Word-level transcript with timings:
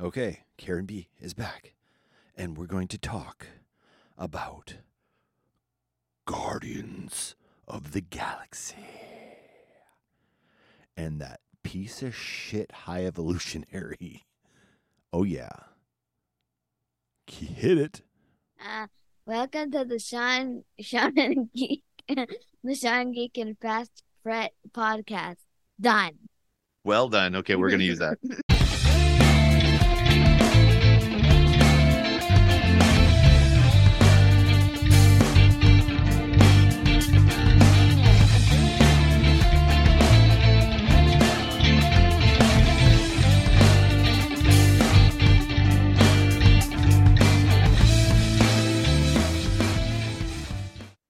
Okay, 0.00 0.44
Karen 0.56 0.86
B 0.86 1.08
is 1.20 1.34
back, 1.34 1.74
and 2.34 2.56
we're 2.56 2.64
going 2.64 2.88
to 2.88 2.96
talk 2.96 3.48
about 4.16 4.76
Guardians 6.24 7.34
of 7.68 7.92
the 7.92 8.00
Galaxy 8.00 8.76
and 10.96 11.20
that 11.20 11.40
piece 11.62 12.02
of 12.02 12.16
shit 12.16 12.72
high 12.72 13.04
evolutionary. 13.04 14.24
Oh, 15.12 15.24
yeah. 15.24 15.50
Hit 17.26 17.76
it. 17.76 18.02
Uh, 18.64 18.86
welcome 19.26 19.72
to 19.72 19.84
the 19.84 19.98
Sean, 19.98 20.62
Sean 20.78 21.18
and 21.18 21.52
Geek, 21.52 21.82
the 22.08 22.76
Sean 22.76 23.10
Geek 23.10 23.36
and 23.36 23.58
Fast 23.58 24.04
Fret 24.22 24.52
podcast. 24.70 25.38
Done. 25.80 26.12
Well 26.84 27.08
done. 27.08 27.34
Okay, 27.34 27.56
we're 27.56 27.70
going 27.70 27.80
to 27.80 27.86
use 27.86 27.98
that. 27.98 28.18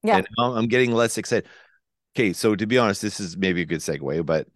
Yeah. 0.02 0.18
And 0.18 0.26
I'm 0.38 0.66
getting 0.68 0.92
less 0.92 1.18
excited. 1.18 1.48
Okay, 2.16 2.32
so 2.32 2.56
to 2.56 2.66
be 2.66 2.78
honest, 2.78 3.02
this 3.02 3.20
is 3.20 3.36
maybe 3.36 3.62
a 3.62 3.66
good 3.66 3.80
segue, 3.80 4.24
but 4.26 4.48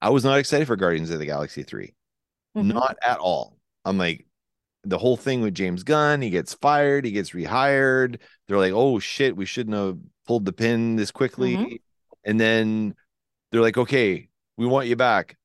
I 0.00 0.10
was 0.10 0.24
not 0.24 0.38
excited 0.38 0.66
for 0.66 0.76
Guardians 0.76 1.10
of 1.10 1.18
the 1.18 1.26
Galaxy 1.26 1.62
3. 1.62 1.94
Mhm. 2.56 2.74
Not 2.74 2.96
at 3.02 3.18
all. 3.18 3.56
I'm 3.84 3.98
like, 3.98 4.26
the 4.84 4.98
whole 4.98 5.16
thing 5.16 5.40
with 5.42 5.54
James 5.54 5.84
Gunn, 5.84 6.20
he 6.20 6.30
gets 6.30 6.54
fired, 6.54 7.04
he 7.04 7.12
gets 7.12 7.30
rehired. 7.30 8.18
They're 8.46 8.58
like, 8.58 8.72
oh 8.72 8.98
shit, 8.98 9.36
we 9.36 9.46
shouldn't 9.46 9.76
have 9.76 9.98
pulled 10.26 10.44
the 10.44 10.52
pin 10.52 10.96
this 10.96 11.10
quickly. 11.10 11.56
Mhm. 11.56 11.80
And 12.24 12.40
then 12.40 12.94
they're 13.50 13.60
like, 13.60 13.78
okay, 13.78 14.28
we 14.56 14.66
want 14.66 14.88
you 14.88 14.96
back. 14.96 15.36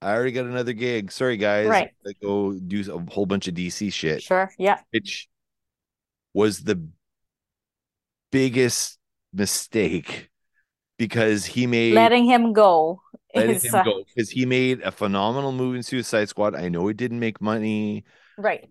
I 0.00 0.12
already 0.14 0.32
got 0.32 0.46
another 0.46 0.72
gig. 0.72 1.10
Sorry, 1.12 1.36
guys. 1.36 1.68
Right. 1.68 1.90
I 2.06 2.12
go 2.22 2.52
do 2.54 2.92
a 2.92 3.10
whole 3.12 3.24
bunch 3.26 3.48
of 3.48 3.54
DC 3.54 3.92
shit 3.92 4.22
Sure. 4.22 4.50
Yeah. 4.58 4.80
which 4.90 5.28
was 6.34 6.60
the 6.60 6.86
biggest 8.32 8.98
mistake 9.32 10.30
because 10.98 11.46
he 11.46 11.68
made 11.68 11.94
Letting 11.94 12.24
him 12.24 12.52
go 12.52 13.00
letting 13.34 13.60
him 13.60 13.74
uh, 13.74 13.82
go 13.82 14.04
because 14.04 14.30
he 14.30 14.46
made 14.46 14.80
a 14.82 14.90
phenomenal 14.90 15.52
move 15.52 15.76
in 15.76 15.82
Suicide 15.82 16.28
Squad. 16.28 16.54
I 16.54 16.68
know 16.68 16.88
it 16.88 16.96
didn't 16.96 17.20
make 17.20 17.40
money, 17.40 18.04
right. 18.36 18.68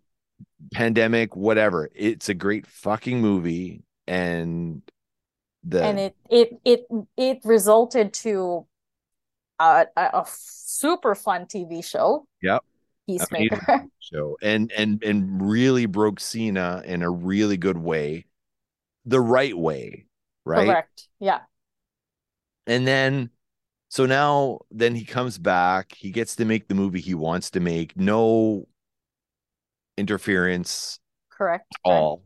pandemic, 0.73 1.35
whatever. 1.35 1.89
It's 1.95 2.29
a 2.29 2.33
great 2.33 2.67
fucking 2.67 3.21
movie, 3.21 3.83
and 4.07 4.81
the 5.63 5.83
and 5.83 5.99
it 5.99 6.15
it 6.29 6.59
it 6.65 6.85
it 7.17 7.39
resulted 7.43 8.13
to 8.13 8.65
a, 9.59 9.85
a, 9.95 10.01
a 10.01 10.25
super 10.27 11.15
fun 11.15 11.45
TV 11.45 11.83
show. 11.83 12.25
Yep. 12.41 12.63
Peacemaker. 13.07 13.87
show 13.99 14.37
and 14.41 14.71
and 14.77 15.03
and 15.03 15.41
really 15.41 15.85
broke 15.85 16.19
Cena 16.19 16.83
in 16.85 17.01
a 17.01 17.09
really 17.09 17.57
good 17.57 17.77
way, 17.77 18.25
the 19.05 19.19
right 19.19 19.57
way, 19.57 20.05
right? 20.45 20.67
Correct. 20.67 21.07
Yeah. 21.19 21.41
And 22.67 22.87
then 22.87 23.29
so 23.89 24.05
now 24.05 24.59
then 24.71 24.95
he 24.95 25.05
comes 25.05 25.37
back, 25.37 25.93
he 25.97 26.11
gets 26.11 26.35
to 26.37 26.45
make 26.45 26.67
the 26.67 26.75
movie 26.75 27.01
he 27.01 27.15
wants 27.15 27.51
to 27.51 27.59
make, 27.59 27.97
no 27.97 28.67
interference 29.97 30.99
Correct. 31.29 31.67
all. 31.83 32.23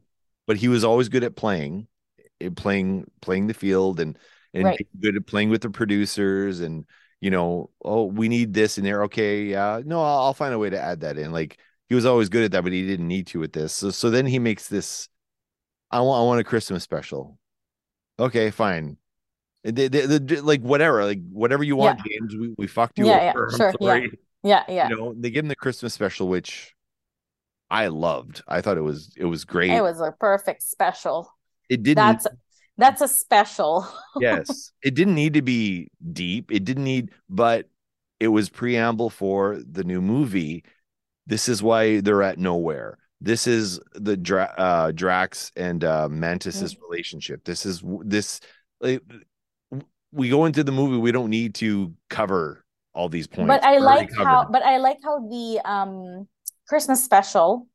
But 0.48 0.58
he 0.58 0.68
was 0.68 0.84
always 0.84 1.10
good 1.10 1.24
at 1.24 1.36
playing, 1.36 1.88
eh, 2.42 2.50
playing 2.56 3.06
playing 3.22 3.48
the 3.48 3.54
field 3.54 4.00
and 4.00 4.18
and 4.54 4.66
Right. 4.66 4.88
good 5.00 5.16
at 5.16 5.28
playing 5.28 5.50
with 5.50 5.62
the 5.62 5.70
producers 5.70 6.60
and 6.62 6.86
you 7.22 7.32
know, 7.32 7.72
oh, 7.84 8.06
we 8.06 8.30
need 8.30 8.54
this 8.54 8.78
and 8.78 8.86
there. 8.86 9.04
Okay, 9.04 9.46
yeah. 9.46 9.82
No, 9.84 10.02
I'll, 10.02 10.20
I'll 10.26 10.34
find 10.34 10.54
a 10.54 10.60
way 10.60 10.70
to 10.70 10.80
add 10.80 11.02
that 11.02 11.18
in. 11.18 11.32
Like 11.32 11.58
he 11.90 11.96
was 11.96 12.06
always 12.06 12.30
good 12.30 12.44
at 12.44 12.52
that, 12.52 12.64
but 12.64 12.74
he 12.74 12.86
didn't 12.86 13.08
need 13.08 13.28
to 13.28 13.40
with 13.40 13.54
this. 13.54 13.74
So 13.74 13.90
so 13.90 14.10
then 14.10 14.26
he 14.26 14.38
makes 14.40 14.68
this 14.68 15.10
I 15.92 16.02
want 16.02 16.22
I 16.22 16.26
want 16.26 16.40
a 16.40 16.44
Christmas 16.44 16.84
special. 16.84 17.38
Okay, 18.20 18.50
fine. 18.52 18.98
They, 19.64 19.88
they, 19.88 20.06
they- 20.06 20.42
like 20.42 20.62
whatever, 20.62 21.04
like 21.06 21.22
whatever 21.30 21.64
you 21.64 21.76
want, 21.76 22.00
James. 22.06 22.36
We, 22.36 22.54
we 22.58 22.68
fucked 22.68 23.00
you 23.00 23.08
Yeah, 23.08 23.24
yeah, 23.24 23.30
over. 23.32 23.50
I'm 23.52 23.58
sure, 23.58 23.74
yeah. 23.80 24.08
Yeah. 24.44 24.64
Yeah. 24.70 24.90
You 24.90 24.96
know, 24.96 25.16
they 25.18 25.32
give 25.32 25.44
him 25.44 25.50
the 25.50 25.56
Christmas 25.56 25.94
special, 25.94 26.28
which 26.28 26.76
I 27.72 27.88
loved. 27.88 28.44
I 28.48 28.62
thought 28.62 28.78
it 28.78 28.82
was 28.82 29.12
it 29.18 29.26
was 29.26 29.44
great. 29.44 29.72
It 29.72 29.82
was 29.82 30.00
a 30.00 30.12
perfect 30.20 30.62
special. 30.62 31.32
it 31.68 31.82
didn't 31.82 31.96
That's 31.96 32.28
that's 32.78 33.02
a 33.02 33.08
special. 33.08 33.88
yes. 34.20 34.72
It 34.84 34.94
didn't 34.94 35.16
need 35.16 35.34
to 35.34 35.42
be 35.42 35.90
deep. 36.14 36.52
It 36.52 36.64
didn't 36.64 36.84
need, 36.84 37.12
but 37.30 37.68
it 38.20 38.28
was 38.28 38.50
preamble 38.50 39.10
for 39.10 39.60
the 39.68 39.84
new 39.84 40.02
movie. 40.02 40.64
This 41.26 41.50
is 41.50 41.64
why 41.64 42.02
they're 42.02 42.22
at 42.22 42.38
nowhere. 42.38 43.00
This 43.22 43.48
is 43.48 43.80
the 43.94 44.18
Dra- 44.18 44.54
uh, 44.58 44.92
Drax 44.92 45.52
and 45.56 45.84
uh, 45.84 46.10
Mantis's 46.10 46.78
relationship. 46.90 47.44
This 47.44 47.66
is 47.66 47.84
this. 48.02 48.42
Like, 48.82 49.02
we 50.12 50.30
go 50.30 50.46
into 50.46 50.64
the 50.64 50.72
movie. 50.72 50.98
We 50.98 51.12
don't 51.12 51.30
need 51.30 51.56
to 51.56 51.94
cover 52.10 52.66
all 52.94 53.10
these 53.10 53.28
points. 53.28 53.48
But 53.48 53.64
I 53.64 53.78
like 53.78 54.10
how 54.16 54.48
but 54.50 54.64
I 54.64 54.78
like 54.78 54.98
how 55.04 55.20
the 55.28 55.62
um 55.66 56.28
Christmas 56.68 57.04
special 57.04 57.68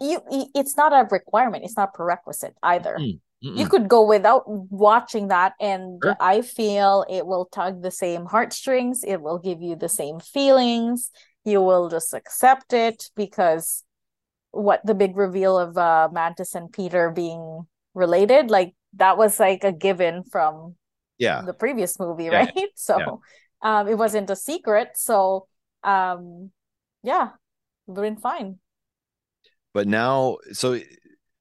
you 0.00 0.20
it's 0.54 0.76
not 0.76 0.92
a 0.92 1.08
requirement, 1.10 1.64
it's 1.64 1.76
not 1.76 1.94
prerequisite 1.94 2.54
either. 2.62 2.96
Mm, 2.98 3.20
You 3.42 3.50
mm-mm. 3.54 3.70
could 3.70 3.88
go 3.88 4.06
without 4.06 4.44
watching 4.46 5.28
that, 5.28 5.54
and 5.60 6.00
Sure. 6.02 6.16
I 6.20 6.42
feel 6.42 7.04
it 7.08 7.26
will 7.26 7.46
tug 7.46 7.82
the 7.82 7.90
same 7.90 8.26
heartstrings. 8.26 9.02
It 9.04 9.20
will 9.20 9.38
give 9.38 9.60
you 9.60 9.76
the 9.76 9.88
same 9.88 10.20
feelings. 10.20 11.10
You 11.44 11.62
will 11.62 11.88
just 11.88 12.14
accept 12.14 12.72
it 12.72 13.10
because 13.16 13.84
what 14.52 14.84
the 14.84 14.94
big 14.94 15.16
reveal 15.16 15.58
of 15.58 15.76
uh, 15.78 16.08
Mantis 16.12 16.54
and 16.54 16.72
Peter 16.72 17.10
being 17.10 17.66
related, 17.94 18.50
like 18.50 18.74
that 18.94 19.18
was 19.18 19.38
like 19.40 19.64
a 19.64 19.72
given 19.72 20.24
from 20.24 20.76
yeah. 21.18 21.44
the 21.44 21.54
previous 21.54 21.98
movie, 21.98 22.30
Yeah, 22.30 22.46
right? 22.46 22.70
So 22.76 23.20
um, 23.62 23.88
it 23.88 23.98
wasn't 23.98 24.30
a 24.30 24.36
secret. 24.36 24.90
So 24.96 25.48
um, 25.84 26.50
yeah, 27.02 27.30
we're 27.86 27.96
doing 27.96 28.16
fine. 28.16 28.58
but 29.72 29.86
now 29.86 30.38
so 30.52 30.78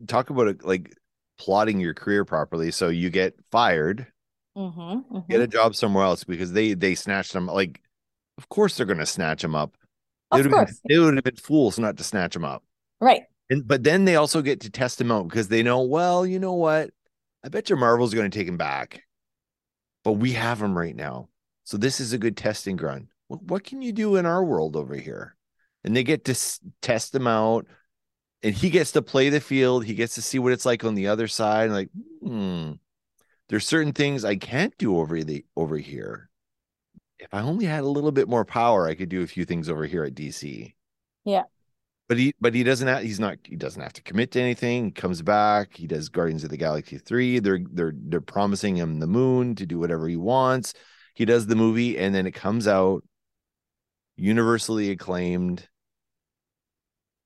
talk 0.07 0.29
about 0.29 0.47
it 0.47 0.63
like 0.65 0.95
plotting 1.39 1.79
your 1.79 1.93
career 1.93 2.25
properly 2.25 2.71
so 2.71 2.89
you 2.89 3.09
get 3.09 3.35
fired 3.51 4.07
Mm-hmm, 4.55 5.19
get 5.29 5.41
a 5.41 5.47
job 5.47 5.75
somewhere 5.75 6.03
else 6.05 6.23
because 6.23 6.51
they 6.53 6.73
they 6.73 6.95
snatched 6.95 7.33
them 7.33 7.47
like 7.47 7.81
of 8.37 8.49
course 8.49 8.77
they're 8.77 8.85
to 8.87 9.05
snatch 9.05 9.41
them 9.41 9.55
up 9.55 9.77
they 10.31 10.39
Of 10.39 10.43
would 10.43 10.51
have 10.51 10.67
been, 10.67 10.67
course. 10.67 10.81
they 10.89 10.99
would 10.99 11.15
have 11.15 11.23
been 11.23 11.35
fools 11.37 11.79
not 11.79 11.97
to 11.97 12.03
snatch 12.03 12.33
them 12.33 12.45
up 12.45 12.63
Right. 12.99 13.23
and 13.49 13.67
but 13.67 13.83
then 13.83 14.05
they 14.05 14.15
also 14.15 14.41
get 14.41 14.61
to 14.61 14.69
test 14.69 14.99
him 14.99 15.11
out 15.11 15.27
because 15.27 15.47
they 15.47 15.63
know 15.63 15.81
well 15.83 16.25
you 16.25 16.39
know 16.39 16.53
what? 16.53 16.91
I 17.43 17.49
bet 17.49 17.69
your 17.69 17.77
marvel's 17.77 18.13
going 18.13 18.29
to 18.29 18.37
take 18.37 18.47
him 18.47 18.57
back. 18.57 19.03
But 20.03 20.13
we 20.13 20.33
have 20.33 20.61
him 20.61 20.77
right 20.77 20.95
now. 20.95 21.29
So 21.63 21.77
this 21.77 21.99
is 21.99 22.13
a 22.13 22.17
good 22.17 22.37
testing 22.37 22.75
ground. 22.77 23.07
What, 23.27 23.43
what 23.43 23.63
can 23.63 23.81
you 23.81 23.91
do 23.91 24.15
in 24.15 24.25
our 24.25 24.43
world 24.43 24.75
over 24.75 24.95
here? 24.95 25.35
And 25.83 25.95
they 25.95 26.03
get 26.03 26.25
to 26.25 26.31
s- 26.31 26.59
test 26.81 27.13
him 27.13 27.27
out. 27.27 27.67
And 28.43 28.53
he 28.55 28.69
gets 28.69 28.91
to 28.93 29.01
play 29.01 29.29
the 29.29 29.41
field. 29.41 29.83
He 29.85 29.95
gets 29.95 30.15
to 30.15 30.21
see 30.21 30.39
what 30.39 30.53
it's 30.53 30.65
like 30.65 30.83
on 30.83 30.95
the 30.95 31.07
other 31.07 31.27
side. 31.27 31.71
Like 31.71 31.89
hmm 32.23 32.73
there's 33.49 33.65
certain 33.65 33.93
things 33.93 34.25
i 34.25 34.35
can't 34.35 34.77
do 34.77 34.97
over 34.97 35.23
the 35.23 35.45
over 35.55 35.77
here. 35.77 36.29
If 37.19 37.33
i 37.33 37.41
only 37.41 37.65
had 37.65 37.83
a 37.83 37.87
little 37.87 38.11
bit 38.11 38.27
more 38.27 38.45
power 38.45 38.87
i 38.87 38.95
could 38.95 39.09
do 39.09 39.23
a 39.23 39.27
few 39.27 39.45
things 39.45 39.69
over 39.69 39.85
here 39.85 40.03
at 40.03 40.13
dc 40.15 40.73
Yeah. 41.25 41.43
But 42.07 42.17
he 42.17 42.33
but 42.39 42.53
he 42.53 42.63
doesn't 42.63 42.87
have 42.87 43.03
he's 43.03 43.19
not 43.19 43.37
he 43.43 43.55
doesn't 43.55 43.81
have 43.81 43.93
to 43.93 44.01
commit 44.01 44.31
to 44.31 44.41
anything. 44.41 44.85
He 44.85 44.91
comes 44.91 45.21
back. 45.21 45.75
He 45.75 45.87
does 45.87 46.09
guardians 46.09 46.43
of 46.43 46.49
the 46.49 46.57
galaxy 46.57 46.97
3 46.97 47.39
they're 47.39 47.59
they're 47.71 47.93
they're 47.95 48.21
promising 48.21 48.75
him 48.77 48.99
the 48.99 49.07
moon 49.07 49.55
to 49.55 49.65
do 49.65 49.77
whatever 49.79 50.07
he 50.07 50.15
wants. 50.15 50.73
He 51.15 51.25
does 51.25 51.47
the 51.47 51.55
movie 51.55 51.97
and 51.97 52.15
then 52.15 52.25
it 52.25 52.31
comes 52.31 52.67
out 52.67 53.03
universally 54.15 54.89
acclaimed. 54.91 55.67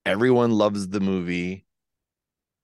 Everyone 0.06 0.52
loves 0.52 0.88
the 0.88 1.00
movie. 1.00 1.66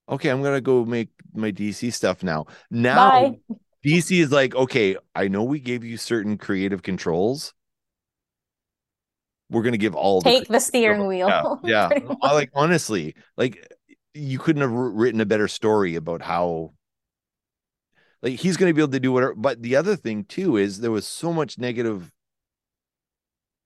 Okay 0.10 0.30
i'm 0.30 0.42
gonna 0.42 0.62
go 0.62 0.86
make 0.86 1.10
my 1.34 1.52
dc 1.52 1.94
stuff 1.94 2.24
now. 2.24 2.46
Now 2.72 3.10
Bye. 3.12 3.40
dc 3.86 4.20
is 4.20 4.32
like 4.32 4.56
okay 4.56 4.98
i 5.14 5.28
know 5.28 5.44
we 5.44 5.60
gave 5.60 5.84
you 5.84 5.98
certain 5.98 6.38
creative 6.38 6.82
controls 6.82 7.54
we're 9.50 9.64
gonna 9.64 9.78
give 9.78 9.96
all 9.96 10.22
Take 10.22 10.48
the 10.48 10.60
steering 10.60 11.08
wheel. 11.08 11.28
yeah, 11.64 11.88
pretty 11.88 12.06
yeah. 12.08 12.16
I 12.22 12.34
like 12.34 12.50
honestly, 12.54 13.16
like 13.36 13.74
you 14.14 14.40
couldn't 14.40 14.62
have 14.62 14.72
written 14.72 15.22
a 15.22 15.26
better 15.26 15.48
story 15.48 15.96
about 15.96 16.22
how 16.22 16.74
like 18.22 18.40
he's 18.40 18.58
going 18.58 18.70
to 18.70 18.74
be 18.74 18.82
able 18.82 18.92
to 18.92 19.00
do 19.00 19.12
whatever. 19.12 19.36
But 19.36 19.62
the 19.62 19.76
other 19.76 19.96
thing 19.96 20.24
too 20.26 20.58
is 20.58 20.80
there 20.80 20.92
was 20.92 21.08
so 21.08 21.32
much 21.32 21.58
negative 21.58 22.12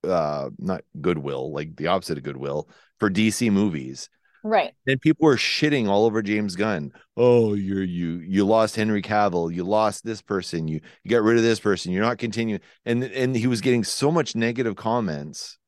uh 0.07 0.49
not 0.57 0.83
goodwill, 0.99 1.53
like 1.53 1.75
the 1.75 1.87
opposite 1.87 2.17
of 2.17 2.23
goodwill 2.23 2.67
for 2.99 3.09
DC 3.09 3.51
movies. 3.51 4.09
Right. 4.43 4.73
And 4.87 4.99
people 4.99 5.25
were 5.25 5.35
shitting 5.35 5.87
all 5.87 6.05
over 6.05 6.23
James 6.23 6.55
Gunn. 6.55 6.91
Oh, 7.15 7.53
you're 7.53 7.83
you 7.83 8.17
you 8.17 8.45
lost 8.45 8.75
Henry 8.75 9.01
Cavill, 9.01 9.53
you 9.53 9.63
lost 9.63 10.03
this 10.03 10.21
person, 10.21 10.67
you 10.67 10.81
you 11.03 11.11
got 11.11 11.21
rid 11.21 11.37
of 11.37 11.43
this 11.43 11.59
person, 11.59 11.91
you're 11.91 12.03
not 12.03 12.17
continuing. 12.17 12.61
And 12.85 13.03
and 13.03 13.35
he 13.35 13.47
was 13.47 13.61
getting 13.61 13.83
so 13.83 14.11
much 14.11 14.35
negative 14.35 14.75
comments. 14.75 15.59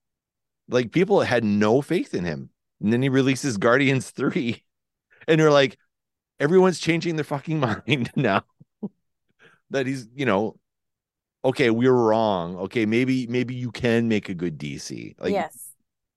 Like 0.69 0.91
people 0.91 1.21
had 1.21 1.43
no 1.43 1.81
faith 1.81 2.13
in 2.13 2.23
him. 2.23 2.49
And 2.81 2.91
then 2.91 3.01
he 3.01 3.09
releases 3.09 3.57
Guardians 3.57 4.09
3. 4.11 4.61
And 5.27 5.39
they're 5.39 5.51
like, 5.51 5.77
everyone's 6.39 6.79
changing 6.79 7.15
their 7.15 7.23
fucking 7.23 7.59
mind 7.87 8.11
now. 8.15 8.43
that 9.69 9.87
he's, 9.87 10.07
you 10.15 10.25
know, 10.25 10.57
okay, 11.45 11.69
we're 11.69 11.91
wrong. 11.91 12.55
Okay, 12.57 12.85
maybe 12.85 13.27
maybe 13.27 13.55
you 13.55 13.71
can 13.71 14.07
make 14.07 14.29
a 14.29 14.33
good 14.33 14.57
DC. 14.57 15.15
Like 15.19 15.31
yes. 15.31 15.71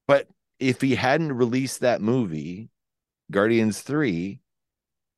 but 0.07 0.29
if 0.59 0.81
he 0.81 0.95
hadn't 0.95 1.33
released 1.33 1.81
that 1.81 2.01
movie, 2.01 2.71
Guardians 3.31 3.81
3, 3.83 4.41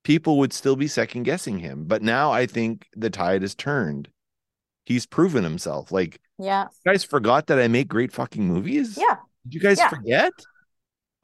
people 0.03 0.39
would 0.39 0.53
still 0.53 0.77
be 0.77 0.89
second 0.89 1.25
guessing 1.25 1.59
him. 1.59 1.85
But 1.85 2.03
now 2.03 2.33
I 2.33 2.47
think 2.47 2.87
the 2.97 3.11
tide 3.11 3.43
has 3.43 3.55
turned. 3.55 4.09
He's 4.85 5.07
proven 5.07 5.45
himself. 5.45 5.93
Like, 5.93 6.21
Yeah. 6.39 6.67
you 6.85 6.93
guys 6.93 7.05
forgot 7.05 7.47
that 7.49 7.59
I 7.59 7.69
make 7.69 7.89
great 7.89 8.13
fucking 8.13 8.47
movies? 8.47 8.97
Yeah. 8.97 9.17
Did 9.45 9.55
you 9.55 9.61
guys 9.61 9.79
Yeah. 9.79 9.89
forget? 9.89 10.33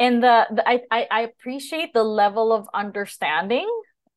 And 0.00 0.22
the, 0.22 0.46
the 0.50 0.68
I, 0.68 0.80
I 0.90 1.06
I 1.10 1.20
appreciate 1.20 1.94
the 1.94 2.02
level 2.02 2.52
of 2.52 2.68
understanding 2.74 3.68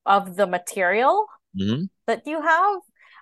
of 0.06 0.36
the 0.36 0.48
material 0.48 1.28
Mhm. 1.56 1.90
that 2.08 2.26
you 2.26 2.42
have. 2.42 2.80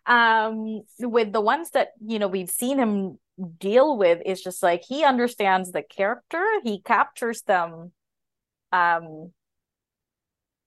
Um, 0.07 0.83
with 0.99 1.33
the 1.33 1.41
ones 1.41 1.71
that 1.71 1.89
you 2.05 2.19
know 2.19 2.27
we've 2.27 2.49
seen 2.49 2.77
him 2.77 3.19
deal 3.59 3.97
with, 3.97 4.21
is 4.25 4.41
just 4.41 4.63
like 4.63 4.83
he 4.87 5.03
understands 5.03 5.71
the 5.71 5.81
character, 5.83 6.45
he 6.63 6.79
captures 6.81 7.41
them. 7.41 7.91
Um, 8.71 9.33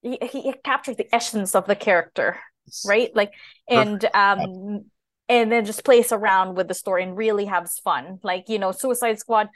he, 0.02 0.18
he 0.30 0.54
captures 0.64 0.96
the 0.96 1.12
essence 1.14 1.54
of 1.54 1.66
the 1.66 1.76
character, 1.76 2.38
right? 2.84 3.14
Like, 3.14 3.32
and 3.68 4.04
um, 4.14 4.90
and 5.28 5.50
then 5.52 5.64
just 5.64 5.84
plays 5.84 6.12
around 6.12 6.56
with 6.56 6.68
the 6.68 6.74
story 6.74 7.02
and 7.02 7.16
really 7.16 7.44
has 7.46 7.78
fun. 7.80 8.18
Like, 8.22 8.48
you 8.48 8.58
know, 8.58 8.72
Suicide 8.72 9.18
Squad, 9.18 9.48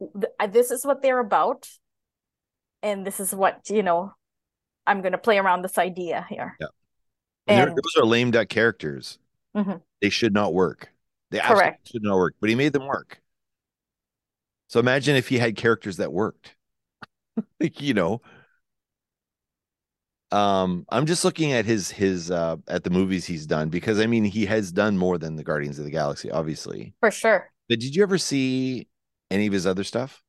th- 0.00 0.52
this 0.52 0.70
is 0.70 0.84
what 0.84 1.02
they're 1.02 1.18
about, 1.20 1.68
and 2.82 3.06
this 3.06 3.20
is 3.20 3.34
what 3.34 3.68
you 3.70 3.82
know. 3.82 4.12
I'm 4.86 5.02
gonna 5.02 5.18
play 5.18 5.38
around 5.38 5.62
this 5.62 5.78
idea 5.78 6.26
here. 6.28 6.56
Yeah. 6.60 6.66
And 7.46 7.70
And- 7.70 7.76
those 7.76 7.96
are 8.02 8.04
lame 8.06 8.30
duck 8.30 8.48
characters. 8.48 9.18
Mhm. 9.56 9.82
They 10.00 10.10
should 10.10 10.32
not 10.32 10.52
work. 10.54 10.92
They 11.30 11.38
Correct. 11.40 11.88
should 11.88 12.02
not 12.02 12.16
work, 12.16 12.34
but 12.40 12.48
he 12.48 12.54
made 12.56 12.72
them 12.72 12.86
work. 12.86 13.20
So 14.68 14.80
imagine 14.80 15.16
if 15.16 15.28
he 15.28 15.38
had 15.38 15.56
characters 15.56 15.96
that 15.98 16.12
worked. 16.12 16.56
like, 17.60 17.80
you 17.80 17.94
know. 17.94 18.20
Um, 20.32 20.84
I'm 20.90 21.06
just 21.06 21.24
looking 21.24 21.52
at 21.52 21.64
his 21.64 21.90
his 21.90 22.30
uh 22.30 22.56
at 22.68 22.84
the 22.84 22.90
movies 22.90 23.24
he's 23.26 23.46
done 23.46 23.68
because 23.68 23.98
I 23.98 24.06
mean 24.06 24.24
he 24.24 24.46
has 24.46 24.70
done 24.70 24.96
more 24.96 25.18
than 25.18 25.36
the 25.36 25.42
Guardians 25.44 25.78
of 25.78 25.84
the 25.84 25.90
Galaxy, 25.90 26.30
obviously. 26.30 26.94
For 27.00 27.10
sure. 27.10 27.50
But 27.68 27.80
did 27.80 27.94
you 27.96 28.02
ever 28.02 28.18
see 28.18 28.86
any 29.30 29.46
of 29.46 29.52
his 29.52 29.66
other 29.66 29.84
stuff? 29.84 30.22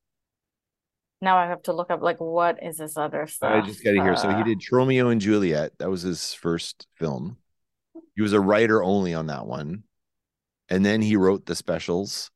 Now 1.21 1.37
I 1.37 1.45
have 1.47 1.61
to 1.63 1.73
look 1.73 1.91
up 1.91 2.01
like 2.01 2.17
what 2.19 2.57
is 2.63 2.77
this 2.77 2.97
other 2.97 3.27
stuff? 3.27 3.51
I 3.51 3.61
just 3.61 3.83
got 3.83 3.91
to 3.91 4.01
hear. 4.01 4.15
So 4.15 4.29
he 4.29 4.41
Uh, 4.41 4.43
did 4.43 4.63
romeo 4.71 5.09
and 5.09 5.21
Juliet. 5.21 5.73
That 5.77 5.89
was 5.89 6.01
his 6.01 6.33
first 6.33 6.87
film. 6.95 7.37
He 8.15 8.21
was 8.23 8.33
a 8.33 8.39
writer 8.39 8.81
only 8.83 9.13
on 9.13 9.27
that 9.27 9.45
one. 9.45 9.83
And 10.69 10.83
then 10.85 11.01
he 11.01 11.15
wrote 11.15 11.45
the 11.45 11.55
specials. 11.55 12.31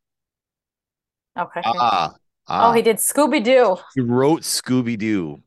Okay. 1.38 1.62
Ah, 1.66 2.14
ah. 2.48 2.70
Oh, 2.70 2.74
he 2.74 2.82
did 2.82 2.98
Scooby 2.98 3.44
Doo. 3.44 3.78
he 3.96 4.02
wrote 4.02 4.42
Scooby 4.42 4.98
Doo. 4.98 5.42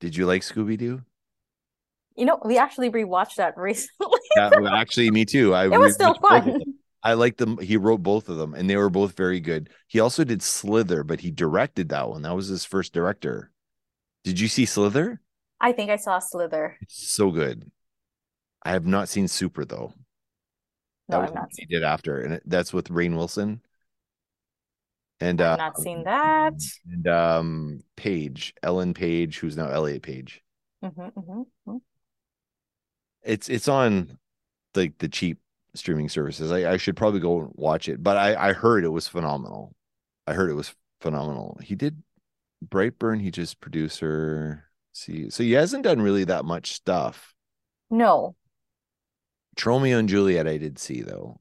Did 0.00 0.16
you 0.16 0.26
like 0.26 0.42
Scooby 0.42 0.76
Doo? 0.78 1.02
You 2.16 2.24
know, 2.24 2.40
we 2.44 2.58
actually 2.58 2.90
rewatched 2.90 3.36
that 3.36 3.56
recently. 3.58 4.20
Yeah, 4.36 4.50
well, 4.58 4.74
actually, 4.74 5.10
me 5.10 5.24
too. 5.24 5.54
I 5.54 5.68
it 5.70 5.78
was 5.78 5.94
still 5.94 6.14
rewatched 6.14 6.20
both 6.20 6.46
of 6.46 6.54
fun. 6.54 6.62
I 7.02 7.12
liked 7.14 7.38
them. 7.38 7.58
He 7.58 7.76
wrote 7.76 8.02
both 8.02 8.28
of 8.28 8.36
them, 8.36 8.54
and 8.54 8.68
they 8.68 8.76
were 8.76 8.90
both 8.90 9.16
very 9.16 9.38
good. 9.40 9.70
He 9.86 10.00
also 10.00 10.24
did 10.24 10.42
Slither, 10.42 11.04
but 11.04 11.20
he 11.20 11.30
directed 11.30 11.88
that 11.90 12.08
one. 12.08 12.22
That 12.22 12.34
was 12.34 12.48
his 12.48 12.64
first 12.64 12.92
director. 12.92 13.52
Did 14.24 14.40
you 14.40 14.48
see 14.48 14.64
Slither? 14.66 15.20
I 15.60 15.72
think 15.72 15.90
I 15.90 15.96
saw 15.96 16.18
Slither. 16.18 16.76
It's 16.82 17.08
so 17.08 17.30
good. 17.30 17.70
I 18.62 18.72
have 18.72 18.86
not 18.86 19.08
seen 19.08 19.28
Super 19.28 19.64
though. 19.64 19.92
No, 21.08 21.16
That 21.16 21.20
was 21.20 21.30
I've 21.30 21.34
not 21.34 21.48
he 21.56 21.66
did 21.66 21.84
after, 21.84 22.20
and 22.20 22.40
that's 22.44 22.72
with 22.72 22.88
Rainn 22.88 23.14
Wilson 23.16 23.60
and 25.20 25.40
I've 25.40 25.54
uh, 25.54 25.56
not 25.56 25.78
seen 25.78 26.04
that. 26.04 26.54
and 26.90 27.06
um 27.08 27.80
Page, 27.96 28.54
Ellen 28.62 28.94
Page, 28.94 29.38
who's 29.38 29.56
now 29.56 29.68
Elliot 29.68 30.02
Page. 30.02 30.42
Mhm, 30.82 31.12
mhm, 31.14 31.46
mhm. 31.66 31.80
It's 33.22 33.48
it's 33.48 33.68
on 33.68 34.18
like 34.74 34.98
the 34.98 35.08
cheap 35.08 35.38
streaming 35.74 36.08
services. 36.08 36.52
I, 36.52 36.72
I 36.72 36.76
should 36.76 36.96
probably 36.96 37.20
go 37.20 37.50
watch 37.54 37.88
it, 37.88 38.02
but 38.02 38.16
I 38.16 38.50
I 38.50 38.52
heard 38.52 38.84
it 38.84 38.88
was 38.88 39.08
phenomenal. 39.08 39.74
I 40.26 40.34
heard 40.34 40.50
it 40.50 40.54
was 40.54 40.74
phenomenal. 41.00 41.58
He 41.62 41.74
did 41.74 42.02
Brightburn. 42.66 43.20
He 43.20 43.30
just 43.30 43.60
producer. 43.60 44.64
See, 44.92 45.30
so 45.30 45.42
he 45.42 45.52
hasn't 45.52 45.84
done 45.84 46.00
really 46.02 46.24
that 46.24 46.44
much 46.44 46.72
stuff. 46.72 47.34
No. 47.90 48.36
Tromeo 49.56 49.98
and 49.98 50.08
Juliet, 50.08 50.46
I 50.46 50.56
did 50.58 50.78
see 50.78 51.02
though. 51.02 51.40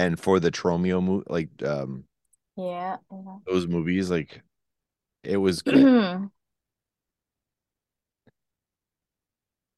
And 0.00 0.18
for 0.18 0.40
the 0.40 0.50
Tromeo 0.50 1.02
movie, 1.02 1.26
like 1.28 1.62
um 1.62 2.04
Yeah. 2.56 2.96
yeah. 3.10 3.36
those 3.46 3.66
movies, 3.66 4.10
like 4.10 4.42
it 5.22 5.36
was 5.36 5.62
good. 5.62 6.30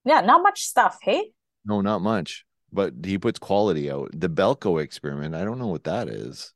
yeah, 0.04 0.20
not 0.20 0.42
much 0.42 0.62
stuff, 0.62 0.98
hey? 1.02 1.32
no, 1.64 1.80
not 1.80 2.00
much, 2.02 2.44
but 2.72 2.92
he 3.04 3.19
puts 3.19 3.38
quality 3.38 3.90
out. 3.90 4.10
The 4.12 4.28
Belko 4.28 4.82
experiment, 4.82 5.34
I 5.34 5.44
don't 5.44 5.58
know 5.58 5.69
what 5.69 5.84
that 5.84 6.08
is. 6.08 6.52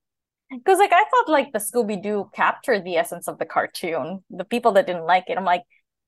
Because 0.51 0.79
like 0.79 0.93
I 0.93 1.05
thought 1.11 1.29
like 1.29 1.53
the 1.53 1.59
Scooby 1.59 2.01
Doo 2.01 2.31
captured 2.35 2.85
the 2.85 2.97
essence 2.97 3.27
of 3.29 3.39
the 3.39 3.45
cartoon. 3.47 4.23
The 4.31 4.45
people 4.45 4.73
that 4.73 4.87
didn't 4.87 5.05
like 5.07 5.25
it, 5.29 5.37
I'm 5.39 5.45
like, 5.45 5.63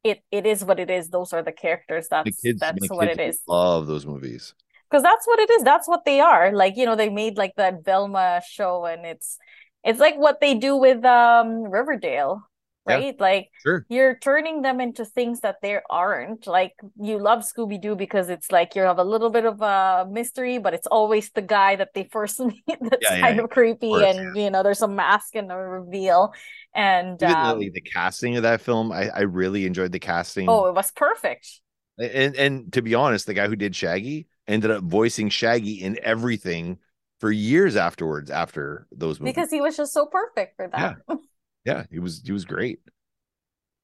it 0.04 0.20
it 0.30 0.46
is 0.46 0.64
what 0.64 0.78
it 0.78 0.90
is. 0.90 1.10
Those 1.10 1.32
are 1.32 1.42
the 1.42 1.52
characters. 1.52 2.08
The 2.24 2.24
That's 2.24 2.40
kids, 2.40 2.60
that's 2.60 2.88
what 2.88 3.08
kids 3.08 3.18
it 3.18 3.20
is. 3.20 3.40
love 3.48 3.86
those 3.88 4.06
movies. 4.06 4.54
Because 4.90 5.02
that's 5.02 5.26
what 5.26 5.38
it 5.38 5.50
is. 5.50 5.62
That's 5.64 5.88
what 5.88 6.04
they 6.04 6.20
are. 6.20 6.52
Like, 6.52 6.76
you 6.76 6.86
know, 6.86 6.96
they 6.96 7.10
made 7.10 7.36
like 7.36 7.54
that 7.56 7.84
Velma 7.84 8.42
show 8.48 8.86
and 8.86 9.04
it's 9.06 9.38
it's 9.84 10.00
like 10.00 10.16
what 10.16 10.40
they 10.40 10.54
do 10.54 10.76
with 10.76 11.04
um 11.04 11.62
Riverdale, 11.70 12.42
Yeah. 12.86 13.02
right? 13.02 13.18
Like 13.20 13.48
Sure. 13.62 13.86
you're 13.90 14.18
turning 14.18 14.60
them 14.62 14.80
into 14.80 15.04
things 15.04 15.40
that 15.40 15.56
they 15.62 15.78
aren't. 15.88 16.46
Like 16.46 16.74
you 17.00 17.18
love 17.18 17.40
Scooby 17.40 17.80
Doo 17.80 17.96
because 17.96 18.28
it's 18.28 18.52
like 18.52 18.74
you 18.74 18.82
have 18.82 18.98
a 18.98 19.04
little 19.04 19.30
bit 19.30 19.46
of 19.46 19.60
a 19.62 20.06
mystery, 20.10 20.58
but 20.58 20.74
it's 20.74 20.86
always 20.86 21.30
the 21.30 21.42
guy 21.42 21.76
that 21.76 21.94
they 21.94 22.04
first 22.04 22.40
meet 22.44 22.64
that's 22.80 23.10
Yeah, 23.10 23.16
yeah, 23.16 23.22
kind 23.22 23.38
yeah. 23.38 23.40
of 23.40 23.50
creepy, 23.50 24.02
course, 24.02 24.04
and 24.04 24.36
you 24.36 24.50
know, 24.50 24.62
there's 24.62 24.82
a 24.82 24.88
mask 24.88 25.34
and 25.36 25.50
a 25.52 25.56
reveal. 25.56 26.32
And 26.74 27.22
Even 27.22 27.58
um, 27.58 27.72
the 27.72 27.80
casting 27.80 28.36
of 28.36 28.42
that 28.44 28.60
film, 28.60 28.92
I, 28.92 29.08
I 29.10 29.20
really 29.22 29.66
enjoyed 29.66 29.92
the 29.92 29.98
casting. 29.98 30.62
oh, 30.62 30.66
it 30.66 30.74
was 30.74 30.90
perfect 30.90 31.60
And 31.98 32.36
and 32.36 32.72
to 32.74 32.82
be 32.82 32.94
honest, 32.94 33.26
the 33.26 33.34
guy 33.34 33.48
who 33.48 33.56
did 33.56 33.74
Shaggy 33.74 34.28
ended 34.48 34.70
up 34.70 34.82
voicing 34.82 35.28
Shaggy 35.28 35.82
in 35.82 35.98
everything 36.02 36.78
for 37.20 37.30
years 37.30 37.76
afterwards 37.76 38.30
after 38.30 38.86
those 38.90 39.20
movies. 39.20 39.34
because 39.34 39.50
he 39.50 39.60
was 39.60 39.76
just 39.76 39.92
so 39.92 40.06
perfect 40.06 40.56
for 40.56 40.68
that. 40.68 40.96
yeah, 41.08 41.16
yeah, 41.64 41.84
he 41.90 41.98
was 41.98 42.22
he 42.24 42.32
was 42.32 42.44
great. 42.44 42.80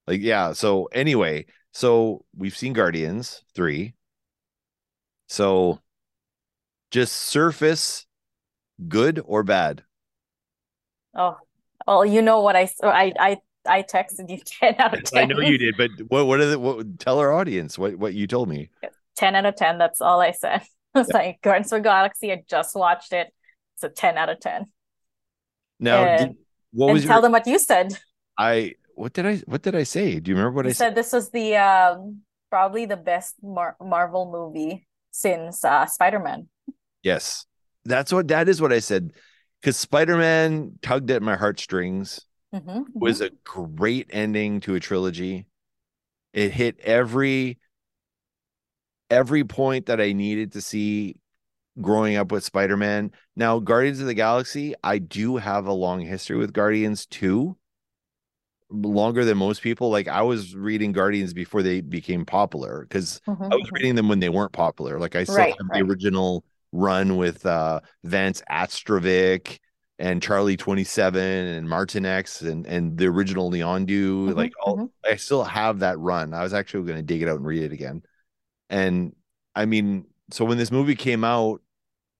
Like 0.06 0.20
yeah, 0.20 0.52
so 0.52 0.86
anyway, 0.86 1.46
so 1.72 2.24
we've 2.36 2.56
seen 2.56 2.72
Guardians 2.72 3.42
3. 3.54 3.94
So 5.28 5.80
just 6.90 7.12
surface 7.12 8.06
good 8.88 9.20
or 9.24 9.42
bad? 9.42 9.82
Oh, 11.14 11.36
well, 11.86 12.04
you 12.04 12.22
know 12.22 12.40
what 12.40 12.56
I 12.56 12.66
so 12.66 12.88
I 12.88 13.12
I 13.18 13.36
I 13.66 13.82
texted 13.82 14.30
you 14.30 14.38
10 14.44 14.76
out 14.78 14.94
of 14.94 15.04
10. 15.04 15.22
I 15.22 15.26
know 15.26 15.40
you 15.40 15.58
did, 15.58 15.76
but 15.76 15.90
what 16.08 16.26
what 16.26 16.40
are 16.40 16.46
the 16.46 16.58
what 16.58 16.98
tell 16.98 17.18
our 17.18 17.32
audience 17.32 17.78
what 17.78 17.96
what 17.96 18.14
you 18.14 18.26
told 18.26 18.48
me. 18.48 18.70
10 19.16 19.36
out 19.36 19.46
of 19.46 19.56
10. 19.56 19.78
That's 19.78 20.00
all 20.00 20.20
I 20.20 20.32
said. 20.32 20.62
It's 20.96 21.10
like 21.10 21.40
Guardians 21.42 21.72
of 21.72 21.78
the 21.82 21.88
Galaxy. 21.88 22.30
I 22.30 22.44
just 22.48 22.76
watched 22.76 23.12
it. 23.12 23.26
It's 23.74 23.82
a 23.82 23.88
10 23.88 24.16
out 24.16 24.28
of 24.28 24.38
10. 24.38 24.66
Now, 25.80 26.04
And- 26.04 26.28
did, 26.28 26.36
what 26.72 26.86
and 26.86 26.94
was 26.94 27.04
tell 27.04 27.16
your 27.16 27.22
them 27.22 27.32
what 27.32 27.46
you 27.48 27.58
said. 27.58 27.98
I 28.38 28.74
what 28.94 29.12
did 29.12 29.26
I 29.26 29.36
what 29.46 29.62
did 29.62 29.74
I 29.74 29.82
say? 29.82 30.20
Do 30.20 30.30
you 30.30 30.36
remember 30.36 30.54
what 30.56 30.64
You 30.66 30.70
I 30.70 30.72
said? 30.72 30.88
said 30.90 30.94
this 30.94 31.12
was 31.12 31.30
the 31.30 31.56
um 31.56 32.20
probably 32.50 32.86
the 32.86 32.96
best 32.96 33.34
Mar 33.42 33.76
Marvel 33.80 34.30
movie 34.30 34.86
since 35.10 35.64
uh 35.64 35.86
Spider-Man. 35.86 36.48
Yes. 37.02 37.44
That's 37.84 38.12
what 38.12 38.28
that 38.28 38.48
is 38.48 38.60
what 38.62 38.72
I 38.72 38.78
said. 38.78 39.10
Because 39.60 39.76
Spider-Man 39.76 40.78
tugged 40.80 41.10
at 41.10 41.22
my 41.22 41.34
heartstrings. 41.36 42.20
Mhm, 42.54 42.84
was 42.94 43.20
a 43.20 43.30
great 43.42 44.06
ending 44.10 44.60
to 44.60 44.76
a 44.76 44.80
trilogy. 44.80 45.46
It 46.32 46.52
hit 46.52 46.78
every 46.80 47.58
every 49.10 49.44
point 49.44 49.86
that 49.86 50.00
I 50.00 50.12
needed 50.12 50.52
to 50.52 50.60
see 50.60 51.16
growing 51.80 52.16
up 52.16 52.32
with 52.32 52.44
Spider-Man. 52.44 53.12
Now, 53.36 53.60
Guardians 53.60 54.00
of 54.00 54.06
the 54.06 54.14
Galaxy, 54.14 54.74
I 54.84 54.98
do 54.98 55.36
have 55.38 55.66
a 55.66 55.72
long 55.72 56.02
history 56.02 56.36
with 56.38 56.52
Guardians 56.52 57.06
too. 57.06 57.56
Longer 58.70 59.24
than 59.24 59.38
most 59.38 59.62
people. 59.62 59.90
Like 59.90 60.08
I 60.08 60.22
was 60.22 60.56
reading 60.56 60.92
Guardians 60.92 61.32
before 61.34 61.62
they 61.62 61.80
became 61.80 62.24
popular 62.24 62.82
because 62.82 63.20
Mhm, 63.26 63.52
I 63.52 63.56
was 63.56 63.70
reading 63.72 63.94
them 63.94 64.08
when 64.08 64.18
they 64.20 64.30
weren't 64.30 64.52
popular. 64.52 64.98
Like 64.98 65.14
I 65.14 65.24
still 65.24 65.44
Right, 65.44 65.54
have 65.58 65.70
right. 65.70 65.72
the 65.72 65.82
original 65.82 66.44
run 66.72 67.16
with 67.16 67.44
uh 67.46 67.80
Vance 68.02 68.42
Astrovik 68.50 69.58
and 69.98 70.20
Charlie 70.22 70.56
27 70.56 71.20
and 71.22 71.68
Martinex 71.68 72.42
and 72.48 72.66
and 72.66 72.96
the 72.98 73.06
original 73.06 73.48
Leon. 73.48 73.86
Mhm, 74.26 74.34
Like 74.34 74.52
all 74.64 74.82
mhm. 74.82 74.90
I 75.08 75.16
still 75.16 75.44
have 75.44 75.80
that 75.80 75.98
run. 75.98 76.32
I 76.34 76.42
was 76.42 76.54
actually 76.54 76.84
going 76.86 76.96
to 76.98 77.02
dig 77.02 77.22
it 77.22 77.28
out 77.28 77.36
and 77.36 77.46
read 77.46 77.62
it 77.62 77.72
again. 77.72 78.02
And 78.74 79.14
I 79.54 79.66
mean, 79.66 80.06
so 80.30 80.44
when 80.44 80.58
this 80.58 80.72
movie 80.72 80.96
came 80.96 81.24
out 81.24 81.60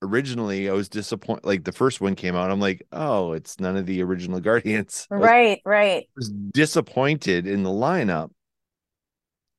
originally, 0.02 0.68
I 0.68 0.73
was 0.73 0.88
disappointed. 0.88 1.44
Like 1.44 1.64
the 1.64 1.73
first 1.73 2.00
one 2.00 2.14
came 2.14 2.37
out, 2.37 2.50
I'm 2.50 2.61
like, 2.61 2.87
oh, 2.92 3.32
it's 3.32 3.58
none 3.61 3.76
of 3.76 3.87
the 3.87 4.02
original 4.02 4.40
Guardians. 4.49 5.06
I 5.11 5.16
was, 5.16 5.25
Right, 5.25 5.61
right. 5.64 6.08
was 6.16 6.30
disappointed 6.30 7.46
in 7.46 7.62
the 7.62 7.70
lineup. 7.70 8.30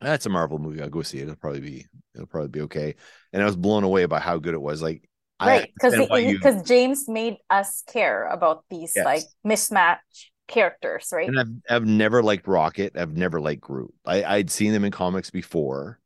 That's 0.02 0.26
a 0.26 0.30
Marvel 0.30 0.60
movie. 0.60 0.82
I'll 0.82 0.90
go 0.90 1.02
see 1.02 1.20
it. 1.20 1.24
It'll 1.24 1.36
probably 1.36 1.62
be 1.62 1.86
it'll 2.14 2.28
probably 2.28 2.50
be 2.50 2.62
okay. 2.62 2.96
And 3.34 3.42
I 3.42 3.46
was 3.46 3.56
blown 3.56 3.84
away 3.84 4.06
by 4.06 4.20
how 4.20 4.38
good 4.38 4.54
it 4.54 4.62
was. 4.62 4.82
Like 4.82 5.10
Right, 5.42 5.72
because 5.74 5.94
understand 5.94 6.10
why 6.12 6.20
you- 6.20 6.38
because 6.38 6.62
James 6.64 7.08
made 7.10 7.38
us 7.50 7.84
care 7.88 8.28
about 8.28 8.64
these 8.70 8.94
Yes. 8.96 9.06
like 9.06 9.24
mismatched 9.44 10.32
characters, 10.48 11.10
right? 11.12 11.28
and 11.28 11.40
I've 11.40 11.50
I've 11.70 11.86
never 11.86 12.22
liked 12.22 12.48
Rocket. 12.48 12.96
I've 12.98 13.18
never 13.18 13.42
liked 13.42 13.62
Groot. 13.62 13.94
I 14.06 14.24
I'd 14.24 14.52
seen 14.52 14.72
them 14.74 14.86
in 14.86 14.92
comics 14.92 15.30
before. 15.32 16.00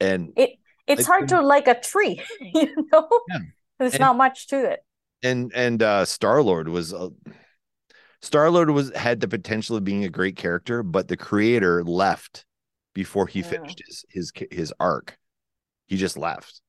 And 0.00 0.32
It 0.36 0.50
it's 0.86 1.06
hard 1.06 1.28
to 1.28 1.40
like 1.40 1.66
a 1.68 1.78
tree, 1.80 2.22
you 2.40 2.74
know? 2.92 3.08
Yeah. 3.28 3.38
There's 3.78 3.94
And- 3.94 4.00
not 4.00 4.16
much 4.16 4.46
to 4.48 4.70
it. 4.72 4.80
and 5.22 5.52
and 5.54 5.82
uh 5.82 6.04
Star 6.04 6.42
Lord 6.42 6.68
was 6.68 6.92
uh, 6.94 7.08
Star 8.22 8.50
Lord 8.50 8.70
was 8.70 8.92
had 8.94 9.20
the 9.20 9.28
potential 9.28 9.76
of 9.76 9.84
being 9.84 10.04
a 10.04 10.08
great 10.08 10.36
character, 10.36 10.82
but 10.82 11.08
the 11.08 11.16
creator 11.16 11.84
left 11.84 12.44
before 12.94 13.26
he 13.26 13.40
Yeah. 13.40 13.48
finished 13.48 13.82
his 13.86 14.04
his 14.08 14.32
his 14.50 14.74
arc. 14.80 15.16
He 15.86 15.96
just 15.96 16.16
left. 16.16 16.60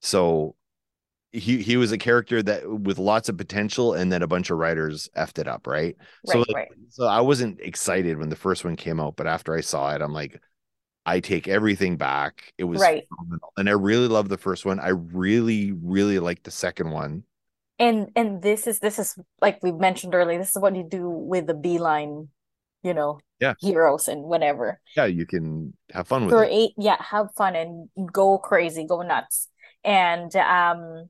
So 0.00 0.54
he 1.32 1.62
he 1.62 1.76
was 1.76 1.92
a 1.92 1.98
character 1.98 2.42
that 2.42 2.68
with 2.68 2.98
lots 2.98 3.28
of 3.28 3.36
potential, 3.36 3.94
and 3.94 4.10
then 4.12 4.22
a 4.22 4.26
bunch 4.26 4.50
of 4.50 4.58
writers 4.58 5.08
effed 5.16 5.38
it 5.38 5.46
up, 5.48 5.66
right? 5.66 5.96
so 6.26 6.38
Right, 6.38 6.48
like, 6.48 6.56
right. 6.56 6.68
so 6.90 7.06
I 7.06 7.20
wasn't 7.20 7.60
excited 7.60 8.18
when 8.18 8.28
the 8.30 8.36
first 8.36 8.64
one 8.64 8.76
came 8.76 8.98
out, 9.00 9.16
but 9.16 9.26
after 9.26 9.54
I 9.54 9.60
saw 9.60 9.94
it, 9.94 10.02
I'm 10.02 10.12
like, 10.12 10.40
I 11.06 11.20
take 11.20 11.48
everything 11.48 11.96
back. 11.96 12.52
It 12.58 12.64
was 12.64 12.80
Right. 12.80 13.06
phenomenal. 13.08 13.52
and 13.56 13.68
I 13.68 13.72
really 13.72 14.08
love 14.08 14.28
the 14.28 14.38
first 14.38 14.64
one. 14.64 14.78
I 14.80 14.88
really 14.90 15.72
really 15.72 16.18
like 16.18 16.42
the 16.42 16.50
second 16.50 16.90
one. 16.90 17.24
And 17.78 18.10
and 18.14 18.42
this 18.42 18.66
is 18.66 18.78
this 18.78 18.98
is 18.98 19.18
like 19.40 19.62
we 19.62 19.72
mentioned 19.72 20.14
earlier, 20.14 20.38
this 20.38 20.54
is 20.54 20.60
what 20.60 20.76
you 20.76 20.84
do 20.84 21.08
with 21.08 21.46
the 21.46 21.54
beeline, 21.54 22.28
you 22.82 22.92
know, 22.94 23.20
Yeah. 23.40 23.54
heroes 23.60 24.08
and 24.08 24.22
whatever. 24.24 24.80
Yeah, 24.96 25.06
you 25.06 25.26
can 25.26 25.72
have 25.90 26.06
fun 26.06 26.26
with 26.26 26.34
it. 26.34 26.36
Create, 26.36 26.72
yeah, 26.76 27.02
have 27.02 27.32
fun 27.36 27.56
and 27.56 27.88
go 28.12 28.38
crazy, 28.38 28.84
go 28.84 29.02
nuts. 29.02 29.48
And 29.82 30.34
um 30.36 31.08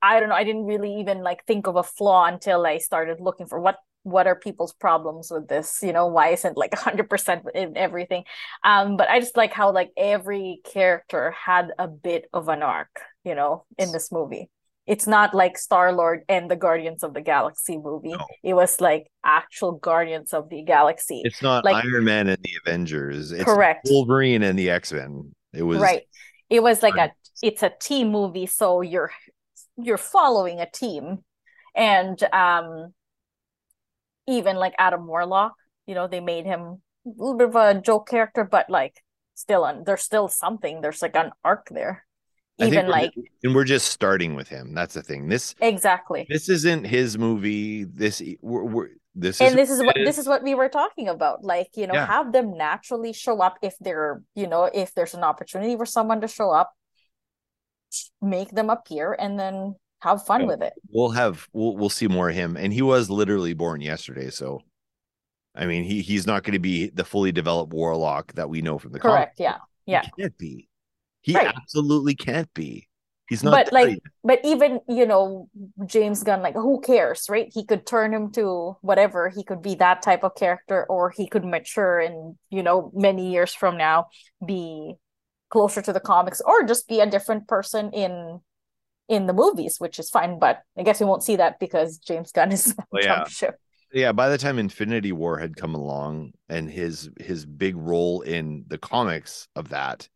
I 0.00 0.18
don't 0.18 0.30
know, 0.30 0.34
I 0.34 0.44
didn't 0.44 0.64
really 0.64 0.94
even 1.00 1.22
like 1.22 1.44
think 1.44 1.66
of 1.66 1.76
a 1.76 1.82
flaw 1.82 2.24
until 2.24 2.64
I 2.64 2.78
started 2.78 3.20
looking 3.20 3.46
for 3.46 3.60
what 3.60 3.76
what 4.02 4.26
are 4.26 4.36
people's 4.36 4.72
problems 4.72 5.30
with 5.30 5.48
this, 5.48 5.80
you 5.82 5.92
know, 5.92 6.06
why 6.06 6.28
isn't 6.28 6.56
like 6.56 6.70
100% 6.72 7.42
in 7.54 7.76
everything. 7.76 8.24
Um 8.64 8.96
but 8.96 9.08
I 9.10 9.20
just 9.20 9.36
like 9.36 9.52
how 9.52 9.72
like 9.72 9.90
every 9.96 10.60
character 10.64 11.32
had 11.32 11.70
a 11.78 11.88
bit 11.88 12.26
of 12.32 12.48
an 12.48 12.62
arc, 12.62 13.00
you 13.24 13.34
know, 13.34 13.64
in 13.78 13.92
this 13.92 14.10
movie. 14.12 14.50
It's 14.86 15.06
not 15.06 15.34
like 15.34 15.58
Star-Lord 15.58 16.22
and 16.30 16.50
the 16.50 16.56
Guardians 16.56 17.02
of 17.02 17.12
the 17.12 17.20
Galaxy 17.20 17.76
movie. 17.76 18.12
No. 18.12 18.24
It 18.42 18.54
was 18.54 18.80
like 18.80 19.08
actual 19.22 19.72
Guardians 19.72 20.32
of 20.32 20.48
the 20.48 20.62
Galaxy. 20.62 21.20
It's 21.24 21.42
not 21.42 21.62
Like- 21.64 21.84
Iron 21.84 22.04
Man 22.04 22.28
and 22.28 22.42
the 22.42 22.52
Avengers. 22.64 23.30
It's 23.32 23.44
Correct. 23.44 23.86
Wolverine 23.90 24.42
and 24.42 24.58
the 24.58 24.70
X 24.70 24.92
Men. 24.92 25.34
It 25.52 25.62
was 25.62 25.78
right 25.78 26.02
it 26.50 26.62
was 26.62 26.82
like 26.82 26.96
a 26.96 27.12
it's 27.42 27.62
a 27.62 27.72
team 27.80 28.10
movie 28.10 28.46
so 28.46 28.80
you're 28.80 29.10
you're 29.76 29.98
following 29.98 30.60
a 30.60 30.70
team 30.70 31.18
and 31.74 32.22
um 32.32 32.92
even 34.28 34.56
like 34.56 34.74
adam 34.78 35.06
warlock 35.06 35.54
you 35.86 35.94
know 35.94 36.06
they 36.06 36.20
made 36.20 36.44
him 36.44 36.60
a 37.06 37.10
little 37.16 37.36
bit 37.36 37.48
of 37.48 37.56
a 37.56 37.80
joke 37.80 38.08
character 38.08 38.44
but 38.44 38.70
like 38.70 39.02
still 39.34 39.64
on 39.64 39.82
there's 39.84 40.02
still 40.02 40.28
something 40.28 40.80
there's 40.80 41.02
like 41.02 41.16
an 41.16 41.32
arc 41.44 41.68
there 41.70 42.04
even 42.58 42.88
like 42.88 43.14
and 43.44 43.54
we're 43.54 43.64
just 43.64 43.86
starting 43.86 44.34
with 44.34 44.48
him. 44.48 44.74
That's 44.74 44.94
the 44.94 45.02
thing. 45.02 45.28
This 45.28 45.54
exactly 45.60 46.26
this 46.28 46.48
isn't 46.48 46.84
his 46.84 47.16
movie. 47.16 47.84
This 47.84 48.20
we're, 48.42 48.64
we're 48.64 48.88
this 49.14 49.40
is 49.40 49.50
and 49.50 49.58
this 49.58 49.70
is 49.70 49.82
what 49.82 49.94
this 49.94 50.18
is 50.18 50.26
what 50.26 50.42
we 50.42 50.54
were 50.54 50.68
talking 50.68 51.08
about 51.08 51.44
like 51.44 51.68
you 51.76 51.86
know 51.86 51.94
Yeah. 51.94 52.06
have 52.06 52.32
them 52.32 52.56
naturally 52.56 53.12
show 53.12 53.40
up 53.40 53.58
if 53.62 53.74
they're 53.78 54.22
you 54.34 54.46
know 54.46 54.64
if 54.64 54.94
there's 54.94 55.14
an 55.14 55.22
opportunity 55.22 55.76
for 55.76 55.86
someone 55.86 56.20
to 56.20 56.28
show 56.28 56.50
up 56.50 56.72
make 58.20 58.50
them 58.50 58.70
appear 58.70 59.14
and 59.18 59.38
then 59.38 59.76
have 60.00 60.24
fun 60.24 60.46
with 60.46 60.62
it 60.62 60.72
we'll 60.90 61.10
have 61.10 61.48
we'll 61.52 61.76
we'll 61.76 61.88
see 61.90 62.08
more 62.08 62.30
of 62.30 62.34
him. 62.36 62.56
And 62.56 62.72
he 62.72 62.82
was 62.82 63.10
literally 63.10 63.54
born 63.54 63.80
yesterday, 63.80 64.30
so 64.30 64.62
I 65.54 65.66
mean 65.66 65.84
he 65.84 66.02
he's 66.02 66.26
not 66.26 66.44
going 66.44 66.52
to 66.54 66.58
be 66.58 66.90
the 66.90 67.04
fully 67.04 67.32
developed 67.32 67.72
warlock 67.72 68.32
that 68.34 68.48
we 68.48 68.62
know 68.62 68.78
from 68.78 68.92
the 68.92 69.00
correct 69.00 69.38
comics. 69.38 69.40
yeah 69.40 69.58
He 69.86 69.92
Yeah. 69.92 70.02
can't 70.18 70.38
be. 70.38 70.68
He 71.22 71.34
Right. 71.34 71.54
absolutely 71.54 72.14
can't 72.14 72.52
be. 72.54 72.88
He's 73.28 73.42
not 73.44 73.52
but 73.52 73.72
like 73.72 73.88
yet. 73.90 73.98
but 74.24 74.40
even 74.42 74.80
you 74.88 75.04
know 75.04 75.48
james 75.84 76.22
gunn 76.22 76.40
like 76.42 76.54
who 76.54 76.80
cares 76.80 77.26
right 77.28 77.50
he 77.52 77.64
could 77.64 77.84
turn 77.86 78.12
him 78.14 78.32
to 78.32 78.76
whatever 78.80 79.28
he 79.28 79.44
could 79.44 79.60
be 79.60 79.74
that 79.74 80.00
type 80.00 80.24
of 80.24 80.34
character 80.34 80.86
or 80.88 81.10
he 81.10 81.26
could 81.28 81.44
mature 81.44 81.98
and 82.00 82.36
you 82.48 82.62
know 82.62 82.90
many 82.94 83.30
years 83.30 83.52
from 83.52 83.76
now 83.76 84.06
be 84.46 84.94
closer 85.50 85.82
to 85.82 85.92
the 85.92 86.00
comics 86.00 86.40
or 86.40 86.64
just 86.64 86.88
be 86.88 87.00
a 87.00 87.06
different 87.10 87.46
person 87.46 87.90
in 87.92 88.40
in 89.08 89.26
the 89.26 89.32
movies 89.32 89.76
which 89.78 89.98
is 89.98 90.10
fine 90.10 90.38
but 90.38 90.62
i 90.76 90.82
guess 90.82 91.00
we 91.00 91.06
won't 91.06 91.22
see 91.22 91.36
that 91.36 91.58
because 91.58 91.98
james 91.98 92.32
gunn 92.32 92.52
is 92.52 92.74
Well, 92.92 93.02
yeah. 93.02 93.24
ship 93.24 93.56
yeah 93.92 94.12
by 94.12 94.28
the 94.28 94.38
time 94.38 94.58
infinity 94.58 95.12
war 95.12 95.38
had 95.38 95.56
come 95.56 95.74
along 95.74 96.32
and 96.48 96.70
his 96.70 97.10
his 97.18 97.44
big 97.46 97.76
role 97.76 98.20
in 98.20 98.64
the 98.68 98.78
comics 98.78 99.48
of 99.56 99.70
that 99.70 100.08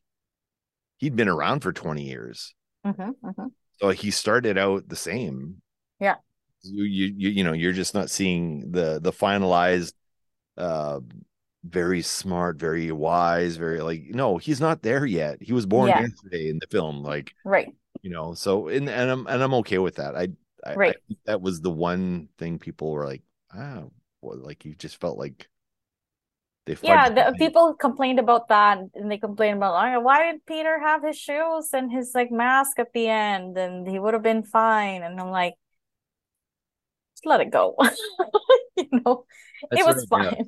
he'd 0.98 1.16
been 1.16 1.28
around 1.28 1.60
for 1.60 1.72
20 1.72 2.02
years 2.02 2.54
Mhm, 2.84 3.14
mhm. 3.22 3.52
so 3.80 3.90
he 3.90 4.10
started 4.10 4.58
out 4.58 4.88
the 4.88 4.96
same 4.96 5.62
Yeah. 6.00 6.16
you 6.62 6.84
you 6.84 7.14
you, 7.16 7.28
you 7.30 7.44
know 7.44 7.52
you're 7.52 7.72
just 7.72 7.94
not 7.94 8.10
seeing 8.10 8.70
the 8.72 9.00
the 9.00 9.12
finalized 9.12 9.92
uh 10.56 11.00
very 11.64 12.02
smart 12.02 12.58
very 12.58 12.90
wise 12.92 13.56
very 13.56 13.80
like 13.80 14.02
no 14.10 14.36
he's 14.38 14.60
not 14.60 14.82
there 14.82 15.06
yet 15.06 15.38
he 15.40 15.52
was 15.52 15.66
born 15.66 15.88
Yeah. 15.88 16.00
yesterday 16.00 16.48
in 16.50 16.58
the 16.60 16.66
film 16.70 17.02
like 17.02 17.32
right 17.44 17.74
you 18.02 18.10
know 18.10 18.34
so 18.34 18.68
and 18.68 18.88
and 18.88 19.10
i'm 19.10 19.26
and 19.26 19.42
i'm 19.42 19.54
okay 19.54 19.78
with 19.78 19.96
that. 19.96 20.16
I 20.16 20.28
I, 20.64 20.76
Right. 20.76 20.90
I 20.90 21.00
think 21.08 21.18
that 21.24 21.42
was 21.42 21.60
the 21.60 21.70
one 21.70 22.28
thing 22.38 22.58
people 22.58 22.92
were 22.92 23.06
like 23.06 23.22
ah 23.54 23.84
well, 24.20 24.38
like 24.38 24.64
you 24.64 24.74
just 24.74 25.00
felt 25.00 25.18
like 25.18 25.48
they 26.66 26.76
yeah 26.82 27.08
the, 27.08 27.34
people 27.38 27.74
complained 27.74 28.20
about 28.20 28.48
that 28.48 28.78
and 28.94 29.10
they 29.10 29.18
complained 29.18 29.56
about 29.56 29.72
like, 29.74 30.04
why 30.04 30.30
did 30.30 30.46
peter 30.46 30.78
have 30.78 31.02
his 31.02 31.18
shoes 31.18 31.70
and 31.72 31.90
his 31.90 32.12
like 32.14 32.30
mask 32.30 32.78
at 32.78 32.92
the 32.92 33.08
end? 33.08 33.58
And 33.58 33.88
he 33.88 33.98
would 33.98 34.14
have 34.14 34.22
been 34.22 34.44
fine. 34.44 35.02
And 35.02 35.20
i'm 35.20 35.30
like 35.30 35.54
just 37.14 37.26
let 37.26 37.40
it 37.40 37.50
go. 37.50 37.76
You 38.74 38.88
know? 39.04 39.26
That's 39.70 39.82
it 39.82 39.86
was 39.86 40.06
right, 40.10 40.34
yeah. 40.38 40.44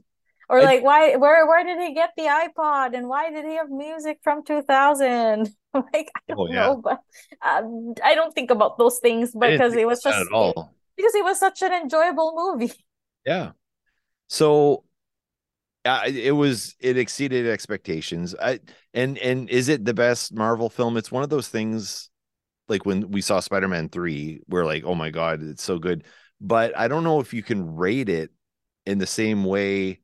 Or 0.49 0.61
I- 0.61 0.65
like 0.65 0.83
why 0.83 1.17
where 1.17 1.47
where 1.47 1.65
did 1.65 1.79
he 1.81 1.95
get 1.95 2.11
the 2.17 2.25
ipod 2.25 2.97
and 2.97 3.09
why 3.09 3.31
did 3.31 3.45
he 3.45 3.55
have 3.57 3.71
music 3.71 4.19
from 4.23 4.45
2000 4.45 5.49
like 5.75 6.11
i 6.15 6.21
don't 6.29 6.39
Oh, 6.39 6.47
yeah. 6.49 6.67
know 6.67 6.77
but 6.77 7.01
um, 7.45 7.95
i 8.05 8.15
don't 8.15 8.35
think 8.35 8.51
about 8.51 8.79
those 8.79 8.99
things 9.01 9.33
because 9.33 9.75
it 9.75 9.87
was 9.87 10.03
just 10.03 10.19
at 10.19 10.33
all 10.33 10.75
because 10.97 11.15
it 11.15 11.25
was 11.25 11.39
such 11.39 11.63
an 11.63 11.73
enjoyable 11.73 12.33
movie 12.37 12.73
Yeah. 13.27 13.53
So 14.29 14.85
uh, 15.85 16.03
it 16.07 16.33
was 16.33 16.75
it 16.81 16.97
exceeded 16.97 17.47
expectations. 17.47 18.35
I 18.41 18.61
and 18.95 19.19
and 19.19 19.49
is 19.51 19.69
it 19.69 19.85
the 19.85 19.95
best 19.95 20.35
Marvel 20.35 20.71
film? 20.71 20.97
It's 20.97 21.13
one 21.13 21.23
of 21.23 21.31
those 21.31 21.49
things 21.49 22.11
like 22.69 22.87
when 22.87 23.11
we 23.11 23.21
saw 23.23 23.41
Spider-Man 23.41 23.91
3, 23.91 24.43
we're 24.49 24.67
like, 24.67 24.85
"Oh 24.85 24.95
my 24.97 25.11
god, 25.11 25.43
it's 25.43 25.63
so 25.65 25.79
good." 25.79 26.05
But 26.41 26.77
I 26.79 26.89
don't 26.89 27.05
know 27.05 27.21
if 27.21 27.35
you 27.35 27.43
can 27.43 27.77
rate 27.77 28.09
it 28.11 28.31
in 28.87 28.99
the 28.99 29.07
same 29.09 29.45
way 29.45 30.01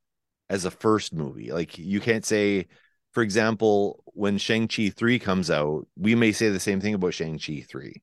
as 0.50 0.66
a 0.66 0.73
first 0.73 1.14
movie. 1.14 1.52
Like 1.52 1.78
you 1.78 2.00
can't 2.00 2.26
say 2.26 2.69
for 3.12 3.25
example, 3.25 4.04
when 4.09 4.38
Shang-Chi 4.38 4.90
3 4.90 5.19
comes 5.21 5.50
out, 5.50 5.88
we 5.97 6.14
may 6.16 6.33
say 6.33 6.50
the 6.50 6.61
same 6.61 6.80
thing 6.80 6.95
about 6.95 7.14
Shang-Chi 7.14 7.66
3. 7.69 8.02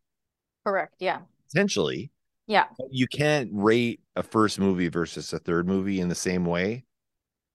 correct 0.63 0.96
yeah 1.00 1.22
Potentially, 1.51 2.12
yeah 2.48 2.68
you 2.89 3.08
can't 3.08 3.50
rate 3.54 4.01
a 4.16 4.24
first 4.24 4.60
movie 4.60 4.89
versus 4.89 5.34
a 5.34 5.39
third 5.39 5.68
movie 5.68 6.00
in 6.01 6.10
the 6.10 6.16
same 6.16 6.46
way 6.46 6.86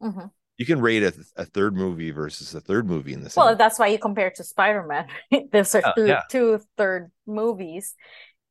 hmm 0.00 0.26
you 0.58 0.66
can 0.66 0.80
rate 0.80 1.02
a, 1.02 1.12
a 1.37 1.44
third 1.44 1.75
movie 1.76 2.11
versus 2.11 2.54
a 2.54 2.61
third 2.61 2.87
movie 2.87 3.12
in 3.12 3.22
the 3.22 3.30
same. 3.30 3.44
Well, 3.44 3.56
that's 3.56 3.78
why 3.78 3.88
you 3.88 3.99
compare 3.99 4.28
it 4.28 4.37
to 4.37 4.44
Spider-Man. 4.44 5.06
right? 5.32 5.50
There's 5.50 5.75
Yeah, 5.84 5.92
two, 5.96 6.06
yeah. 6.06 6.22
two 6.28 6.61
third 6.76 7.11
movies, 7.26 7.94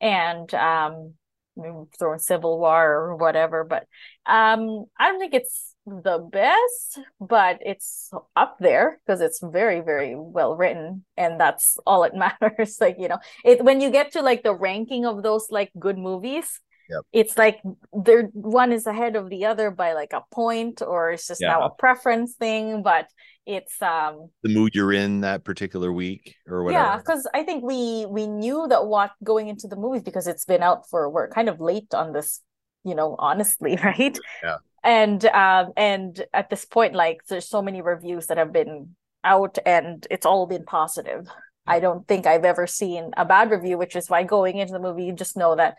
and 0.01 0.53
um, 0.55 1.15
maybe 1.57 1.75
throw 1.99 2.13
in 2.13 2.19
Civil 2.19 2.59
War 2.59 2.93
or 2.93 3.15
whatever. 3.17 3.63
But 3.63 3.83
um, 4.25 4.85
I 4.99 5.09
don't 5.09 5.19
think 5.19 5.33
it's 5.35 5.70
the 5.91 6.17
best, 6.31 6.99
but 7.19 7.59
it's 7.61 8.11
up 8.35 8.57
there 8.59 8.99
because 9.05 9.21
it's 9.21 9.39
very, 9.43 9.81
very 9.81 10.15
well 10.15 10.55
written, 10.55 11.03
and 11.17 11.39
that's 11.39 11.77
all 11.85 12.03
it 12.03 12.13
matters. 12.41 12.77
Like 12.79 12.95
you 12.97 13.07
know, 13.07 13.19
it 13.43 13.63
when 13.63 13.81
you 13.81 13.91
get 13.91 14.13
to 14.13 14.21
like 14.21 14.43
the 14.43 14.55
ranking 14.55 15.05
of 15.05 15.23
those 15.23 15.47
like 15.49 15.71
good 15.77 15.97
movies. 15.97 16.59
Yep. 16.89 17.05
It's 17.13 17.37
like 17.37 17.61
they're 17.93 18.23
one 18.33 18.73
is 18.73 18.85
ahead 18.85 19.15
of 19.15 19.29
the 19.29 19.45
other 19.45 19.71
by 19.71 19.93
like 19.93 20.11
a 20.11 20.23
point, 20.29 20.81
or 20.81 21.11
it's 21.11 21.27
just 21.27 21.39
now 21.39 21.61
a 21.61 21.69
preference 21.69 22.35
thing. 22.35 22.83
But 22.83 23.07
it's 23.45 23.81
um 23.81 24.29
the 24.43 24.53
mood 24.53 24.75
you're 24.75 24.93
in 24.93 25.21
that 25.21 25.43
particular 25.43 25.91
week 25.91 26.35
or 26.47 26.63
whatever. 26.63 26.83
yeah, 26.83 26.97
because 26.97 27.27
I 27.33 27.43
think 27.43 27.63
we 27.63 28.05
we 28.07 28.27
knew 28.27 28.67
that 28.67 28.85
what 28.85 29.11
going 29.23 29.47
into 29.47 29.67
the 29.67 29.75
movies 29.75 30.03
because 30.03 30.27
it's 30.27 30.45
been 30.45 30.61
out 30.61 30.89
for 30.89 31.09
we're 31.09 31.29
kind 31.29 31.49
of 31.49 31.59
late 31.59 31.93
on 31.93 32.13
this, 32.13 32.41
you 32.83 32.93
know, 32.93 33.15
honestly, 33.17 33.77
right? 33.83 34.17
Yeah. 34.43 34.57
And 34.83 35.23
um 35.25 35.71
and 35.77 36.23
at 36.33 36.49
this 36.49 36.65
point, 36.65 36.95
like 36.95 37.19
there's 37.29 37.47
so 37.47 37.61
many 37.61 37.81
reviews 37.81 38.27
that 38.27 38.37
have 38.37 38.51
been 38.51 38.95
out 39.23 39.57
and 39.65 40.05
it's 40.09 40.25
all 40.25 40.47
been 40.47 40.65
positive. 40.65 41.27
I 41.67 41.79
don't 41.79 42.07
think 42.07 42.25
I've 42.25 42.43
ever 42.45 42.65
seen 42.65 43.11
a 43.15 43.23
bad 43.25 43.51
review, 43.51 43.77
which 43.77 43.95
is 43.95 44.09
why 44.09 44.23
going 44.23 44.57
into 44.57 44.73
the 44.73 44.79
movie, 44.79 45.03
you 45.05 45.13
just 45.13 45.37
know 45.37 45.55
that 45.55 45.75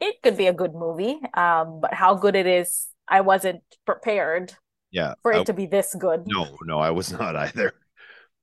it 0.00 0.22
could 0.22 0.36
be 0.36 0.46
a 0.46 0.52
good 0.52 0.72
movie. 0.74 1.18
Um, 1.34 1.80
but 1.80 1.92
how 1.92 2.14
good 2.14 2.36
it 2.36 2.46
is, 2.46 2.86
I 3.08 3.20
wasn't 3.22 3.62
prepared 3.84 4.54
Yeah. 4.92 5.14
for 5.22 5.34
I- 5.34 5.40
it 5.40 5.46
to 5.46 5.52
be 5.52 5.66
this 5.66 5.94
good. 5.98 6.22
no, 6.26 6.56
no, 6.62 6.78
I 6.78 6.90
was 6.92 7.10
not 7.20 7.34
either. 7.36 7.72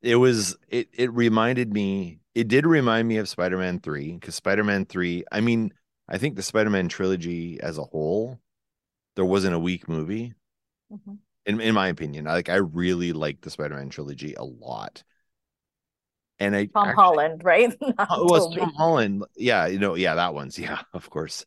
It 0.02 0.18
was 0.18 0.56
it 0.68 0.90
it 0.94 1.12
reminded 1.14 1.74
me 1.74 2.20
it 2.36 2.48
did 2.50 2.68
remind 2.68 3.08
me 3.08 3.18
of 3.18 3.28
Spider-Man 3.30 3.80
3 3.80 4.12
because 4.14 4.36
Spider-Man 4.36 4.86
3, 4.86 5.24
I 5.32 5.42
mean, 5.42 5.74
I 6.08 6.18
think 6.20 6.36
the 6.36 6.44
Spider-Man 6.44 6.88
trilogy 6.90 7.60
as 7.62 7.78
a 7.80 7.84
whole, 7.84 8.40
there 9.18 9.26
wasn't 9.26 9.54
a 9.56 9.60
weak 9.60 9.90
movie. 9.90 10.34
Mhm. 10.90 11.18
in 11.46 11.60
in 11.60 11.74
my 11.76 11.90
opinion. 11.90 12.24
Like 12.26 12.48
I 12.48 12.56
really 12.58 13.12
like 13.12 13.42
the 13.42 13.50
Spider-Man 13.50 13.90
trilogy 13.90 14.36
a 14.36 14.44
lot. 14.46 15.04
And 16.40 16.56
I 16.56 16.66
Tom 16.68 16.88
actually- 16.90 16.96
Holland, 17.04 17.44
right? 17.44 17.76
Not 17.82 18.08
Oh, 18.10 18.24
it 18.26 18.32
was 18.32 18.56
Tom 18.56 18.72
Holland. 18.74 19.26
Yeah, 19.36 19.68
you 19.68 19.80
know, 19.80 19.96
yeah, 19.96 20.16
that 20.16 20.34
one's 20.34 20.58
yeah, 20.66 20.80
of 20.94 21.10
course. 21.10 21.46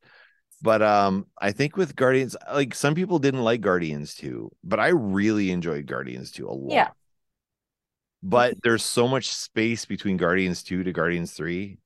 But 0.60 0.82
um, 0.82 1.26
I 1.40 1.52
think 1.52 1.78
with 1.78 1.96
Guardians, 1.96 2.36
like 2.52 2.74
some 2.74 2.94
people 2.94 3.18
didn't 3.18 3.40
like 3.44 3.62
Guardians 3.62 4.14
2, 4.16 4.50
but 4.62 4.78
I 4.78 4.88
really 4.88 5.50
enjoyed 5.52 5.86
Guardians 5.86 6.32
2 6.32 6.46
a 6.46 6.52
lot. 6.52 6.74
Yeah. 6.74 6.88
But 8.22 8.56
there's 8.62 8.84
so 8.84 9.08
much 9.08 9.28
space 9.32 9.86
between 9.86 10.18
Guardians 10.18 10.62
2 10.62 10.84
to 10.84 10.92
Guardians 10.92 11.32
3. 11.32 11.78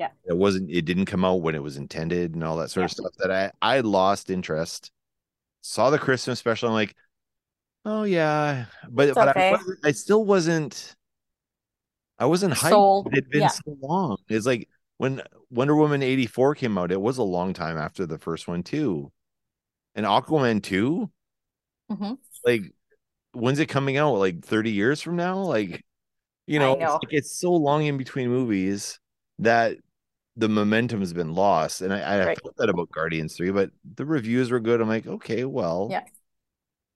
Yeah. 0.00 0.08
It 0.24 0.34
wasn't 0.34 0.70
it 0.70 0.86
didn't 0.86 1.04
come 1.04 1.26
out 1.26 1.42
when 1.42 1.54
it 1.54 1.62
was 1.62 1.76
intended 1.76 2.34
and 2.34 2.42
all 2.42 2.56
that 2.56 2.70
sort 2.70 2.84
of 2.84 2.90
stuff 2.90 3.12
that 3.18 3.30
I 3.30 3.52
I 3.60 3.80
lost 3.80 4.30
interest. 4.30 4.90
Saw 5.60 5.90
the 5.90 5.98
Christmas 5.98 6.38
special, 6.38 6.68
I'm 6.70 6.74
like, 6.74 6.96
oh 7.84 8.04
yeah. 8.04 8.64
But 8.88 9.08
It's 9.08 9.14
but 9.14 9.28
I, 9.28 9.30
okay. 9.32 9.50
wasn't, 9.52 9.78
I 9.84 9.92
still 9.92 10.24
wasn't 10.24 10.96
I 12.18 12.24
wasn't 12.24 12.54
hyped. 12.54 13.08
It 13.08 13.14
had 13.14 13.28
been 13.28 13.42
yeah. 13.42 13.48
so 13.48 13.76
long. 13.82 14.16
It's 14.30 14.46
like 14.46 14.70
when 14.96 15.20
Wonder 15.50 15.76
Woman 15.76 16.02
84 16.02 16.54
came 16.54 16.78
out, 16.78 16.92
it 16.92 17.00
was 17.00 17.18
a 17.18 17.22
long 17.22 17.52
time 17.52 17.76
after 17.76 18.06
the 18.06 18.18
first 18.18 18.48
one 18.48 18.62
too. 18.62 19.12
And 19.94 20.06
Aquaman 20.06 20.62
2, 20.62 21.10
Mhm. 21.92 22.16
like 22.46 22.72
when's 23.32 23.58
it 23.58 23.66
coming 23.66 23.98
out? 23.98 24.14
Like 24.14 24.42
30 24.46 24.70
years 24.70 25.02
from 25.02 25.16
now? 25.16 25.40
Like, 25.42 25.84
you 26.46 26.58
know, 26.58 26.74
know. 26.74 26.94
It's, 26.96 27.04
like 27.04 27.12
it's 27.12 27.38
so 27.38 27.52
long 27.52 27.84
in 27.84 27.98
between 27.98 28.30
movies 28.30 28.98
that 29.40 29.76
the 30.36 30.48
momentum 30.48 31.00
has 31.00 31.12
been 31.12 31.34
lost. 31.34 31.80
And 31.80 31.92
I, 31.92 31.98
I 32.22 32.26
Right. 32.26 32.40
felt 32.40 32.56
that 32.56 32.68
about 32.68 32.90
Guardians 32.92 33.36
3, 33.36 33.50
but 33.50 33.70
the 33.96 34.04
reviews 34.06 34.50
were 34.50 34.60
good. 34.60 34.80
I'm 34.80 34.88
like, 34.88 35.06
okay, 35.06 35.44
well, 35.44 35.88
Yeah. 35.90 36.04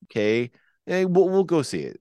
okay, 0.05 0.51
eh, 0.87 1.05
we'll, 1.05 1.29
we'll 1.29 1.45
go 1.45 1.63
see 1.63 1.81
it. 1.81 2.01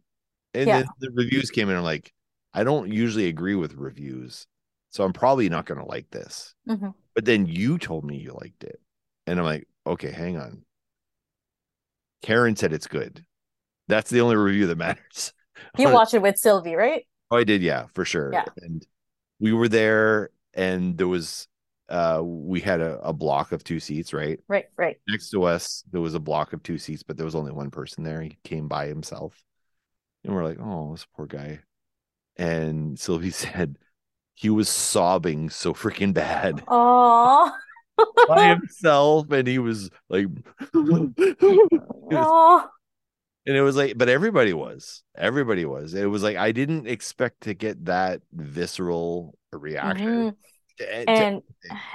And 0.54 0.68
Yeah. 0.68 0.80
then 0.80 0.88
the 1.00 1.12
reviews 1.12 1.50
came 1.50 1.70
in. 1.70 1.76
I'm 1.76 1.84
like, 1.84 2.14
I 2.54 2.64
don't 2.64 2.92
usually 2.92 3.28
agree 3.28 3.56
with 3.56 3.74
reviews, 3.74 4.46
so 4.92 5.04
I'm 5.04 5.14
probably 5.14 5.50
not 5.50 5.66
going 5.66 5.80
to 5.80 5.86
like 5.88 6.10
this. 6.12 6.54
Mhm. 6.68 6.94
But 7.16 7.26
then 7.26 7.46
you 7.48 7.78
told 7.78 8.06
me 8.06 8.18
you 8.18 8.34
liked 8.40 8.64
it, 8.64 8.80
and 9.28 9.40
I'm 9.40 9.46
like, 9.46 9.68
okay, 9.88 10.12
hang 10.12 10.38
on. 10.38 10.64
Karen 12.22 12.56
said 12.56 12.74
it's 12.74 12.88
good. 12.88 13.26
That's 13.88 14.10
the 14.10 14.22
only 14.22 14.36
review 14.36 14.68
that 14.68 14.78
matters. 14.78 15.34
You 15.78 15.90
watched 15.90 16.14
it 16.14 16.22
with 16.22 16.38
Sylvie, 16.38 16.76
right? 16.76 17.06
Oh, 17.32 17.38
I 17.38 17.44
did, 17.44 17.62
yeah, 17.62 17.88
for 17.94 18.06
sure. 18.06 18.32
Yeah. 18.32 18.46
And 18.58 18.86
we 19.40 19.52
were 19.54 19.68
there, 19.68 20.30
and 20.54 20.98
there 20.98 21.08
was 21.08 21.48
uh 21.90 22.22
we 22.24 22.60
had 22.60 22.82
a, 22.82 23.00
a 23.00 23.14
block 23.14 23.52
of 23.52 23.64
two 23.64 23.80
seats, 23.80 24.14
right? 24.14 24.40
Right, 24.48 24.66
right. 24.78 24.98
Next 25.08 25.30
to 25.32 25.44
us, 25.44 25.84
there 25.92 26.02
was 26.02 26.16
a 26.16 26.20
block 26.20 26.54
of 26.54 26.64
two 26.64 26.78
seats, 26.78 27.04
but 27.04 27.18
there 27.18 27.26
was 27.26 27.36
only 27.36 27.52
one 27.52 27.72
person 27.72 28.04
there. 28.04 28.22
He 28.22 28.38
came 28.44 28.68
by 28.68 28.88
himself. 28.88 29.44
And 30.24 30.34
we're 30.34 30.46
like, 30.46 30.60
oh, 30.62 30.92
this 30.92 31.06
poor 31.16 31.26
guy. 31.26 31.60
And 32.38 32.98
Sylvie 32.98 33.30
said 33.32 33.78
he 34.36 34.50
was 34.50 34.70
sobbing 34.70 35.50
so 35.50 35.74
freaking 35.74 36.14
bad 36.14 36.64
Oh, 36.68 37.52
by 38.28 38.50
himself. 38.50 39.32
And 39.32 39.48
he 39.48 39.60
was 39.60 39.90
like, 40.10 40.28
oh, 40.74 42.68
and 43.46 43.58
it 43.58 43.62
was 43.62 43.76
like, 43.76 43.98
but 43.98 44.10
everybody 44.10 44.54
was, 44.54 45.04
everybody 45.18 45.66
was. 45.66 45.94
It 45.94 46.06
was 46.06 46.24
like, 46.24 46.38
I 46.38 46.52
didn't 46.54 46.88
expect 46.88 47.42
to 47.42 47.54
get 47.54 47.86
that 47.86 48.22
visceral 48.32 49.38
reaction. 49.58 50.08
Mhm. 50.08 50.30
to- 50.30 50.38
to 50.86 50.92
And 50.92 51.10
anything. 51.10 51.44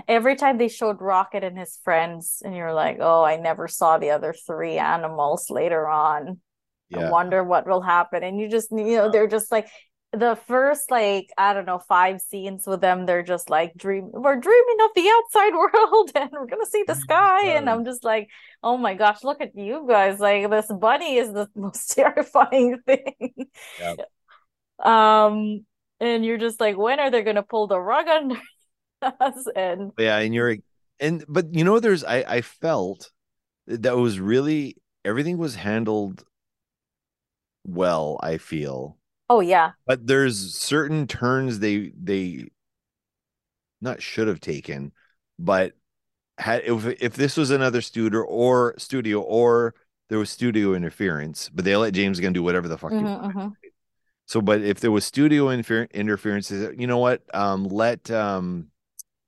every 0.07 0.37
time 0.37 0.57
they 0.59 0.69
showed 0.69 1.01
Rocket 1.01 1.43
and 1.43 1.59
his 1.59 1.79
friends, 1.83 2.43
and 2.45 2.55
you're 2.55 2.73
like, 2.73 2.99
oh, 3.01 3.25
I 3.25 3.37
never 3.37 3.67
saw 3.67 3.99
the 3.99 4.11
other 4.11 4.33
three 4.33 4.79
animals 4.79 5.51
later 5.51 5.89
on. 5.89 6.41
I 6.95 7.11
wonder 7.11 7.43
what 7.45 7.67
will 7.67 7.83
happen. 7.83 8.23
And 8.23 8.39
you 8.41 8.49
just, 8.49 8.71
you 8.71 8.97
know, 8.97 9.11
they're 9.11 9.27
just 9.27 9.51
like 9.53 9.69
the 10.13 10.37
first, 10.47 10.91
like, 10.91 11.29
I 11.37 11.53
don't 11.53 11.67
know, 11.67 11.81
five 11.81 12.21
scenes 12.23 12.67
with 12.67 12.81
them, 12.81 13.05
they're 13.05 13.23
just 13.23 13.51
like 13.51 13.75
dream 13.77 14.11
we're 14.13 14.37
dreaming 14.37 14.77
of 14.81 14.91
the 14.95 15.07
outside 15.11 15.53
world 15.59 16.13
and 16.15 16.31
we're 16.33 16.47
gonna 16.47 16.65
see 16.65 16.85
the 16.87 16.95
sky. 16.95 17.49
And 17.49 17.69
I'm 17.69 17.85
just 17.85 18.05
like, 18.05 18.29
oh 18.63 18.79
my 18.79 18.95
gosh, 18.95 19.23
look 19.25 19.41
at 19.43 19.55
you 19.55 19.85
guys. 19.87 20.19
Like 20.21 20.49
this 20.51 20.73
bunny 20.73 21.17
is 21.17 21.31
the 21.33 21.49
most 21.57 21.91
terrifying 21.97 22.79
thing. 22.87 23.35
Yep. 23.81 23.99
Um, 24.79 25.67
and 26.01 26.25
you're 26.25 26.39
just 26.39 26.61
like, 26.61 26.77
when 26.77 27.01
are 27.01 27.11
they 27.11 27.23
gonna 27.23 27.43
pull 27.43 27.67
the 27.67 27.79
rug 27.81 28.09
under 28.09 28.37
us? 29.03 29.47
And 29.55 29.93
yeah 29.99 30.19
and 30.19 30.35
you're 30.35 30.57
and 31.01 31.25
but 31.29 31.53
you 31.55 31.65
know 31.65 31.81
there's 31.81 32.05
i 32.05 32.25
i 32.29 32.41
felt 32.41 33.11
that 33.67 33.97
was 33.97 34.21
really 34.21 34.77
everything 35.05 35.39
was 35.39 35.57
handled 35.57 36.25
well 37.65 38.19
i 38.23 38.39
feel 38.39 38.97
oh 39.29 39.41
yeah, 39.41 39.73
but 39.87 40.07
there's 40.07 40.55
certain 40.59 41.07
turns 41.07 41.59
they 41.61 41.93
they 42.01 42.49
not 43.81 44.03
should 44.03 44.29
have 44.29 44.41
taken 44.41 44.93
but 45.39 45.73
had 46.39 46.63
if 46.65 46.87
if 47.03 47.15
this 47.15 47.37
was 47.37 47.51
another 47.51 47.81
studio 47.81 48.23
or 48.23 48.75
studio 48.79 49.21
or 49.21 49.75
there 50.09 50.19
was 50.19 50.31
studio 50.31 50.75
interference 50.75 51.51
but 51.51 51.65
they 51.65 51.77
let 51.77 51.95
james 51.95 52.21
gunn 52.21 52.33
do 52.33 52.43
whatever 52.43 52.69
the 52.69 52.79
fuck 52.79 52.97
he 52.97 53.05
Mhm, 53.05 53.05
wanted. 53.05 53.37
mhm. 53.37 53.57
So 54.29 54.43
but 54.43 54.61
if 54.61 54.79
there 54.81 54.91
was 54.93 55.07
studio 55.07 55.49
infer- 55.49 55.89
interference 55.95 56.51
you 56.51 56.87
know 56.87 56.99
what? 56.99 57.23
Um 57.35 57.65
let 57.65 58.11
um 58.11 58.69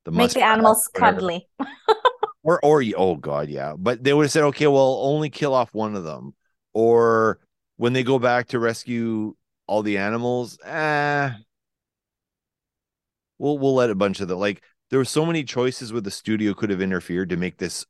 the 0.05 0.11
make 0.13 0.33
the 0.33 0.45
animals 0.45 0.89
cuddly. 0.95 1.49
or 2.43 2.63
or 2.63 2.85
oh 2.97 3.17
god 3.17 3.49
yeah. 3.49 3.75
But 3.77 4.05
they 4.05 4.13
would 4.13 4.25
have 4.25 4.31
said 4.31 4.45
okay 4.45 4.67
well 4.67 5.01
only 5.03 5.31
kill 5.31 5.55
off 5.55 5.73
one 5.73 5.97
of 5.97 6.05
them. 6.05 6.35
Or 6.75 7.41
when 7.79 7.95
they 7.95 8.03
go 8.03 8.19
back 8.19 8.49
to 8.49 8.59
rescue 8.59 9.35
all 9.67 9.83
the 9.83 9.97
animals 9.97 10.59
eh. 10.65 11.31
We'll 13.39 13.59
we'll 13.59 13.75
let 13.75 13.89
a 13.89 13.95
bunch 13.95 14.21
of 14.21 14.29
the 14.29 14.37
like 14.37 14.63
there 14.91 14.99
were 14.99 15.05
so 15.07 15.25
many 15.25 15.45
choices 15.45 15.93
where 15.93 16.03
the 16.03 16.11
studio 16.11 16.53
could 16.53 16.69
have 16.69 16.83
interfered 16.83 17.31
to 17.31 17.39
make 17.39 17.57
this 17.57 17.87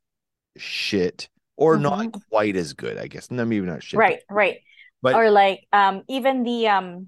shit 0.55 1.27
or 1.57 1.77
not 1.77 2.13
quite 2.29 2.55
as 2.55 2.71
good 2.73 2.97
i 2.97 3.07
guess. 3.07 3.29
Not 3.31 3.47
maybe 3.47 3.65
not 3.65 3.83
shit 3.83 3.99
Mm-hmm. 3.99 3.99
right 3.99 4.19
right 4.29 4.57
but 5.01 5.17
or 5.17 5.29
like 5.31 5.67
um 5.73 6.03
even 6.09 6.43
the 6.43 6.67
um 6.67 7.07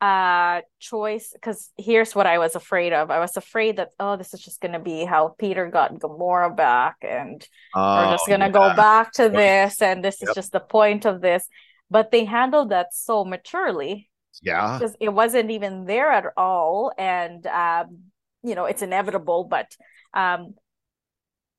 uh 0.00 0.60
choice 0.80 1.30
because 1.32 1.70
here's 1.78 2.14
what 2.14 2.26
i 2.26 2.38
was 2.38 2.54
afraid 2.56 2.92
of. 2.92 3.10
I 3.10 3.20
was 3.20 3.36
afraid 3.36 3.76
that 3.78 3.90
oh 4.00 4.16
this 4.16 4.34
is 4.34 4.40
just 4.42 4.60
gonna 4.60 4.80
be 4.80 5.04
how 5.04 5.34
peter 5.38 5.70
got 5.70 5.94
gamora 5.94 6.54
back 6.54 6.96
and 7.02 7.46
we're 7.92 8.06
just 8.06 8.26
Oh, 8.26 8.28
gonna 8.28 8.50
yeah. 8.50 8.50
go 8.50 8.70
back 8.70 9.12
to 9.14 9.28
this 9.30 9.80
and 9.82 10.04
this 10.04 10.22
is 10.22 10.32
just 10.32 10.52
the 10.52 10.60
point 10.60 11.06
of 11.06 11.20
this. 11.20 11.46
But 11.90 12.10
they 12.10 12.24
handled 12.24 12.70
that 12.70 12.92
so 12.92 13.24
maturely. 13.24 14.10
Yeah. 14.42 14.80
Because 14.80 14.96
it 15.00 15.10
wasn't 15.10 15.50
even 15.50 15.84
there 15.86 16.10
at 16.12 16.26
all 16.36 16.92
and 16.98 17.46
um 17.46 18.04
you 18.42 18.54
know 18.54 18.66
it's 18.66 18.82
inevitable 18.82 19.44
but 19.44 19.72
um 20.14 20.54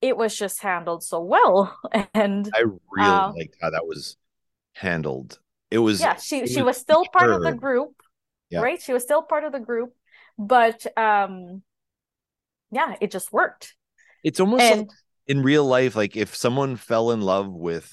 it 0.01 0.17
was 0.17 0.35
just 0.35 0.61
handled 0.61 1.03
so 1.03 1.19
well 1.21 1.77
and 2.13 2.53
i 2.53 2.63
really 2.91 3.21
Uh, 3.21 3.33
liked 3.37 3.55
how 3.61 3.69
that 3.69 3.85
was 3.85 4.17
handled. 4.75 5.39
It 5.71 5.79
was 5.79 5.99
yeah 6.01 6.15
she 6.15 6.39
it 6.41 6.49
she 6.49 6.61
was 6.61 6.77
still 6.77 7.05
part 7.05 7.31
of 7.31 7.41
the 7.43 7.53
group 7.53 8.01
Yeah. 8.49 8.61
right 8.61 8.81
she 8.81 8.93
was 8.93 9.03
still 9.03 9.23
part 9.23 9.43
of 9.43 9.51
the 9.51 9.59
group 9.59 9.93
but 10.37 10.85
um 10.97 11.63
yeah 12.71 12.95
it 13.01 13.11
just 13.11 13.31
worked 13.33 13.75
It's 14.23 14.39
almost 14.39 14.71
like 14.71 14.89
in 15.27 15.41
real 15.41 15.65
life, 15.65 15.95
like 15.95 16.15
if 16.15 16.35
someone 16.35 16.75
fell 16.75 17.11
in 17.11 17.21
love 17.21 17.47
with 17.51 17.91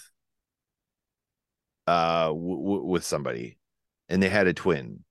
uh 1.87 2.27
w- 2.29 2.57
w- 2.63 2.85
with 2.85 3.05
somebody 3.05 3.59
and 4.09 4.23
they 4.23 4.29
had 4.29 4.47
a 4.47 4.53
twin, 4.55 5.05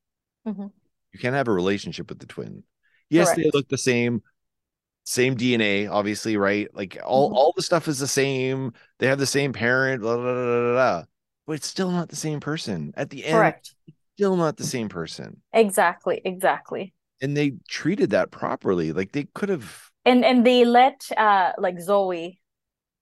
Mhm. 0.46 0.72
you 1.14 1.20
can't 1.20 1.36
have 1.36 1.48
a 1.48 1.52
relationship 1.54 2.10
with 2.10 2.20
the 2.20 2.26
twin. 2.26 2.64
Yes, 3.10 3.34
they 3.36 3.50
look 3.54 3.68
the 3.68 3.78
same, 3.78 4.22
same 5.04 5.36
DNA, 5.36 5.88
obviously, 5.88 6.38
right? 6.38 6.68
Like 6.74 6.98
all 7.04 7.32
Mhm. 7.32 7.36
all 7.36 7.54
the 7.56 7.64
stuff 7.64 7.88
is 7.88 8.00
the 8.00 8.08
same. 8.08 8.74
They 9.00 9.08
have 9.08 9.20
the 9.20 9.26
same 9.28 9.54
parent, 9.54 10.02
blah, 10.02 10.16
blah, 10.16 10.24
blah, 10.24 10.34
blah, 10.34 10.62
blah, 10.62 10.74
blah. 10.74 11.06
But 11.48 11.54
it's 11.54 11.68
still 11.68 11.92
not 11.92 12.10
the 12.10 12.16
same 12.16 12.40
person. 12.40 12.94
At 12.96 13.10
the 13.10 13.26
end, 13.26 13.36
correct 13.36 13.74
still 14.16 14.36
not 14.36 14.58
the 14.58 14.64
same 14.64 14.90
person. 14.90 15.42
exactly 15.54 16.22
exactly 16.26 16.94
And 17.22 17.36
they 17.36 17.54
treated 17.70 18.12
that 18.12 18.32
properly. 18.32 18.92
Like 18.92 19.12
they 19.14 19.26
could 19.34 19.50
have. 19.50 19.90
and 20.06 20.24
and 20.26 20.46
they 20.46 20.66
let 20.66 21.08
uh 21.18 21.54
like 21.58 21.80
Zoe 21.80 22.40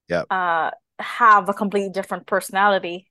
yeah 0.08 0.22
uh 0.30 0.70
have 0.98 1.48
a 1.48 1.54
completely 1.54 1.90
different 1.90 2.26
personality 2.26 3.08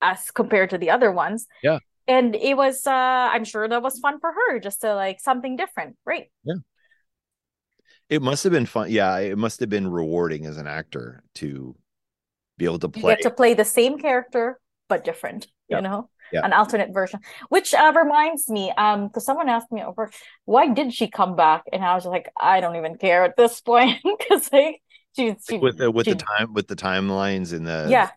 as 0.00 0.30
compared 0.30 0.70
to 0.70 0.78
the 0.78 0.90
other 0.90 1.10
ones. 1.12 1.46
Yeah. 1.62 1.78
And 2.06 2.34
it 2.36 2.56
was 2.56 2.86
uh 2.86 2.90
I'm 3.34 3.44
sure 3.44 3.68
that 3.68 3.82
was 3.82 3.98
fun 3.98 4.18
for 4.20 4.32
her 4.32 4.60
just 4.60 4.80
to 4.82 4.94
like 4.94 5.20
something 5.20 5.56
different. 5.56 5.96
Right. 6.06 6.30
Yeah. 6.44 6.60
It 8.08 8.22
must 8.22 8.44
have 8.44 8.52
been 8.52 8.66
fun. 8.66 8.90
Yeah, 8.90 9.18
it 9.18 9.36
must 9.36 9.60
have 9.60 9.68
been 9.68 9.88
rewarding 9.90 10.46
as 10.46 10.56
an 10.56 10.66
actor 10.66 11.22
to 11.36 11.76
be 12.58 12.64
able 12.66 12.78
to 12.80 12.90
You 12.94 13.00
play. 13.00 13.14
get 13.14 13.22
to 13.22 13.30
play 13.30 13.54
the 13.54 13.64
same 13.64 13.98
character 13.98 14.58
but 14.88 15.04
different, 15.04 15.46
Yeah. 15.68 15.76
you 15.78 15.82
know? 15.82 16.10
Yeah. 16.32 16.40
An 16.44 16.52
alternate 16.52 16.92
version. 16.92 17.20
Which 17.48 17.72
uh 17.72 17.92
reminds 17.96 18.50
me, 18.50 18.70
um, 18.76 19.06
because 19.08 19.24
someone 19.24 19.48
asked 19.48 19.72
me 19.72 19.82
over 19.82 20.10
why 20.44 20.68
did 20.68 20.92
she 20.92 21.08
come 21.08 21.36
back? 21.36 21.62
And 21.72 21.82
I 21.82 21.94
was 21.94 22.04
like, 22.04 22.28
I 22.38 22.60
don't 22.60 22.76
even 22.76 22.98
care 22.98 23.24
at 23.24 23.34
this 23.36 23.60
point. 23.70 23.96
Because 24.04 24.52
like 24.52 24.82
she, 25.16 25.34
she 25.48 25.54
Like, 25.54 25.62
with 25.62 25.78
the 25.78 25.90
with 25.90 26.04
she- 26.04 26.12
the 26.12 26.18
time 26.18 26.52
with 26.52 26.68
the 26.68 26.76
timelines 26.76 27.54
and 27.54 27.66
the 27.66 27.86
Yeah. 27.88 28.10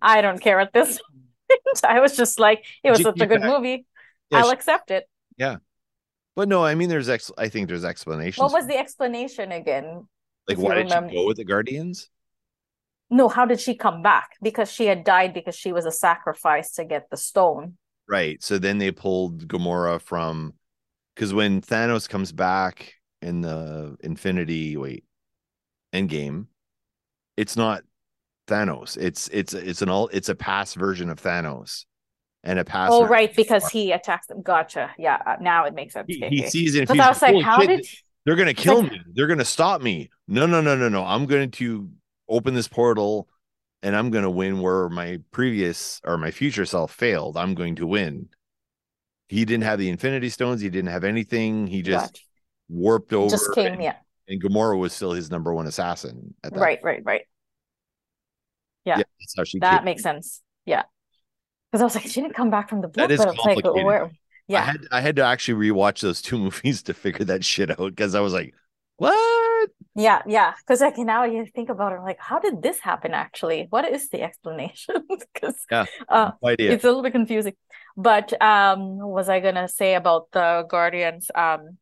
I 0.00 0.22
don't 0.22 0.40
care 0.40 0.58
at 0.58 0.72
this 0.72 0.98
point. 0.98 1.80
I 1.84 2.00
was 2.00 2.16
just 2.16 2.40
like, 2.40 2.64
it 2.82 2.90
was 2.90 3.02
such 3.02 3.20
a 3.20 3.26
good 3.26 3.42
back- 3.42 3.50
movie. 3.50 3.86
Yeah, 4.30 4.38
I'll 4.38 4.50
accept 4.50 4.90
it. 4.90 5.04
Yeah, 5.36 5.56
but 6.34 6.48
no, 6.48 6.64
I 6.64 6.74
mean, 6.74 6.88
there's 6.88 7.08
ex. 7.08 7.30
I 7.38 7.48
think 7.48 7.68
there's 7.68 7.84
explanations. 7.84 8.42
What 8.42 8.52
was 8.52 8.66
the 8.66 8.76
explanation 8.78 9.52
again? 9.52 10.06
like? 10.48 10.58
Why 10.58 10.74
did 10.74 10.84
remember? 10.86 11.10
she 11.10 11.16
go 11.16 11.26
with 11.26 11.36
the 11.36 11.44
Guardians? 11.44 12.08
No, 13.12 13.28
how 13.28 13.44
did 13.44 13.60
she 13.60 13.74
come 13.74 14.00
back? 14.00 14.36
Because 14.40 14.72
she 14.72 14.86
had 14.86 15.04
died 15.04 15.34
because 15.34 15.54
she 15.54 15.70
was 15.70 15.84
a 15.84 15.92
sacrifice 15.92 16.72
to 16.72 16.84
get 16.84 17.10
the 17.10 17.18
stone. 17.18 17.76
Right. 18.08 18.42
So 18.42 18.58
then 18.58 18.78
they 18.78 18.90
pulled 18.90 19.46
Gamora 19.46 20.00
from 20.00 20.54
because 21.14 21.34
when 21.34 21.60
Thanos 21.60 22.08
comes 22.08 22.32
back 22.32 22.94
in 23.20 23.42
the 23.42 23.96
Infinity 24.00 24.78
wait 24.78 25.04
Endgame, 25.92 26.46
it's 27.36 27.54
not 27.54 27.82
Thanos. 28.48 28.96
It's 28.96 29.28
it's 29.28 29.52
it's 29.52 29.82
an 29.82 29.90
all 29.90 30.08
it's 30.08 30.30
a 30.30 30.34
past 30.34 30.76
version 30.76 31.10
of 31.10 31.20
Thanos, 31.20 31.84
and 32.42 32.58
a 32.58 32.64
past. 32.64 32.92
Oh, 32.94 33.06
right, 33.06 33.34
because 33.36 33.68
he 33.68 33.92
attacks 33.92 34.28
them. 34.28 34.40
Gotcha. 34.40 34.90
Yeah, 34.98 35.18
uh, 35.26 35.36
now 35.38 35.66
it 35.66 35.74
makes 35.74 35.92
sense. 35.92 36.06
he, 36.08 36.26
he 36.28 36.48
sees 36.48 36.74
it. 36.76 36.88
Because 36.88 36.98
I 36.98 37.08
was 37.08 37.20
like, 37.20 37.44
how 37.44 37.58
did 37.58 37.86
they're 38.24 38.36
gonna 38.36 38.54
kill 38.54 38.82
like- 38.82 38.92
me? 38.92 39.00
They're 39.14 39.26
gonna 39.26 39.44
stop 39.44 39.82
me? 39.82 40.08
No, 40.26 40.46
no, 40.46 40.62
no, 40.62 40.74
no, 40.76 40.88
no. 40.88 41.04
I'm 41.04 41.26
going 41.26 41.50
to 41.50 41.90
open 42.28 42.54
this 42.54 42.68
portal, 42.68 43.28
and 43.82 43.94
I'm 43.96 44.10
gonna 44.10 44.30
win 44.30 44.60
where 44.60 44.88
my 44.88 45.18
previous 45.30 46.00
or 46.04 46.18
my 46.18 46.30
future 46.30 46.64
self 46.66 46.92
failed. 46.92 47.36
I'm 47.36 47.54
going 47.54 47.76
to 47.76 47.86
win. 47.86 48.28
He 49.28 49.44
didn't 49.44 49.64
have 49.64 49.78
the 49.78 49.88
Infinity 49.88 50.28
Stones. 50.28 50.60
He 50.60 50.68
didn't 50.68 50.90
have 50.90 51.04
anything. 51.04 51.66
He 51.66 51.80
just 51.82 52.12
Gotcha. 52.14 52.22
warped 52.68 53.12
over. 53.12 53.30
just 53.30 53.54
came? 53.54 53.72
and, 53.74 53.82
Yeah, 53.82 53.96
and 54.28 54.42
Gamora 54.42 54.78
was 54.78 54.92
still 54.92 55.12
his 55.12 55.30
number 55.30 55.54
one 55.54 55.66
assassin. 55.66 56.34
At 56.44 56.52
that. 56.52 56.60
right, 56.60 56.78
right, 56.82 57.02
right. 57.04 57.22
Yeah. 58.84 58.96
that's 58.96 59.34
how 59.36 59.44
she. 59.44 59.58
That 59.60 59.78
came. 59.78 59.84
makes 59.86 60.02
sense. 60.02 60.42
Yeah, 60.66 60.82
because 61.70 61.80
I 61.80 61.84
was 61.84 61.94
like, 61.94 62.04
she 62.04 62.20
didn't 62.20 62.34
come 62.34 62.50
back 62.50 62.68
from 62.68 62.82
the 62.82 62.88
blue, 62.88 63.02
That 63.02 63.10
is 63.10 63.18
but 63.20 63.28
it's 63.34 63.38
like, 63.38 63.62
complicated. 63.62 63.86
where? 63.86 64.04
I 64.06 64.10
Yeah, 64.48 64.62
had 64.64 64.80
I 64.90 65.00
had 65.00 65.16
to 65.16 65.24
actually 65.24 65.68
rewatch 65.70 66.00
those 66.00 66.20
two 66.20 66.38
movies 66.44 66.82
to 66.84 66.94
figure 66.94 67.24
that 67.26 67.44
shit 67.44 67.70
out 67.70 67.78
because 67.78 68.14
I 68.14 68.20
was 68.20 68.32
like, 68.34 68.54
what? 68.96 69.70
Yeah, 69.94 70.22
yeah. 70.26 70.54
Because 70.58 70.80
like 70.80 70.98
now 70.98 71.24
you 71.24 71.46
think 71.46 71.68
about 71.68 71.92
it, 71.92 72.00
like, 72.00 72.18
how 72.20 72.38
did 72.38 72.62
this 72.62 72.78
happen? 72.80 73.12
Actually, 73.12 73.66
what 73.70 73.84
is 73.90 74.08
the 74.08 74.22
explanation? 74.28 75.06
Because 75.08 75.66
Yeah. 75.70 75.86
uh, 76.08 76.32
No 76.42 76.48
it's 76.58 76.84
a 76.84 76.88
little 76.88 77.02
bit 77.02 77.12
confusing. 77.12 77.54
But 77.96 78.32
um, 78.40 78.98
what 78.98 79.08
was 79.10 79.28
I 79.28 79.40
gonna 79.40 79.68
say 79.68 79.94
about 79.94 80.30
the 80.32 80.64
Guardians? 80.68 81.30
Um, 81.34 81.78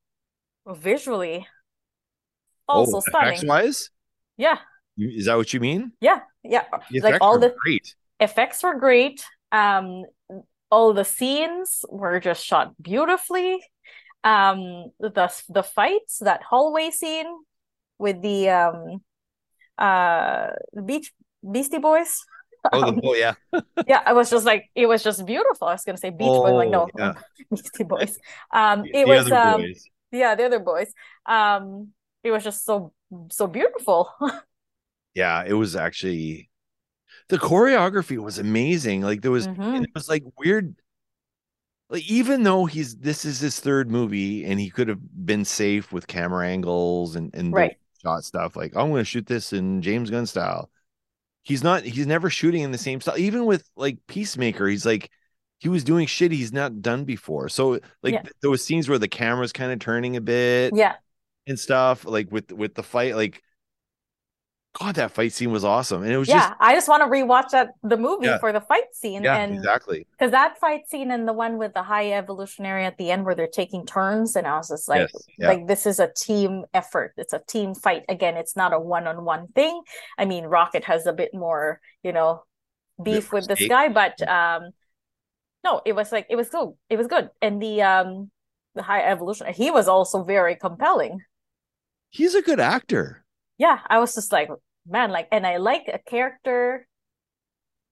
visually, 0.66 1.46
also 2.68 2.96
oh, 2.98 3.00
stunning. 3.00 3.46
wise, 3.46 3.90
Yeah, 4.36 4.58
is 4.96 5.26
that 5.26 5.36
what 5.36 5.52
you 5.52 5.60
mean? 5.60 5.92
yeah, 6.00 6.20
yeah. 6.42 6.64
Like 7.02 7.18
all 7.20 7.38
the 7.38 7.54
great. 7.62 7.94
effects 8.18 8.62
were 8.62 8.78
great. 8.78 9.24
Um, 9.52 10.04
all 10.70 10.92
the 10.94 11.04
scenes 11.04 11.84
were 11.88 12.20
just 12.20 12.44
shot 12.44 12.74
beautifully. 12.80 13.60
Um, 14.22 14.92
the 15.00 15.32
the 15.48 15.62
fights, 15.62 16.18
that 16.18 16.42
hallway 16.42 16.90
scene 16.90 17.26
with 18.00 18.22
the 18.22 18.48
um, 18.50 19.02
uh, 19.78 20.48
beach 20.84 21.12
Beastie 21.44 21.78
Boys. 21.78 22.24
Oh, 22.72 22.90
the, 22.92 23.00
oh 23.04 23.14
yeah. 23.14 23.34
yeah, 23.86 24.02
I 24.04 24.12
was 24.12 24.30
just 24.30 24.44
like, 24.46 24.70
it 24.74 24.86
was 24.86 25.02
just 25.02 25.24
beautiful. 25.26 25.68
I 25.68 25.72
was 25.72 25.84
gonna 25.84 25.98
say 25.98 26.10
Beach 26.10 26.18
Boys, 26.28 26.52
like 26.54 26.70
no, 26.70 26.88
Oh, 26.98 26.98
yeah. 26.98 27.14
Beastie 27.50 27.84
Boys. 27.84 28.18
Um, 28.52 28.82
The 28.82 29.00
it 29.00 29.08
was 29.08 29.30
other 29.32 29.36
um, 29.36 29.60
boys. 29.62 29.84
yeah, 30.12 30.34
the 30.34 30.44
other 30.46 30.60
boys. 30.60 30.92
Um, 31.26 31.92
it 32.24 32.30
was 32.30 32.44
just 32.44 32.64
so 32.64 32.92
so 33.30 33.46
beautiful. 33.46 34.10
Yeah, 35.14 35.42
it 35.44 35.54
was 35.54 35.74
actually 35.74 36.50
the 37.28 37.38
choreography 37.38 38.18
was 38.18 38.38
amazing. 38.38 39.02
Like 39.02 39.22
there 39.22 39.30
was 39.30 39.48
Mhm. 39.48 39.76
and 39.76 39.84
it 39.86 39.90
was 39.94 40.08
like 40.08 40.24
weird. 40.38 40.76
Like 41.88 42.08
even 42.08 42.44
though 42.44 42.66
he's 42.66 42.96
this 42.96 43.24
is 43.24 43.40
his 43.40 43.58
third 43.58 43.90
movie 43.90 44.44
and 44.44 44.60
he 44.60 44.70
could 44.70 44.88
have 44.88 45.00
been 45.26 45.44
safe 45.44 45.92
with 45.92 46.06
camera 46.06 46.46
angles 46.46 47.16
and 47.16 47.34
and 47.34 47.52
Right. 47.52 47.76
Shot 48.02 48.24
stuff. 48.24 48.56
Like 48.56 48.74
I'm 48.76 48.90
going 48.90 49.00
to 49.00 49.04
shoot 49.04 49.26
this 49.26 49.52
in 49.52 49.82
James 49.82 50.10
Gunn 50.10 50.26
style. 50.26 50.70
He's 51.42 51.62
not. 51.62 51.82
He's 51.84 52.06
never 52.06 52.30
shooting 52.30 52.62
in 52.62 52.70
the 52.72 52.78
same 52.78 53.00
style. 53.00 53.18
Even 53.18 53.46
with 53.46 53.64
like 53.76 53.98
Peacemaker, 54.06 54.66
he's 54.68 54.84
like 54.86 55.10
he 55.58 55.68
was 55.68 55.84
doing 55.84 56.06
shit 56.06 56.32
he's 56.32 56.52
not 56.52 56.82
done 56.82 57.04
before. 57.04 57.48
So 57.48 57.80
like 58.02 58.14
Yeah. 58.14 58.22
th- 58.22 58.34
there 58.42 58.50
was 58.50 58.64
scenes 58.64 58.88
where 58.88 58.98
the 58.98 59.08
camera's 59.08 59.52
kind 59.52 59.72
of 59.72 59.78
turning 59.78 60.16
a 60.16 60.20
bit 60.20 60.74
Yeah, 60.74 60.96
and 61.46 61.58
stuff. 61.58 62.04
Like 62.04 62.30
with 62.30 62.52
with 62.52 62.74
the 62.74 62.82
fight, 62.82 63.16
like 63.16 63.42
God, 64.78 64.94
that 64.94 65.10
fight 65.10 65.32
scene 65.32 65.50
was 65.50 65.64
awesome, 65.64 66.04
and 66.04 66.12
it 66.12 66.16
was 66.16 66.28
yeah. 66.28 66.50
just 66.50 66.52
I 66.60 66.74
just 66.74 66.88
want 66.88 67.02
to 67.02 67.08
rewatch 67.08 67.50
that 67.50 67.70
the 67.82 67.96
movie 67.96 68.26
Yeah. 68.26 68.38
for 68.38 68.52
the 68.52 68.60
fight 68.60 68.94
scene 68.94 69.24
yeah, 69.24 69.36
and 69.36 69.56
exactly. 69.56 70.06
because 70.12 70.30
that 70.30 70.58
fight 70.58 70.88
scene 70.88 71.10
and 71.10 71.26
the 71.26 71.32
one 71.32 71.58
with 71.58 71.74
the 71.74 71.82
high 71.82 72.12
evolutionary 72.12 72.84
at 72.84 72.96
the 72.96 73.10
end 73.10 73.24
where 73.24 73.34
they're 73.34 73.48
taking 73.48 73.84
turns 73.84 74.36
and 74.36 74.46
I 74.46 74.56
was 74.58 74.68
just 74.68 74.88
like 74.88 75.10
Yes, 75.12 75.26
yeah. 75.38 75.48
like 75.48 75.66
this 75.66 75.86
is 75.86 75.98
a 75.98 76.12
team 76.16 76.64
effort. 76.72 77.14
It's 77.16 77.32
a 77.32 77.40
team 77.48 77.74
fight. 77.74 78.04
Again, 78.08 78.36
it's 78.36 78.54
not 78.54 78.72
a 78.72 78.78
one-on-one 78.78 79.48
thing. 79.48 79.82
I 80.16 80.24
mean, 80.24 80.44
Rocket 80.44 80.84
has 80.84 81.04
a 81.04 81.12
bit 81.12 81.34
more, 81.34 81.80
you 82.04 82.12
know, 82.12 82.44
beef 83.02 83.32
with 83.32 83.48
this 83.48 83.66
guy, 83.66 83.88
but 83.88 84.22
um 84.28 84.70
no, 85.64 85.82
it 85.84 85.94
was 85.94 86.12
like 86.12 86.26
it 86.30 86.36
was 86.36 86.48
good. 86.48 86.68
It 86.88 86.96
was 86.96 87.08
good. 87.08 87.30
And 87.42 87.60
the 87.60 87.82
um 87.82 88.30
the 88.76 88.82
high 88.82 89.02
evolution, 89.02 89.52
he 89.52 89.72
was 89.72 89.88
also 89.88 90.22
very 90.22 90.54
compelling. 90.54 91.22
He's 92.10 92.36
a 92.36 92.42
good 92.42 92.60
actor. 92.60 93.19
Yeah, 93.60 93.80
I 93.86 94.00
was 94.00 94.16
just 94.16 94.32
like, 94.32 94.50
man, 94.88 95.12
like, 95.12 95.28
and 95.32 95.46
I 95.46 95.58
like 95.58 95.86
a 95.92 96.00
character. 96.00 96.88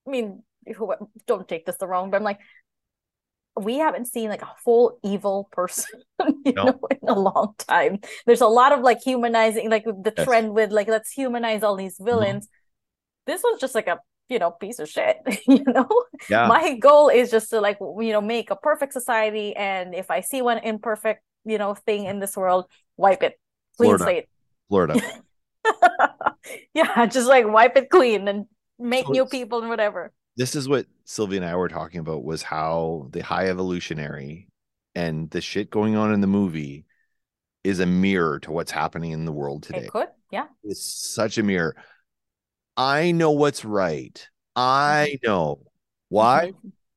I 0.07 0.11
mean, 0.11 0.42
who 0.76 0.94
don't 1.26 1.48
take 1.48 1.66
this 1.66 1.76
the 1.76 1.87
wrong, 1.87 2.11
but 2.11 2.16
I'm 2.18 2.24
like, 2.24 2.40
we 3.57 3.78
haven't 3.78 4.07
seen 4.07 4.31
like 4.31 4.42
a 4.42 4.52
full 4.64 4.98
evil 5.02 5.48
person, 5.50 6.00
you 6.44 6.54
No. 6.54 6.64
know, 6.64 6.81
in 6.90 7.09
a 7.09 7.18
long 7.18 7.54
time. 7.59 7.98
There's 8.26 8.40
a 8.40 8.46
lot 8.46 8.72
of 8.72 8.81
like 8.81 9.02
humanizing, 9.02 9.68
like 9.70 9.85
the 9.85 10.14
Yes. 10.16 10.28
Mm-hmm. 10.28 10.31
trend 10.31 10.54
with 10.54 10.70
like 10.72 10.88
let's 10.88 11.11
humanize 11.12 11.62
all 11.62 11.76
these 11.76 11.96
villains. 12.00 12.48
This 13.26 13.42
was 13.42 13.61
just 13.61 13.74
like 13.74 13.88
a 13.88 14.00
you 14.28 14.38
know 14.38 14.52
piece 14.52 14.78
of 14.81 14.88
shit, 14.88 15.18
you 15.48 15.64
know. 15.66 15.88
Yeah, 16.28 16.48
My 16.48 16.74
goal 16.76 17.09
is 17.11 17.31
just 17.31 17.50
to 17.50 17.61
like 17.61 17.78
you 17.81 18.12
know 18.12 18.20
make 18.22 18.50
a 18.50 18.57
perfect 18.57 18.92
society, 18.94 19.57
and 19.57 19.94
if 19.94 20.11
I 20.11 20.20
see 20.22 20.42
one 20.42 20.59
imperfect 20.59 21.22
you 21.44 21.59
know 21.59 21.74
thing 21.74 22.07
in 22.07 22.20
this 22.20 22.37
world, 22.37 22.66
wipe 22.96 23.22
it, 23.22 23.40
clean 23.76 23.90
Florida. 23.90 24.04
slate. 24.04 24.26
Florida. 24.68 25.00
yeah, 26.75 27.07
just 27.07 27.29
like 27.29 27.47
wipe 27.47 27.77
it 27.77 27.90
clean 27.90 28.29
and 28.29 28.47
make 28.79 29.07
So 29.07 29.12
new 29.12 29.27
people 29.27 29.61
and 29.61 29.68
whatever. 29.68 30.12
this 30.37 30.55
is 30.55 30.68
what 30.68 30.87
Sylvia 31.05 31.40
and 31.40 31.51
I 31.51 31.57
were 31.57 31.68
talking 31.68 32.01
about 32.01 32.25
was 32.25 32.42
how 32.42 33.09
the 33.11 33.23
high 33.23 33.49
evolutionary 33.49 34.49
and 34.94 35.31
the 35.31 35.40
shit 35.40 35.71
going 35.71 35.97
on 35.97 36.12
in 36.12 36.21
the 36.21 36.27
movie 36.27 36.85
is 37.64 37.81
a 37.81 37.87
mirror 37.87 38.38
to 38.40 38.53
what's 38.53 38.71
happening 38.71 39.12
in 39.12 39.25
the 39.25 39.33
world 39.33 39.62
today. 39.62 39.79
It 39.81 39.88
could, 39.88 40.09
yeah. 40.31 40.47
It's 40.64 40.83
such 40.85 41.38
a 41.38 41.42
mirror. 41.42 41.77
I 42.77 43.11
know 43.12 43.33
what's 43.33 43.64
right. 43.64 44.27
I 44.55 45.18
Mm-hmm. 45.23 45.29
know 45.29 45.61
Why? 46.09 46.53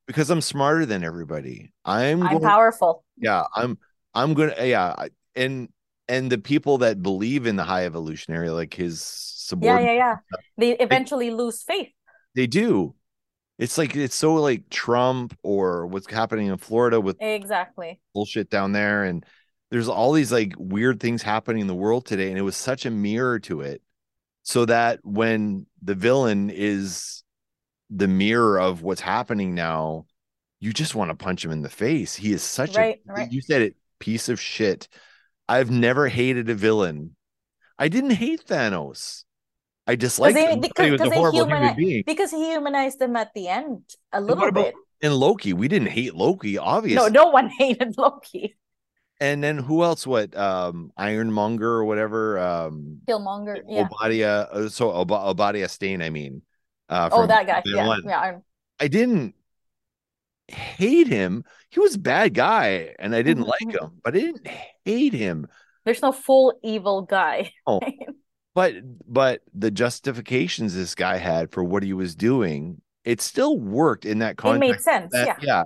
because 0.08 0.30
I'm 0.30 0.42
smarter 0.42 0.86
than 0.86 1.04
everybody. 1.04 1.72
I'm 1.86 2.22
I'm 2.22 2.40
going, 2.40 2.42
powerful. 2.42 3.04
yeah, 3.18 3.44
I'm 3.56 3.78
I'm 4.14 4.34
gonna 4.34 4.56
yeah, 4.64 4.94
I- 4.98 5.10
and 5.36 5.70
and 6.12 6.32
the 6.32 6.38
people 6.38 6.80
that 6.80 7.02
believe 7.02 7.46
in 7.48 7.56
the 7.56 7.64
high 7.64 7.86
evolutionary, 7.86 8.50
like 8.50 8.74
his 8.74 9.02
Yeah, 9.04 9.80
subordinates, 9.80 9.94
yeah, 9.94 9.94
yeah. 9.94 10.18
They 10.58 10.78
eventually 10.78 11.32
lose 11.32 11.64
faith. 11.64 11.90
they 12.36 12.48
do. 12.48 12.96
It's 13.60 13.78
like 13.78 13.96
it's 13.96 14.16
so 14.16 14.36
like 14.36 14.70
Trump 14.70 15.38
or 15.44 15.88
what's 15.88 16.12
happening 16.12 16.48
in 16.48 16.58
Florida 16.58 17.00
with 17.02 17.18
Exactly. 17.20 18.00
bullshit 18.14 18.50
down 18.50 18.72
there, 18.74 19.04
and 19.06 19.26
there's 19.72 19.90
all 19.90 20.14
these 20.14 20.32
like 20.32 20.54
weird 20.58 21.00
things 21.00 21.22
happening 21.22 21.62
in 21.62 21.68
the 21.68 21.76
world 21.76 22.06
today, 22.06 22.30
and 22.30 22.38
it 22.40 22.44
was 22.44 22.56
such 22.58 22.86
a 22.86 22.92
mirror 22.92 23.40
to 23.42 23.62
it, 23.62 23.82
so 24.44 24.66
that 24.66 25.00
when 25.04 25.68
the 25.84 25.96
villain 25.96 26.50
is 26.50 27.24
the 27.90 28.08
mirror 28.08 28.60
of 28.60 28.84
what's 28.84 29.02
happening 29.02 29.56
now, 29.56 30.06
you 30.60 30.74
just 30.74 30.96
want 30.96 31.10
to 31.12 31.16
punch 31.16 31.46
him 31.46 31.52
in 31.52 31.62
the 31.62 31.70
face. 31.70 32.16
He 32.16 32.34
is 32.34 32.44
such 32.44 32.78
Right, 32.78 33.02
a 33.08 33.12
right. 33.14 33.32
you 33.32 33.42
said 33.42 33.62
it, 33.64 33.76
piece 34.00 34.30
of 34.30 34.40
shit. 34.40 34.88
I've 35.48 35.72
never 35.72 36.08
hated 36.08 36.50
a 36.50 36.56
villain. 36.56 37.16
I 37.78 37.88
didn't 37.88 38.12
hate 38.12 38.46
Thanos. 38.46 39.24
I 39.88 39.96
disliked 39.96 40.36
they- 40.36 40.44
him. 40.46 40.62
Thought 40.62 40.64
he 40.64 40.68
because- 40.70 40.92
was 40.92 41.02
a 41.02 41.04
because 41.06 41.18
horrible 41.18 41.46
human 41.46 41.76
being. 41.76 42.04
Because 42.06 42.32
he 42.32 42.46
humanized 42.52 43.00
them 43.00 43.16
at 43.16 43.34
the 43.34 43.48
end 43.48 43.84
a 44.14 44.22
little 44.22 44.44
about 44.48 44.66
bit. 44.66 44.76
in 45.02 45.14
Loki? 45.14 45.54
We 45.54 45.68
didn't 45.68 45.90
hate 45.90 46.14
Loki, 46.16 46.58
obviously. 46.58 47.10
No, 47.12 47.24
no 47.26 47.30
one 47.32 47.50
hated 47.58 47.98
Loki. 47.98 48.56
And 49.20 49.44
then 49.44 49.58
who 49.58 49.84
else? 49.84 50.08
What 50.08 50.36
um 50.36 50.92
Ironmonger 50.98 51.68
or 51.68 51.86
whatever? 51.86 52.40
Um 52.40 53.02
Killmonger. 53.08 53.62
Yeah. 53.68 53.82
Obadiah 53.88 54.48
uh, 54.52 54.70
so 54.70 54.92
Ob- 54.92 55.12
Obadiah 55.12 55.70
Stane, 55.70 56.02
I 56.02 56.10
mean. 56.10 56.42
Uh 56.90 57.10
Oh, 57.12 57.28
that 57.28 57.46
guy. 57.46 57.62
Yeah. 57.66 57.98
Yeah. 58.04 58.38
I 58.80 58.88
didn't 58.88 59.36
hate 60.52 61.08
him. 61.08 61.44
He 61.70 61.80
was 61.80 61.96
a 61.96 62.00
bad 62.00 62.34
guy 62.34 62.96
and 63.00 63.16
I 63.16 63.22
didn't 63.22 63.46
Mhm, 63.46 63.48
like 63.48 63.76
him, 63.76 63.92
but 64.04 64.16
I 64.16 64.20
didn't 64.20 64.48
hate 64.86 65.14
him. 65.14 65.48
There's 65.86 66.02
no 66.02 66.12
full 66.12 66.60
evil 66.64 67.02
guy. 67.04 67.54
Oh. 67.66 67.80
But 68.54 68.74
but 69.08 69.44
the 69.54 69.72
justifications 69.72 70.76
this 70.76 70.94
guy 70.94 71.16
had 71.16 71.52
for 71.54 71.64
what 71.64 71.84
he 71.84 71.94
was 71.94 72.16
doing, 72.16 72.82
it 73.06 73.22
still 73.22 73.58
worked 73.58 74.04
in 74.06 74.20
that 74.20 74.36
context. 74.36 74.64
it 74.68 74.72
made 74.74 74.82
sense. 74.82 75.12
that- 75.14 75.28
yeah. 75.28 75.36
yeah. 75.42 75.64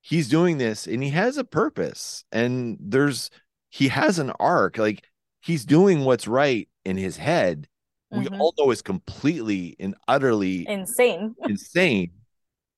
He's 0.00 0.28
doing 0.28 0.58
this 0.58 0.88
and 0.88 1.04
he 1.04 1.10
has 1.10 1.36
a 1.38 1.44
purpose 1.44 2.24
and 2.32 2.76
there's 2.80 3.30
he 3.68 3.86
has 3.88 4.18
an 4.18 4.30
arc. 4.40 4.76
Like 4.76 5.04
he's 5.40 5.64
doing 5.64 6.04
what's 6.04 6.26
right 6.26 6.68
in 6.84 6.96
his 6.96 7.16
head. 7.16 7.68
We 8.10 8.24
Mhm. 8.26 8.40
all 8.40 8.54
know 8.58 8.72
is 8.72 8.82
completely 8.82 9.76
and 9.78 9.94
utterly 10.08 10.66
Insane. 10.68 11.36
insane. 11.48 12.10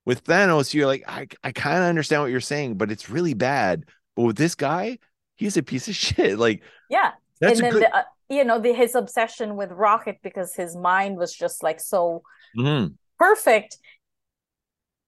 With 0.04 0.24
Thanos, 0.24 0.74
you're 0.74 0.86
like, 0.86 1.04
I, 1.06 1.28
I 1.44 1.52
kind 1.52 1.76
of 1.78 1.84
understand 1.84 2.22
what 2.22 2.30
you're 2.30 2.40
saying, 2.40 2.74
but 2.76 2.90
it's 2.90 3.08
really 3.08 3.34
bad. 3.34 3.84
But 4.16 4.22
with 4.24 4.36
this 4.36 4.54
guy, 4.54 4.98
he's 5.36 5.56
a 5.56 5.62
piece 5.62 5.88
of 5.88 5.94
shit. 6.04 6.38
Like 6.38 6.62
Yeah. 6.90 7.12
that's 7.40 7.58
and 7.60 7.64
then 7.66 7.72
good. 7.74 7.82
the, 7.84 7.96
uh, 7.96 8.02
you 8.28 8.44
know 8.44 8.58
the, 8.58 8.72
his 8.72 8.94
obsession 8.94 9.56
with 9.56 9.70
Rocket 9.70 10.16
because 10.22 10.54
his 10.54 10.76
mind 10.76 11.18
was 11.18 11.32
just 11.34 11.62
like 11.62 11.80
so 11.80 12.22
Mhm. 12.58 12.94
perfect. 13.18 13.78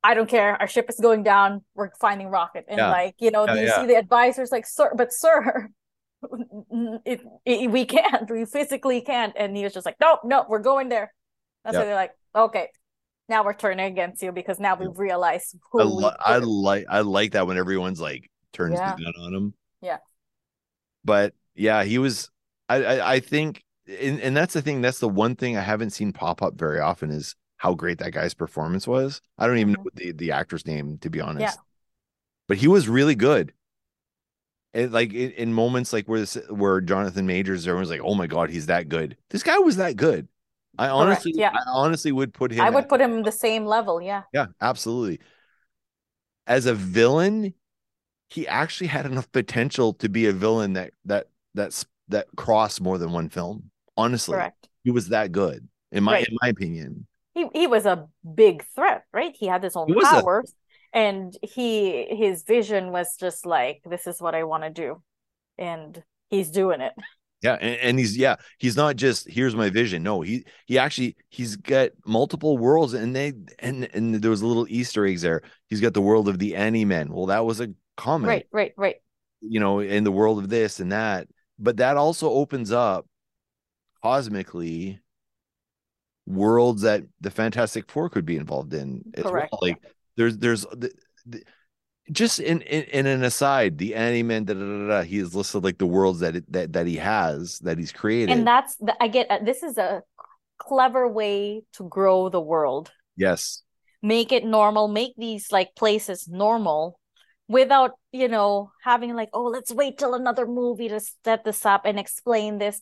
I 0.02 0.12
don't 0.14 0.28
care. 0.28 0.56
Our 0.60 0.66
ship 0.68 0.86
is 0.90 1.00
going 1.00 1.22
down. 1.22 1.64
We're 1.74 1.90
finding 1.98 2.28
Rocket, 2.28 2.66
and 2.68 2.76
Yeah. 2.78 2.90
like 2.90 3.14
you 3.18 3.30
know, 3.30 3.46
Yeah, 3.46 3.54
you 3.54 3.66
yeah. 3.66 3.80
see 3.80 3.86
the 3.86 3.96
advisors 3.96 4.52
like, 4.52 4.66
sir, 4.66 4.92
but 4.94 5.12
sir, 5.12 5.70
it, 7.04 7.20
it- 7.44 7.70
we 7.70 7.84
can't. 7.86 8.30
We 8.30 8.44
physically 8.44 9.00
can't. 9.00 9.32
And 9.36 9.56
he 9.56 9.64
was 9.64 9.72
just 9.72 9.86
like, 9.86 9.96
no, 10.00 10.18
no, 10.24 10.44
we're 10.48 10.58
going 10.58 10.88
there. 10.90 11.12
That's 11.64 11.74
Yeah. 11.74 11.80
why 11.80 11.86
they're 11.86 11.94
like, 11.94 12.12
okay, 12.36 12.68
now 13.28 13.44
we're 13.44 13.54
turning 13.54 13.86
against 13.86 14.22
you 14.22 14.32
because 14.32 14.60
now 14.60 14.76
we've 14.76 14.98
realized 14.98 15.56
who 15.72 15.80
I, 15.80 15.84
li- 15.84 16.16
I 16.20 16.38
like 16.38 16.86
I 16.88 17.00
like 17.00 17.32
that 17.32 17.46
when 17.46 17.56
everyone's 17.58 18.00
like 18.00 18.30
turns 18.52 18.74
Yeah. 18.74 18.94
the 18.96 19.02
gun 19.04 19.14
on 19.20 19.34
him. 19.34 19.54
Yeah. 19.80 19.98
But 21.04 21.34
yeah, 21.54 21.84
he 21.84 21.98
was. 21.98 22.30
I 22.68 22.84
I, 22.84 23.12
I 23.14 23.20
think, 23.20 23.62
and, 23.86 24.20
and 24.20 24.36
that's 24.36 24.54
the 24.54 24.62
thing. 24.62 24.80
That's 24.80 24.98
the 25.00 25.08
one 25.08 25.36
thing 25.36 25.56
I 25.56 25.60
haven't 25.62 25.90
seen 25.90 26.12
pop 26.12 26.42
up 26.42 26.54
very 26.54 26.80
often 26.80 27.10
is 27.10 27.34
how 27.56 27.74
great 27.74 27.98
that 27.98 28.12
guy's 28.12 28.34
performance 28.34 28.86
was. 28.86 29.20
I 29.38 29.46
don't 29.46 29.58
even 29.58 29.72
know 29.74 29.80
Mhm. 29.80 29.84
what 29.84 29.94
the 29.96 30.12
the 30.12 30.32
actor's 30.32 30.66
name 30.66 30.98
to 30.98 31.10
be 31.10 31.20
honest. 31.20 31.56
Yeah. 31.56 31.62
But 32.48 32.58
he 32.58 32.68
was 32.68 32.88
really 32.88 33.14
good. 33.14 33.52
And 34.74 34.92
like 34.92 35.12
in, 35.12 35.30
in 35.32 35.52
moments 35.54 35.92
like 35.92 36.06
where 36.08 36.20
this, 36.20 36.34
where 36.50 36.80
Jonathan 36.80 37.26
Majors, 37.26 37.66
everyone's 37.66 37.90
like, 37.90 38.00
"Oh 38.02 38.14
my 38.14 38.26
god, 38.26 38.50
he's 38.50 38.66
that 38.66 38.88
good." 38.88 39.16
This 39.30 39.42
guy 39.42 39.58
was 39.58 39.76
that 39.76 39.96
good. 39.96 40.26
I 40.78 40.88
honestly, 40.88 41.32
yeah. 41.36 41.50
I 41.52 41.62
honestly 41.68 42.12
would 42.12 42.32
put 42.34 42.52
him. 42.52 42.60
I 42.60 42.70
would 42.70 42.84
at- 42.84 42.88
put 42.88 43.00
him 43.00 43.22
the 43.22 43.32
same 43.32 43.64
level. 43.66 44.00
Yeah. 44.02 44.22
yeah, 44.32 44.46
absolutely. 44.60 45.20
As 46.46 46.66
a 46.66 46.74
villain, 46.74 47.54
he 48.30 48.46
actually 48.48 48.88
had 48.88 49.06
enough 49.06 49.30
potential 49.32 49.94
to 49.94 50.08
be 50.08 50.26
a 50.26 50.32
villain 50.32 50.74
that 50.74 50.92
that 51.04 51.28
that's 51.54 51.86
that 52.08 52.26
crossed 52.36 52.80
more 52.80 52.98
than 52.98 53.12
one 53.12 53.28
film. 53.28 53.70
Honestly, 53.96 54.34
Correct. 54.34 54.68
he 54.82 54.90
was 54.90 55.08
that 55.10 55.32
good 55.32 55.66
in 55.92 56.04
my 56.04 56.14
Right. 56.14 56.28
in 56.28 56.36
my 56.42 56.48
opinion. 56.48 57.06
he 57.34 57.48
he 57.54 57.66
was 57.66 57.86
a 57.86 58.08
big 58.34 58.64
threat, 58.74 59.04
right? 59.12 59.34
He 59.38 59.46
had 59.46 59.62
his 59.62 59.76
own 59.76 59.86
was 59.94 60.04
a- 60.06 60.20
powers, 60.22 60.52
and 60.92 61.34
he 61.42 62.06
his 62.10 62.42
vision 62.42 62.90
was 62.92 63.16
just 63.16 63.46
like, 63.46 63.80
"This 63.84 64.06
is 64.06 64.20
what 64.20 64.34
I 64.34 64.42
want 64.44 64.64
to 64.64 64.70
do," 64.70 65.02
and 65.56 66.02
he's 66.30 66.50
doing 66.50 66.80
it. 66.80 66.92
Yeah, 67.44 67.58
and, 67.60 67.76
and 67.80 67.98
he's 67.98 68.16
yeah, 68.16 68.36
he's 68.58 68.74
not 68.74 68.96
just 68.96 69.28
here's 69.28 69.54
my 69.54 69.68
vision. 69.68 70.02
No, 70.02 70.22
he 70.22 70.46
he 70.64 70.78
actually 70.78 71.16
he's 71.28 71.56
got 71.56 71.90
multiple 72.06 72.56
worlds, 72.56 72.94
and 72.94 73.14
they 73.14 73.34
and 73.58 73.86
and 73.92 74.14
there 74.14 74.30
was 74.30 74.40
a 74.40 74.46
little 74.46 74.66
Easter 74.70 75.04
eggs 75.04 75.20
there. 75.20 75.42
He's 75.68 75.82
got 75.82 75.92
the 75.92 76.00
world 76.00 76.26
of 76.26 76.38
the 76.38 76.52
Animen. 76.52 77.10
Well, 77.10 77.26
that 77.26 77.44
was 77.44 77.60
a 77.60 77.68
comic. 77.98 78.28
Right, 78.28 78.46
right, 78.50 78.72
right. 78.78 78.96
you 79.42 79.60
know, 79.60 79.80
in 79.80 80.04
the 80.04 80.12
world 80.12 80.38
of 80.38 80.48
this 80.48 80.80
and 80.80 80.92
that. 80.92 81.28
But 81.58 81.76
that 81.76 81.98
also 81.98 82.30
opens 82.30 82.72
up 82.72 83.06
cosmically 84.02 85.00
worlds 86.26 86.80
that 86.82 87.02
the 87.20 87.30
Fantastic 87.30 87.90
Four 87.90 88.08
could 88.08 88.24
be 88.24 88.38
involved 88.38 88.72
in 88.72 89.02
as 89.14 89.24
Correct. 89.24 89.52
well. 89.52 89.58
Like 89.60 89.82
there's 90.16 90.38
there's 90.38 90.62
the, 90.62 90.90
the, 91.26 91.42
just 92.12 92.38
in, 92.40 92.60
in 92.62 92.84
in 92.84 93.06
an 93.06 93.24
aside, 93.24 93.78
the 93.78 93.92
Animen 93.92 94.44
da, 94.44 94.54
da, 94.54 94.60
da, 94.60 94.88
da, 94.88 95.02
he 95.02 95.18
has 95.18 95.34
listed 95.34 95.64
like 95.64 95.78
the 95.78 95.86
worlds 95.86 96.20
that 96.20 96.36
it, 96.36 96.52
that 96.52 96.72
that 96.74 96.86
he 96.86 96.96
has 96.96 97.58
that 97.60 97.78
he's 97.78 97.92
created. 97.92 98.32
And 98.32 98.46
that's 98.46 98.76
the, 98.76 98.94
I 99.00 99.08
get. 99.08 99.30
Uh, 99.30 99.38
this 99.42 99.62
is 99.62 99.78
a 99.78 100.02
clever 100.58 101.08
way 101.08 101.62
to 101.74 101.88
grow 101.88 102.28
the 102.28 102.40
world. 102.40 102.92
yes, 103.16 103.62
Make 104.02 104.32
it 104.32 104.44
normal. 104.44 104.88
Make 104.88 105.14
these 105.16 105.50
like 105.50 105.74
places 105.74 106.28
normal. 106.28 107.00
Without, 107.48 107.92
you 108.10 108.28
know, 108.28 108.70
having 108.82 109.14
like, 109.14 109.28
oh, 109.34 109.44
let's 109.44 109.72
wait 109.72 109.98
till 109.98 110.14
another 110.14 110.46
movie 110.46 110.88
to 110.88 111.00
set 111.24 111.44
this 111.44 111.66
up 111.66 111.82
and 111.84 111.98
explain 111.98 112.58
this. 112.58 112.80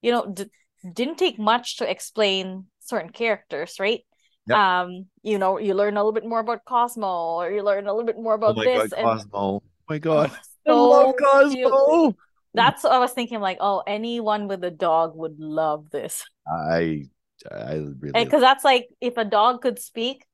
You 0.00 0.12
know, 0.12 0.32
d- 0.32 0.50
didn't 0.90 1.16
take 1.18 1.38
much 1.38 1.78
to 1.78 1.90
explain 1.90 2.66
certain 2.80 3.10
characters, 3.10 3.76
right? 3.78 4.00
Yep. 4.46 4.58
Um, 4.58 5.06
you 5.22 5.38
know, 5.38 5.58
you 5.58 5.74
learn 5.74 5.96
a 5.96 6.00
little 6.00 6.12
bit 6.12 6.26
more 6.26 6.40
about 6.40 6.64
Cosmo, 6.64 7.36
or 7.40 7.50
you 7.50 7.62
learn 7.62 7.86
a 7.86 7.92
little 7.92 8.06
bit 8.06 8.18
more 8.18 8.32
oh 8.32 8.36
about 8.36 8.56
my 8.56 8.64
this. 8.64 8.90
god, 8.90 8.98
and 8.98 9.04
Cosmo, 9.06 9.30
oh 9.32 9.62
my 9.88 9.98
god, 9.98 10.30
I 10.32 10.38
so 10.66 10.88
love 10.88 11.14
cute. 11.50 11.70
Cosmo. 11.70 12.16
That's 12.52 12.84
what 12.84 12.92
I 12.92 12.98
was 12.98 13.12
thinking. 13.12 13.40
Like, 13.40 13.58
oh, 13.60 13.82
anyone 13.86 14.46
with 14.48 14.62
a 14.64 14.70
dog 14.70 15.16
would 15.16 15.38
love 15.38 15.90
this, 15.90 16.24
I 16.46 17.04
I 17.50 17.74
really 17.98 18.24
because 18.24 18.40
that's 18.40 18.64
like 18.64 18.88
if 19.00 19.16
a 19.16 19.24
dog 19.24 19.62
could 19.62 19.78
speak, 19.78 20.26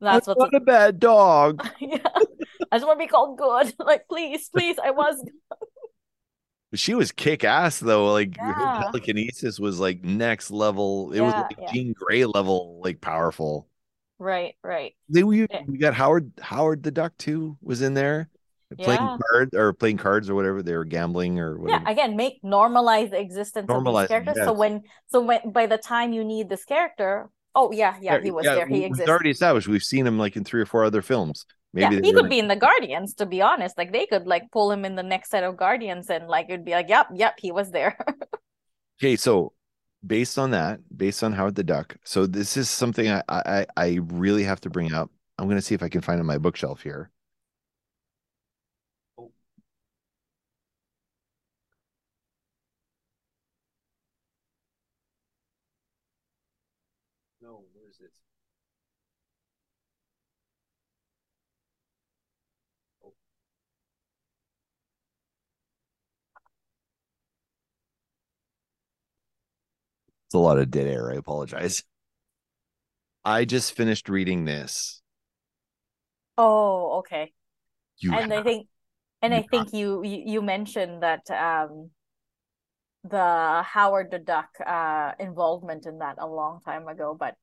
that's 0.00 0.28
I'm 0.28 0.34
what's. 0.34 0.52
not 0.52 0.62
a 0.62 0.64
bad 0.64 0.98
dog. 0.98 1.66
yeah, 1.80 1.98
I 2.72 2.76
just 2.76 2.86
want 2.86 2.98
to 2.98 3.04
be 3.04 3.08
called 3.08 3.38
good. 3.38 3.74
Like, 3.78 4.08
please, 4.08 4.48
please, 4.48 4.76
I 4.82 4.90
was. 4.90 5.22
She 6.76 6.94
was 6.94 7.12
kick 7.12 7.44
ass 7.44 7.80
though. 7.80 8.12
Like 8.12 8.36
her 8.38 8.82
telekinesis 8.92 9.58
was 9.58 9.78
like 9.80 10.02
next 10.04 10.50
level. 10.50 11.12
It 11.12 11.20
was 11.20 11.34
Yeah, 11.34 11.40
like 11.42 11.58
yeah. 11.58 11.72
Jean 11.72 11.92
Grey 11.92 12.24
level, 12.24 12.80
like 12.82 13.00
powerful. 13.00 13.68
Right, 14.18 14.54
right. 14.62 14.94
They 15.08 15.22
we, 15.22 15.42
eh. 15.44 15.62
we 15.66 15.78
got 15.78 15.94
Howard 15.94 16.32
Howard 16.40 16.82
the 16.82 16.90
Duck 16.90 17.16
too 17.18 17.56
was 17.62 17.82
in 17.82 17.94
there 17.94 18.28
playing 18.78 19.00
Yeah. 19.00 19.16
cards 19.30 19.54
or 19.54 19.72
playing 19.72 19.98
cards 19.98 20.28
or 20.30 20.34
whatever. 20.34 20.62
They 20.62 20.74
were 20.74 20.84
gambling 20.84 21.38
or 21.38 21.58
Yeah, 21.68 21.82
again, 21.86 22.16
make 22.16 22.42
normalize 22.42 23.10
the 23.10 23.20
existence 23.20 23.70
of 23.70 23.84
Normalize 23.84 24.02
these 24.02 24.04
it, 24.04 24.08
characters. 24.08 24.36
So 24.44 24.52
when, 24.52 24.82
so 25.08 25.20
when 25.20 25.50
by 25.50 25.66
the 25.66 25.78
time 25.78 26.12
you 26.12 26.24
need 26.24 26.48
this 26.48 26.64
character, 26.64 27.28
oh 27.54 27.72
yeah, 27.72 27.96
yeah, 28.00 28.20
he 28.20 28.30
was 28.30 28.44
there. 28.44 28.66
we- 28.66 28.78
He 28.78 28.84
exists. 28.84 29.08
already 29.10 29.30
established. 29.30 29.68
We've 29.68 29.82
seen 29.82 30.06
him 30.06 30.18
like 30.18 30.36
in 30.36 30.44
three 30.44 30.60
or 30.60 30.66
four 30.66 30.84
other 30.84 31.02
films. 31.02 31.46
Yeah, 31.72 31.90
Maybe 31.90 32.00
they 32.00 32.08
he 32.08 32.12
could 32.12 32.28
be 32.28 32.38
in 32.38 32.48
the 32.48 32.56
Guardians. 32.56 33.14
To 33.14 33.26
be 33.26 33.42
honest, 33.42 33.76
like 33.78 33.92
they 33.92 34.06
could 34.06 34.26
like 34.26 34.50
pull 34.50 34.70
him 34.70 34.84
in 34.84 34.94
the 34.94 35.02
next 35.02 35.30
set 35.30 35.44
of 35.44 35.56
Guardians, 35.56 36.10
and 36.10 36.28
like 36.28 36.46
it'd 36.48 36.64
be 36.64 36.72
like, 36.72 36.88
yep, 36.88 37.08
yep, 37.14 37.34
he 37.38 37.52
was 37.52 37.70
there. 37.70 37.98
Okay, 38.98 39.16
so 39.16 39.52
based 40.06 40.38
on 40.38 40.52
that, 40.52 40.80
based 40.96 41.22
on 41.22 41.34
Howard 41.34 41.54
the 41.54 41.62
Duck, 41.62 41.98
so 42.02 42.26
this 42.26 42.56
is 42.56 42.70
something 42.70 43.10
I 43.10 43.22
I, 43.28 43.66
I 43.76 43.98
really 44.04 44.44
have 44.44 44.60
to 44.62 44.70
bring 44.70 44.94
up. 44.94 45.10
I'm 45.38 45.48
gonna 45.48 45.60
see 45.60 45.74
if 45.74 45.82
I 45.82 45.90
can 45.90 46.00
find 46.00 46.18
it 46.18 46.20
on 46.20 46.26
my 46.26 46.38
bookshelf 46.38 46.80
here. 46.82 47.10
It's 70.26 70.34
a 70.34 70.38
lot 70.38 70.58
of 70.58 70.70
dead 70.70 70.86
air. 70.86 71.10
I 71.12 71.16
apologize. 71.16 71.82
I 73.24 73.44
just 73.44 73.72
finished 73.72 74.08
reading 74.08 74.44
this. 74.44 75.02
Oh, 76.38 76.98
okay. 76.98 77.32
You 77.98 78.12
and 78.12 78.32
I 78.32 78.42
think 78.42 78.68
and 79.22 79.32
you 79.32 79.38
I 79.38 79.42
think 79.42 79.72
you, 79.72 80.04
you 80.04 80.22
you 80.26 80.42
mentioned 80.42 81.02
that 81.02 81.28
um 81.30 81.90
the 83.04 83.62
Howard 83.62 84.10
the 84.10 84.18
Duck 84.18 84.48
uh 84.64 85.12
involvement 85.18 85.86
in 85.86 85.98
that 85.98 86.16
a 86.18 86.26
long 86.26 86.60
time 86.64 86.88
ago, 86.88 87.16
but 87.18 87.34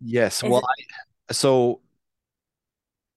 yes. 0.00 0.42
Well, 0.42 0.58
it- 0.58 0.64
I, 1.28 1.32
so 1.32 1.80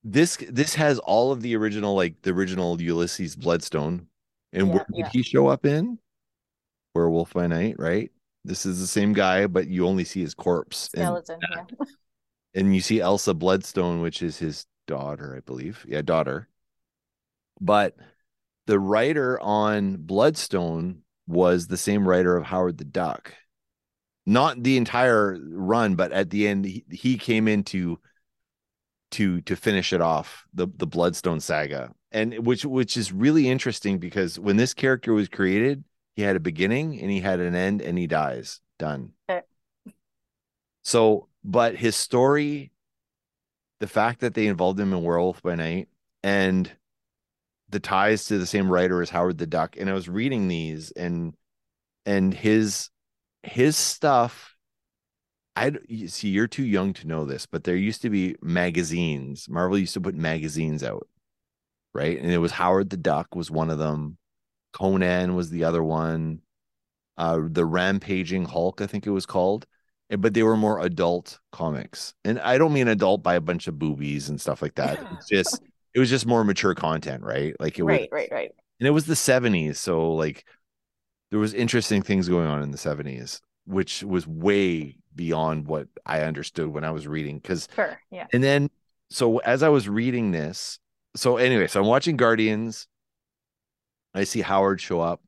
this 0.04 0.38
this 0.50 0.76
has 0.76 1.00
all 1.00 1.32
of 1.32 1.42
the 1.42 1.56
original, 1.56 1.96
like 1.96 2.22
the 2.24 2.32
original 2.32 2.82
Ulysses 2.82 3.36
Bloodstone. 3.36 4.08
And 4.54 4.68
Yeah, 4.68 4.74
where 4.74 4.86
did 4.94 4.98
yeah. 5.00 5.10
he 5.14 5.24
show 5.24 5.48
up 5.48 5.66
in? 5.66 6.00
Werewolf 6.94 7.34
by 7.34 7.48
Night, 7.48 7.76
right? 7.80 8.12
This 8.44 8.66
is 8.66 8.80
the 8.80 8.88
same 8.88 9.14
guy, 9.14 9.48
but 9.48 9.68
you 9.68 9.86
only 9.86 10.04
see 10.04 10.22
his 10.22 10.34
corpse. 10.34 10.90
And 10.96 11.04
skeleton, 11.04 11.40
yeah. 11.56 11.86
and 12.56 12.74
you 12.74 12.82
see 12.82 13.00
Elsa 13.00 13.34
Bloodstone, 13.34 14.02
which 14.02 14.24
is 14.24 14.38
his 14.38 14.66
daughter, 14.88 15.36
I 15.38 15.42
believe. 15.42 15.86
Yeah, 15.88 16.02
daughter. 16.02 16.48
But 17.60 17.96
the 18.66 18.80
writer 18.80 19.40
on 19.40 19.98
Bloodstone 19.98 21.04
was 21.28 21.68
the 21.68 21.78
same 21.78 22.08
writer 22.08 22.36
of 22.36 22.46
Howard 22.46 22.78
the 22.78 22.86
Duck. 22.86 23.34
Not 24.26 24.62
the 24.62 24.78
entire 24.78 25.38
run, 25.50 25.96
but 25.96 26.12
at 26.12 26.30
the 26.30 26.48
end, 26.48 26.66
he, 26.66 26.86
he 26.90 27.18
came 27.18 27.48
in 27.48 27.64
to 27.66 28.00
to 29.12 29.42
to 29.42 29.56
finish 29.56 29.94
it 29.94 30.02
off 30.02 30.46
the 30.54 30.68
the 30.78 30.88
Bloodstone 30.88 31.40
saga, 31.40 31.92
and 32.12 32.46
which 32.46 32.66
which 32.66 32.98
is 32.98 33.12
really 33.12 33.50
interesting 33.50 34.00
because 34.00 34.40
when 34.40 34.58
this 34.58 34.74
character 34.74 35.14
was 35.14 35.28
created, 35.28 35.84
he 36.16 36.22
had 36.24 36.36
a 36.36 36.42
beginning 36.42 37.00
and 37.00 37.10
he 37.10 37.20
had 37.20 37.40
an 37.40 37.56
end, 37.56 37.82
and 37.82 37.98
he 37.98 38.08
dies. 38.08 38.60
Done. 38.80 39.14
Okay. 39.30 39.44
So, 40.84 41.28
but 41.44 41.76
his 41.76 41.96
story, 41.96 42.72
the 43.80 43.88
fact 43.88 44.22
that 44.22 44.34
they 44.34 44.48
involved 44.48 44.80
him 44.80 44.94
in 44.94 45.04
Werewolf 45.04 45.42
by 45.42 45.56
Night, 45.56 45.88
and 46.24 46.72
the 47.70 47.80
ties 47.80 48.26
to 48.26 48.38
the 48.38 48.46
same 48.46 48.72
writer 48.72 49.02
as 49.02 49.10
Howard 49.10 49.38
the 49.38 49.48
Duck, 49.48 49.76
and 49.78 49.90
I 49.90 49.94
was 49.94 50.10
reading 50.10 50.48
these, 50.48 50.92
and 50.92 51.36
and 52.06 52.34
his 52.34 52.90
his 53.44 53.78
stuff. 53.78 54.56
I 55.56 55.74
you 55.88 56.08
see 56.08 56.30
you're 56.30 56.48
too 56.48 56.66
young 56.66 56.94
to 56.94 57.08
know 57.08 57.26
this, 57.26 57.46
but 57.46 57.64
there 57.64 57.76
used 57.76 58.02
to 58.04 58.10
be 58.10 58.36
magazines. 58.42 59.48
Marvel 59.50 59.78
used 59.78 59.94
to 59.94 60.02
put 60.02 60.16
magazines 60.16 60.84
out, 60.84 61.08
right? 61.94 62.20
And 62.20 62.32
it 62.32 62.38
was 62.38 62.52
Howard 62.54 62.90
the 62.90 62.98
Duck 62.98 63.36
was 63.36 63.52
one 63.52 63.70
of 63.70 63.78
them. 63.78 64.18
Conan 64.74 65.36
was 65.36 65.50
the 65.50 65.64
other 65.64 65.84
one. 65.84 66.42
Uh, 67.18 67.42
the 67.50 67.66
Rampaging 67.66 68.46
Hulk, 68.46 68.82
I 68.82 68.88
think 68.88 69.06
it 69.06 69.12
was 69.12 69.26
called 69.26 69.66
but 70.20 70.34
they 70.34 70.44
were 70.44 70.58
more 70.58 70.82
adult 70.82 71.40
comics. 71.54 72.14
And 72.26 72.38
I 72.40 72.58
don't 72.58 72.74
mean 72.74 72.90
adult 72.90 73.24
by 73.24 73.36
a 73.36 73.40
bunch 73.42 73.68
of 73.68 73.80
boobies 73.80 74.28
and 74.28 74.42
stuff 74.42 74.62
like 74.62 74.76
that. 74.76 75.00
It's 75.14 75.26
just 75.30 75.62
it 75.94 76.00
was 76.00 76.10
just 76.10 76.26
more 76.26 76.44
mature 76.44 76.76
content, 76.76 77.24
right? 77.24 77.56
Like 77.62 77.80
it 77.80 77.84
Right, 77.84 78.02
was 78.02 78.10
right, 78.12 78.30
right. 78.30 78.52
and 78.80 78.88
it 78.88 78.92
was 78.92 79.06
the 79.06 79.16
70s, 79.16 79.80
so 79.80 80.14
like 80.14 80.46
there 81.30 81.40
was 81.40 81.54
interesting 81.54 82.02
things 82.02 82.28
going 82.28 82.48
on 82.48 82.62
in 82.62 82.72
the 82.72 82.78
70s, 82.78 83.42
which 83.66 84.04
was 84.04 84.28
way 84.28 84.98
beyond 85.16 85.68
what 85.68 85.88
I 86.06 86.22
understood 86.22 86.68
when 86.68 86.84
I 86.84 86.92
was 86.92 87.08
reading 87.08 87.40
cuz 87.42 87.68
Sure, 87.76 88.00
yeah. 88.12 88.28
and 88.34 88.44
then 88.44 88.70
so 89.10 89.40
as 89.40 89.64
I 89.64 89.70
was 89.70 89.88
reading 89.90 90.32
this, 90.32 90.80
so 91.16 91.38
anyway, 91.38 91.68
so 91.68 91.82
I'm 91.82 91.88
watching 91.88 92.18
Guardians. 92.18 92.88
I 94.14 94.24
see 94.26 94.42
Howard 94.42 94.82
show 94.82 95.00
up 95.02 95.22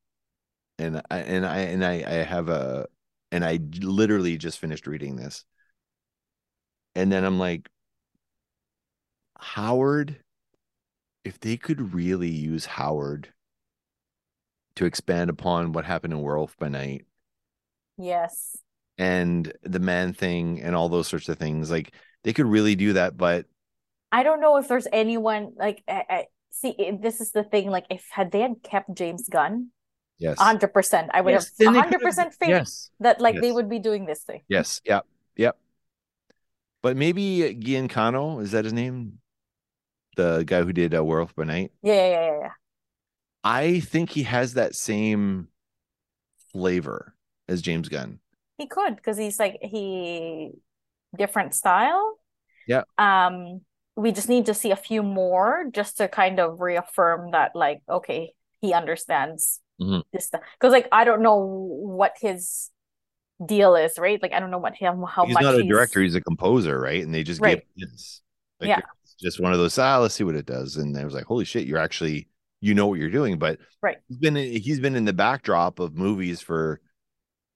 and 0.77 1.01
I 1.09 1.19
and 1.19 1.45
I 1.45 1.57
and 1.59 1.85
I, 1.85 1.93
I 2.05 2.13
have 2.23 2.49
a 2.49 2.87
and 3.31 3.43
I 3.43 3.59
literally 3.79 4.37
just 4.37 4.59
finished 4.59 4.87
reading 4.87 5.15
this. 5.15 5.45
And 6.95 7.11
then 7.11 7.23
I'm 7.23 7.39
like, 7.39 7.69
Howard, 9.39 10.19
if 11.23 11.39
they 11.39 11.57
could 11.57 11.93
really 11.93 12.29
use 12.29 12.65
Howard 12.65 13.33
to 14.75 14.85
expand 14.85 15.29
upon 15.29 15.71
what 15.71 15.85
happened 15.85 16.13
in 16.13 16.21
Werewolf 16.21 16.57
by 16.57 16.67
Night 16.67 17.05
Yes. 17.97 18.57
and 18.97 19.51
the 19.63 19.79
man 19.79 20.13
thing 20.13 20.61
and 20.61 20.75
all 20.75 20.89
those 20.89 21.07
sorts 21.07 21.29
of 21.29 21.37
things, 21.37 21.71
like 21.71 21.93
they 22.23 22.33
could 22.33 22.45
really 22.45 22.75
do 22.75 22.93
that. 22.93 23.17
But 23.17 23.45
I 24.11 24.23
don't 24.23 24.41
know 24.41 24.57
if 24.57 24.67
there's 24.67 24.87
anyone 24.91 25.53
like 25.55 25.83
I, 25.87 26.03
I 26.09 26.25
see 26.53 26.75
this 27.01 27.19
is 27.19 27.31
the 27.33 27.43
thing 27.43 27.69
like 27.69 27.85
if 27.89 28.05
had 28.11 28.31
they 28.31 28.41
had 28.41 28.61
kept 28.61 28.93
James 28.93 29.27
Gunn 29.27 29.69
yes, 30.19 30.37
100% 30.37 31.09
I 31.11 31.19
would 31.21 31.31
Yes, 31.31 31.51
have 31.59 31.73
100% 31.73 31.89
could've- 31.89 32.35
faith 32.39 32.49
yes, 32.49 32.89
that 32.99 33.19
like 33.19 33.41
they 33.41 33.51
would 33.51 33.67
be 33.69 33.79
doing 33.79 34.05
this 34.05 34.21
thing. 34.23 34.41
yes, 34.47 34.79
yep, 34.85 35.03
yep. 35.35 35.57
But 36.83 36.95
maybe 36.95 37.55
Gian 37.59 37.87
Cano, 37.87 38.39
is 38.39 38.51
that 38.51 38.65
his 38.65 38.73
name? 38.73 39.19
The 40.15 40.43
guy 40.45 40.61
who 40.61 40.73
did 40.73 40.93
uh, 40.93 41.03
Werewolf 41.03 41.33
by 41.35 41.45
Night. 41.45 41.71
Yeah, 41.81 41.95
yeah, 41.95 42.11
yeah, 42.11 42.39
yeah. 42.43 42.49
I 43.43 43.79
think 43.79 44.11
he 44.11 44.23
has 44.23 44.53
that 44.53 44.75
same 44.75 45.47
flavor 46.51 47.15
as 47.47 47.61
James 47.61 47.89
Gunn. 47.89 48.19
He 48.59 48.67
could 48.67 48.95
because 48.95 49.17
he's 49.17 49.39
like 49.39 49.57
he 49.61 50.51
different 51.17 51.55
style. 51.55 52.19
Yeah. 52.67 52.83
Um 52.97 53.61
we 53.95 54.11
just 54.11 54.29
need 54.29 54.47
to 54.47 54.53
see 54.53 54.71
a 54.71 54.75
few 54.75 55.03
more 55.03 55.65
just 55.71 55.97
to 55.97 56.07
kind 56.07 56.39
of 56.39 56.59
reaffirm 56.59 57.31
that 57.31 57.51
like 57.55 57.81
okay, 57.89 58.33
he 58.61 58.73
understands 58.73 59.59
Mhm. 59.81 60.03
this 60.11 60.25
stuff. 60.27 60.41
Because 60.59 60.71
like 60.71 60.87
I 60.91 61.03
don't 61.03 61.21
know 61.21 61.37
what 61.37 62.13
his 62.19 62.69
deal 63.43 63.75
is, 63.75 63.99
right? 63.99 64.21
Like 64.21 64.33
I 64.33 64.39
don't 64.39 64.51
know 64.51 64.57
what 64.59 64.75
him 64.75 65.03
how 65.03 65.25
he's 65.25 65.33
much 65.33 65.43
not 65.43 65.55
a 65.55 65.63
he's 65.63 65.67
director, 65.67 66.01
he's 66.01 66.15
a 66.15 66.21
composer, 66.21 66.79
right? 66.79 67.03
And 67.03 67.13
they 67.13 67.23
just 67.23 67.41
Right. 67.41 67.63
gave 67.75 67.89
this. 67.91 68.21
Like, 68.59 68.69
Yeah. 68.69 68.81
just 69.19 69.39
one 69.39 69.53
of 69.53 69.59
those, 69.59 69.77
ah, 69.77 69.99
let's 69.99 70.15
see 70.15 70.23
what 70.23 70.35
it 70.35 70.45
does. 70.45 70.77
And 70.77 70.97
I 70.97 71.05
was 71.05 71.13
like, 71.13 71.25
holy 71.25 71.45
shit, 71.45 71.67
you're 71.67 71.77
actually 71.79 72.29
you 72.61 72.73
know 72.73 72.87
what 72.87 72.97
you're 72.97 73.09
doing. 73.09 73.37
But 73.37 73.59
Right. 73.81 73.97
he's 74.07 74.17
been 74.17 74.35
he's 74.35 74.79
been 74.79 74.95
in 74.95 75.05
the 75.05 75.13
backdrop 75.13 75.79
of 75.79 75.95
movies 75.95 76.39
for 76.41 76.79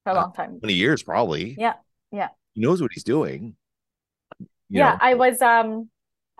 for 0.04 0.12
a 0.12 0.14
uh, 0.14 0.22
long 0.22 0.34
time. 0.34 0.60
20 0.60 0.74
years, 0.74 1.02
probably. 1.04 1.56
Yeah, 1.58 1.74
yeah. 2.12 2.30
He 2.54 2.62
knows 2.62 2.82
what 2.82 2.92
he's 2.94 3.04
doing. 3.06 3.56
You 4.40 4.48
yeah, 4.80 4.92
know? 4.92 4.98
I 5.00 5.14
was 5.14 5.42
um 5.42 5.90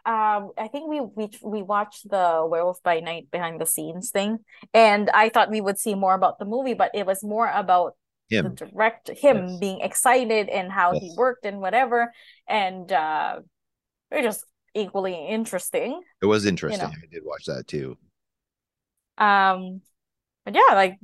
um 0.08 0.52
I 0.58 0.68
think 0.72 0.90
we 0.90 1.02
we 1.02 1.30
we 1.44 1.62
watched 1.64 2.10
the 2.10 2.48
Werewolf 2.50 2.82
by 2.84 3.02
Night 3.02 3.30
behind 3.32 3.62
the 3.62 3.66
scenes 3.68 4.10
thing 4.12 4.40
and 4.74 5.10
I 5.12 5.30
thought 5.30 5.52
we 5.52 5.62
would 5.62 5.78
see 5.80 5.96
more 5.96 6.16
about 6.16 6.40
the 6.40 6.46
movie 6.46 6.74
but 6.74 6.92
it 6.96 7.06
was 7.06 7.24
more 7.24 7.50
about 7.50 7.96
the 8.30 8.50
him. 8.50 8.56
direct 8.56 9.10
him 9.10 9.38
Yes. 9.38 9.60
being 9.60 9.82
excited 9.82 10.50
and 10.50 10.72
how 10.72 10.94
he 10.94 11.14
worked 11.18 11.46
and 11.46 11.60
whatever 11.60 12.14
and 12.48 12.92
uh 12.92 13.40
they're 14.12 14.24
just 14.24 14.46
equally 14.76 15.28
interesting 15.28 16.02
It 16.22 16.28
was 16.28 16.46
interesting. 16.46 16.88
know. 16.88 16.94
I 17.04 17.08
did 17.12 17.24
watch 17.26 17.46
that 17.46 17.68
too. 17.68 17.98
um 19.18 19.82
but 20.46 20.56
yeah 20.56 20.74
like 20.74 20.98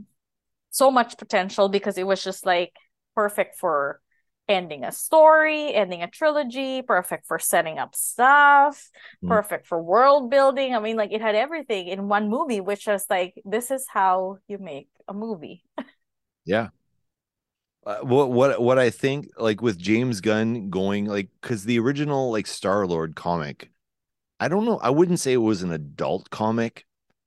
so 0.72 0.92
much 0.92 1.18
potential 1.18 1.70
because 1.70 1.98
it 1.98 2.08
was 2.08 2.24
just 2.24 2.46
like 2.46 2.74
perfect 3.16 3.58
for 3.58 4.00
ending 4.50 4.84
a 4.84 4.92
story 4.92 5.74
ending 5.74 6.04
a 6.04 6.08
trilogy 6.10 6.82
perfect 6.82 7.26
for 7.26 7.40
setting 7.40 7.80
up 7.80 7.96
stuff 7.96 8.90
Mhm. 9.24 9.30
perfect 9.30 9.66
for 9.66 9.82
world 9.82 10.30
building 10.30 10.76
i 10.76 10.80
mean 10.80 10.98
like 10.98 11.14
it 11.14 11.22
had 11.22 11.34
everything 11.36 11.88
in 11.88 12.10
one 12.10 12.30
movie 12.30 12.60
which 12.60 12.86
was 12.86 13.06
like 13.10 13.34
this 13.46 13.72
is 13.72 13.86
how 13.90 14.38
you 14.48 14.58
make 14.58 14.90
a 15.08 15.14
movie 15.14 15.64
Yeah. 16.46 16.70
Uh, 17.86 17.98
what 18.02 18.32
what 18.32 18.62
what 18.62 18.80
I 18.80 18.90
think 18.90 19.28
like 19.38 19.62
with 19.62 19.78
James 19.78 20.22
Gunn 20.22 20.70
going 20.70 21.06
like 21.06 21.30
because 21.42 21.66
the 21.66 21.80
original 21.80 22.32
like 22.32 22.48
Star 22.48 22.88
Lord 22.88 23.14
comic, 23.16 23.72
I 24.40 24.50
don't 24.50 24.66
know. 24.66 24.80
I 24.80 24.92
wouldn't 24.92 25.20
say 25.20 25.34
it 25.34 25.38
was 25.38 25.64
an 25.64 25.72
adult 25.74 26.30
comic, 26.30 26.86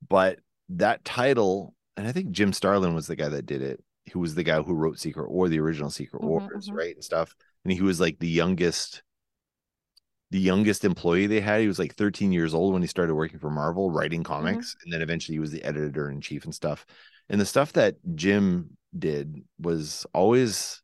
but 0.09 0.39
that 0.69 1.05
title, 1.05 1.75
and 1.97 2.07
I 2.07 2.13
think 2.13 2.31
Jim 2.31 2.53
Starlin 2.53 2.95
was 2.95 3.07
the 3.07 3.15
guy 3.17 3.29
that 3.29 3.45
did 3.47 3.61
it. 3.63 3.83
Who 4.13 4.19
was 4.19 4.35
the 4.35 4.43
guy 4.43 4.61
who 4.61 4.73
wrote 4.73 4.99
Secret 4.99 5.25
or 5.25 5.49
the 5.49 5.59
original 5.59 5.89
Secret 5.89 6.21
Mhm, 6.21 6.27
Wars, 6.27 6.69
mhm. 6.69 6.77
right? 6.77 6.95
And 6.95 7.03
stuff. 7.03 7.35
And 7.63 7.73
he 7.73 7.81
was 7.81 7.99
like 7.99 8.19
the 8.19 8.27
youngest, 8.27 9.03
the 10.31 10.39
youngest 10.39 10.83
employee 10.85 11.27
they 11.27 11.41
had. 11.41 11.61
He 11.61 11.67
was 11.67 11.79
like 11.79 11.95
13 11.95 12.31
years 12.31 12.53
old 12.53 12.73
when 12.73 12.81
he 12.81 12.87
started 12.87 13.15
working 13.15 13.39
for 13.39 13.49
Marvel, 13.49 13.91
writing 13.91 14.23
comics, 14.23 14.75
and 14.83 14.93
then 14.93 15.01
eventually 15.01 15.35
he 15.35 15.39
was 15.39 15.51
the 15.51 15.63
editor 15.63 16.09
in 16.09 16.21
chief 16.21 16.45
and 16.45 16.53
stuff. 16.55 16.85
And 17.29 17.39
the 17.41 17.45
stuff 17.45 17.73
that 17.73 17.95
Jim 18.15 18.77
did 18.97 19.43
was 19.59 20.05
always 20.13 20.81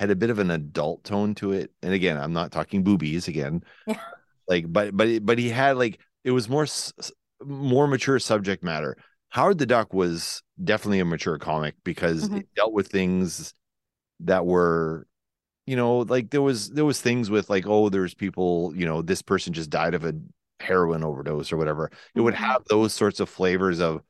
had 0.00 0.10
a 0.10 0.16
bit 0.16 0.30
of 0.30 0.38
an 0.38 0.50
adult 0.50 1.04
tone 1.04 1.34
to 1.36 1.52
it. 1.52 1.72
And 1.82 1.92
again, 1.92 2.16
I'm 2.18 2.32
not 2.32 2.52
talking 2.52 2.82
boobies 2.84 3.28
again. 3.28 3.62
Yeah. 3.86 4.00
Like, 4.48 4.72
but 4.72 4.96
but 4.96 5.24
but 5.26 5.38
he 5.38 5.50
had 5.50 5.76
like 5.76 6.00
it 6.24 6.30
was 6.30 6.48
more 6.48 6.66
more 7.44 7.86
mature 7.86 8.18
subject 8.18 8.64
matter. 8.64 8.96
Howard 9.30 9.58
the 9.58 9.66
Duck 9.66 9.92
was 9.92 10.42
definitely 10.62 11.00
a 11.00 11.04
mature 11.04 11.38
comic 11.38 11.74
because 11.84 12.28
Mhm. 12.28 12.38
it 12.38 12.48
dealt 12.54 12.72
with 12.72 12.88
things 12.88 13.54
that 14.20 14.44
were 14.46 15.06
you 15.66 15.76
know 15.76 15.98
like 16.00 16.30
there 16.30 16.42
was 16.42 16.70
there 16.70 16.84
was 16.84 17.00
things 17.00 17.30
with 17.30 17.50
like 17.50 17.66
oh 17.66 17.88
there's 17.88 18.14
people 18.14 18.72
you 18.74 18.86
know 18.86 19.02
this 19.02 19.22
person 19.22 19.52
just 19.52 19.70
died 19.70 19.94
of 19.94 20.04
a 20.04 20.14
heroin 20.60 21.04
overdose 21.04 21.52
or 21.52 21.56
whatever 21.56 21.90
it 22.14 22.20
would 22.20 22.34
Mhm. 22.34 22.38
have 22.38 22.64
those 22.66 22.92
sorts 22.92 23.20
of 23.20 23.28
flavors 23.28 23.80
of 23.80 24.02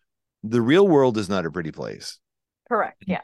the 0.45 0.63
real 0.63 0.89
world 0.89 1.19
is 1.19 1.29
not 1.29 1.45
a 1.45 1.51
pretty 1.51 1.73
place 1.73 2.19
correct 2.69 3.05
yeah 3.07 3.21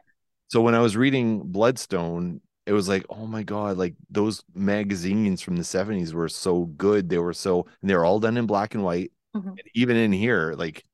so 0.48 0.60
when 0.60 0.74
I 0.74 0.80
was 0.80 0.96
reading 0.96 1.40
Bloodstone, 1.50 2.40
it 2.66 2.72
was 2.72 2.88
like, 2.88 3.04
oh 3.10 3.26
my 3.26 3.42
God, 3.42 3.76
like 3.76 3.94
those 4.10 4.44
magazines 4.54 5.40
from 5.42 5.56
the 5.56 5.64
70s 5.64 6.14
were 6.14 6.28
so 6.28 6.66
good. 6.66 7.08
They 7.08 7.18
were 7.18 7.32
so, 7.32 7.66
and 7.80 7.90
they 7.90 7.94
were 7.96 8.04
all 8.04 8.20
done 8.20 8.36
in 8.36 8.46
black 8.46 8.74
and 8.74 8.84
white. 8.84 9.10
Mhm. 9.34 9.48
And 9.48 9.62
even 9.74 9.96
in 9.96 10.12
here, 10.12 10.54
like 10.56 10.84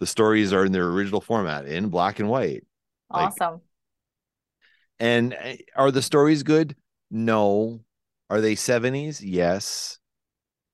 the 0.00 0.06
stories 0.06 0.52
are 0.52 0.64
in 0.64 0.72
their 0.72 0.88
original 0.88 1.20
format 1.20 1.66
in 1.66 1.88
black 1.88 2.18
and 2.20 2.28
white. 2.28 2.64
Like- 3.10 3.28
Awesome. 3.40 3.60
And 4.98 5.34
uh, 5.34 5.54
are 5.76 5.90
the 5.90 6.02
stories 6.02 6.42
good? 6.42 6.76
No. 7.10 7.80
Are 8.30 8.40
they 8.40 8.54
70s? 8.54 9.20
Yes. 9.22 9.98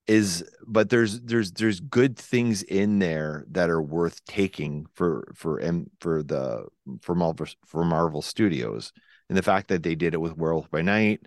Is 0.07 0.45
but 0.67 0.91
there's 0.91 1.21
there's 1.21 1.53
there's 1.53 1.79
good 1.79 2.19
things 2.19 2.63
in 2.63 2.99
there 2.99 3.45
that 3.53 3.71
are 3.71 3.81
worth 3.83 4.25
taking 4.25 4.87
for 4.95 5.31
for 5.37 5.61
M 5.61 5.87
for 6.01 6.23
the 6.25 6.65
for 7.01 7.15
Marvel 7.15 7.47
for 7.67 7.85
Marvel 7.85 8.21
Studios. 8.21 8.93
And 9.29 9.39
the 9.39 9.43
fact 9.43 9.69
that 9.69 9.85
they 9.85 9.95
did 9.95 10.15
it 10.15 10.21
with 10.21 10.37
Werewolf 10.37 10.69
by 10.71 10.83
Night. 10.83 11.21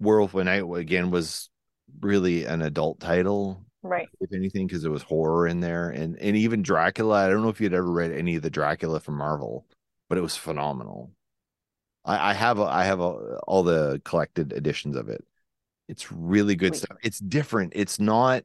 Werewolf 0.00 0.32
by 0.32 0.42
Night 0.42 0.64
again 0.74 1.10
was 1.10 1.48
really 2.00 2.44
an 2.44 2.60
adult 2.60 3.00
title, 3.00 3.64
Right. 3.82 4.08
if 4.20 4.32
anything, 4.32 4.66
because 4.66 4.84
it 4.84 4.90
was 4.90 5.02
horror 5.02 5.46
in 5.46 5.60
there. 5.60 5.90
And 5.90 6.16
and 6.18 6.36
even 6.36 6.62
Dracula. 6.62 7.26
I 7.26 7.28
don't 7.28 7.42
know 7.42 7.48
if 7.48 7.60
you'd 7.60 7.74
ever 7.74 7.90
read 7.90 8.12
any 8.12 8.36
of 8.36 8.42
the 8.42 8.50
Dracula 8.50 9.00
from 9.00 9.16
Marvel, 9.16 9.66
but 10.08 10.18
it 10.18 10.22
was 10.22 10.36
phenomenal. 10.36 11.12
I, 12.04 12.30
I 12.30 12.34
have 12.34 12.58
a, 12.58 12.64
I 12.64 12.84
have 12.84 13.00
a, 13.00 13.38
all 13.46 13.62
the 13.62 14.00
collected 14.04 14.52
editions 14.52 14.96
of 14.96 15.08
it. 15.08 15.24
It's 15.88 16.12
really 16.12 16.56
good 16.56 16.74
Sweet. 16.74 16.76
stuff. 16.76 16.98
It's 17.02 17.20
different. 17.20 17.72
It's 17.76 18.00
not 18.00 18.44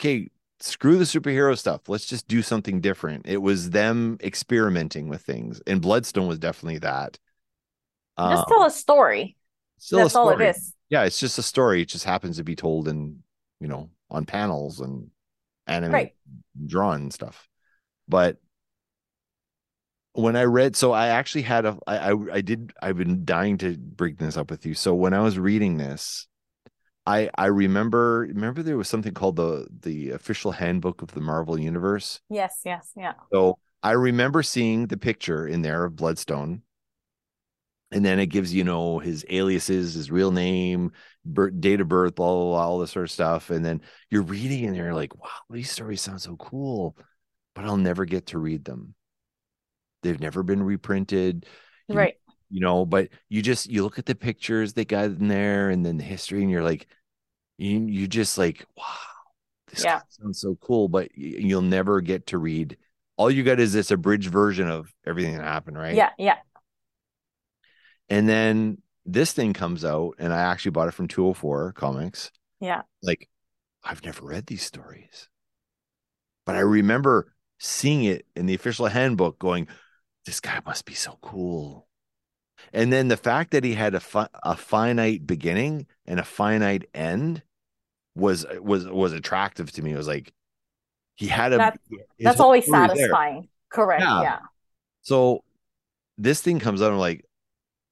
okay. 0.00 0.30
Screw 0.60 0.98
the 0.98 1.04
superhero 1.04 1.58
stuff. 1.58 1.88
Let's 1.88 2.06
just 2.06 2.28
do 2.28 2.42
something 2.42 2.80
different. 2.80 3.26
It 3.28 3.38
was 3.38 3.70
them 3.70 4.18
experimenting 4.22 5.08
with 5.08 5.22
things, 5.22 5.60
and 5.66 5.82
Bloodstone 5.82 6.28
was 6.28 6.38
definitely 6.38 6.78
that. 6.80 7.18
Just 8.28 8.46
Um, 8.46 8.48
tell 8.48 8.64
a 8.64 8.70
story. 8.70 9.36
still 9.78 10.06
a 10.06 10.10
That's 10.10 10.14
all 10.14 10.30
it 10.30 10.38
story. 10.38 10.54
Yeah, 10.90 11.04
it's 11.04 11.18
just 11.20 11.38
a 11.38 11.42
story. 11.42 11.82
It 11.82 11.88
just 11.88 12.04
happens 12.04 12.36
to 12.36 12.44
be 12.44 12.56
told 12.56 12.88
in 12.88 13.22
you 13.60 13.68
know 13.68 13.90
on 14.10 14.26
panels 14.26 14.80
and 14.80 15.10
anime 15.66 15.92
Right. 15.92 16.14
drawn 16.66 17.10
stuff. 17.10 17.48
But 18.08 18.38
when 20.12 20.36
I 20.36 20.44
read, 20.44 20.76
so 20.76 20.92
I 20.92 21.08
actually 21.08 21.42
had 21.42 21.64
a, 21.64 21.78
I, 21.86 22.12
I, 22.12 22.16
I 22.34 22.40
did, 22.40 22.72
I've 22.80 22.96
been 22.96 23.24
dying 23.24 23.58
to 23.58 23.76
bring 23.76 24.16
this 24.16 24.36
up 24.36 24.50
with 24.50 24.64
you. 24.64 24.74
So 24.74 24.94
when 24.94 25.12
I 25.12 25.20
was 25.20 25.38
reading 25.38 25.76
this, 25.76 26.28
I, 27.06 27.28
I 27.36 27.46
remember, 27.46 28.20
remember 28.20 28.62
there 28.62 28.76
was 28.76 28.88
something 28.88 29.12
called 29.12 29.36
the, 29.36 29.66
the 29.80 30.10
official 30.10 30.52
handbook 30.52 31.02
of 31.02 31.12
the 31.12 31.20
Marvel 31.20 31.58
Universe. 31.58 32.20
Yes, 32.30 32.60
yes, 32.64 32.92
yeah. 32.96 33.14
So 33.32 33.58
I 33.82 33.92
remember 33.92 34.42
seeing 34.42 34.86
the 34.86 34.96
picture 34.96 35.46
in 35.46 35.62
there 35.62 35.84
of 35.84 35.96
Bloodstone. 35.96 36.62
And 37.90 38.04
then 38.04 38.18
it 38.18 38.26
gives, 38.26 38.52
you 38.52 38.64
know, 38.64 38.98
his 38.98 39.24
aliases, 39.30 39.94
his 39.94 40.10
real 40.10 40.32
name, 40.32 40.92
birth, 41.24 41.60
date 41.60 41.80
of 41.80 41.88
birth, 41.88 42.14
blah, 42.16 42.26
blah, 42.26 42.44
blah, 42.44 42.58
all 42.66 42.78
this 42.78 42.90
sort 42.90 43.04
of 43.04 43.10
stuff. 43.10 43.50
And 43.50 43.64
then 43.64 43.82
you're 44.10 44.22
reading 44.22 44.66
and 44.66 44.76
you're 44.76 44.94
like, 44.94 45.14
wow, 45.16 45.28
these 45.50 45.70
stories 45.70 46.00
sound 46.02 46.20
so 46.20 46.36
cool, 46.36 46.96
but 47.54 47.64
I'll 47.64 47.76
never 47.76 48.04
get 48.04 48.26
to 48.28 48.38
read 48.38 48.64
them. 48.64 48.94
They've 50.02 50.20
never 50.20 50.42
been 50.42 50.62
reprinted, 50.62 51.46
You- 51.88 51.98
Right. 51.98 52.18
you 52.50 52.60
know, 52.60 52.84
but 52.84 53.08
you 53.28 53.42
just, 53.42 53.68
you 53.68 53.82
look 53.82 53.98
at 53.98 54.06
the 54.06 54.14
pictures 54.14 54.72
they 54.72 54.84
got 54.84 55.06
in 55.06 55.28
there 55.28 55.70
and 55.70 55.84
then 55.84 55.96
the 55.96 56.04
history 56.04 56.42
and 56.42 56.50
you're 56.50 56.62
like, 56.62 56.86
you, 57.58 57.80
you 57.86 58.08
just 58.08 58.38
like, 58.38 58.64
wow, 58.76 58.84
this 59.68 59.84
Yeah. 59.84 60.02
sounds 60.08 60.40
so 60.40 60.56
cool, 60.56 60.88
but 60.88 61.16
you'll 61.16 61.62
never 61.62 62.00
get 62.00 62.28
to 62.28 62.38
read. 62.38 62.76
All 63.16 63.30
you 63.30 63.44
got 63.44 63.60
is 63.60 63.72
this 63.72 63.90
abridged 63.90 64.30
version 64.30 64.68
of 64.68 64.92
everything 65.06 65.36
that 65.36 65.44
happened, 65.44 65.78
right? 65.78 65.94
Yeah, 65.94 66.10
yeah. 66.18 66.36
And 68.08 68.28
then 68.28 68.78
this 69.06 69.32
thing 69.32 69.52
comes 69.52 69.84
out, 69.84 70.14
and 70.18 70.32
I 70.32 70.40
actually 70.40 70.72
bought 70.72 70.88
it 70.88 70.94
from 70.94 71.08
204 71.08 71.72
Comics. 71.72 72.30
Yeah. 72.60 72.82
Like, 73.02 73.28
I've 73.82 74.04
never 74.04 74.24
read 74.24 74.46
these 74.46 74.62
stories, 74.62 75.28
but 76.46 76.56
I 76.56 76.60
remember 76.60 77.34
seeing 77.58 78.04
it 78.04 78.26
in 78.34 78.46
the 78.46 78.54
official 78.54 78.86
handbook 78.86 79.38
going, 79.38 79.68
this 80.26 80.40
guy 80.40 80.60
must 80.64 80.84
be 80.86 80.94
so 80.94 81.18
cool. 81.22 81.86
And 82.72 82.90
then 82.92 83.08
the 83.08 83.16
fact 83.16 83.50
that 83.50 83.62
he 83.64 83.74
had 83.74 83.94
a, 83.94 84.00
fi- 84.00 84.28
a 84.42 84.56
finite 84.56 85.26
beginning 85.26 85.86
and 86.06 86.18
a 86.18 86.24
finite 86.24 86.88
end 86.94 87.42
was 88.16 88.46
was 88.60 88.86
was 88.88 89.12
attractive 89.12 89.70
to 89.72 89.82
me. 89.82 89.92
It 89.92 89.96
was 89.96 90.06
like 90.08 90.32
he 91.16 91.26
had 91.26 91.52
a 91.52 91.56
That- 91.58 91.80
That's 92.18 92.40
always 92.40 92.64
there. 92.64 92.88
satisfying. 92.88 93.48
Correct. 93.70 94.02
Yeah. 94.02 94.22
Yeah. 94.22 94.38
So 95.02 95.42
this 96.16 96.40
thing 96.40 96.58
comes 96.60 96.80
out, 96.80 96.92
I'm 96.92 96.98
like, 96.98 97.24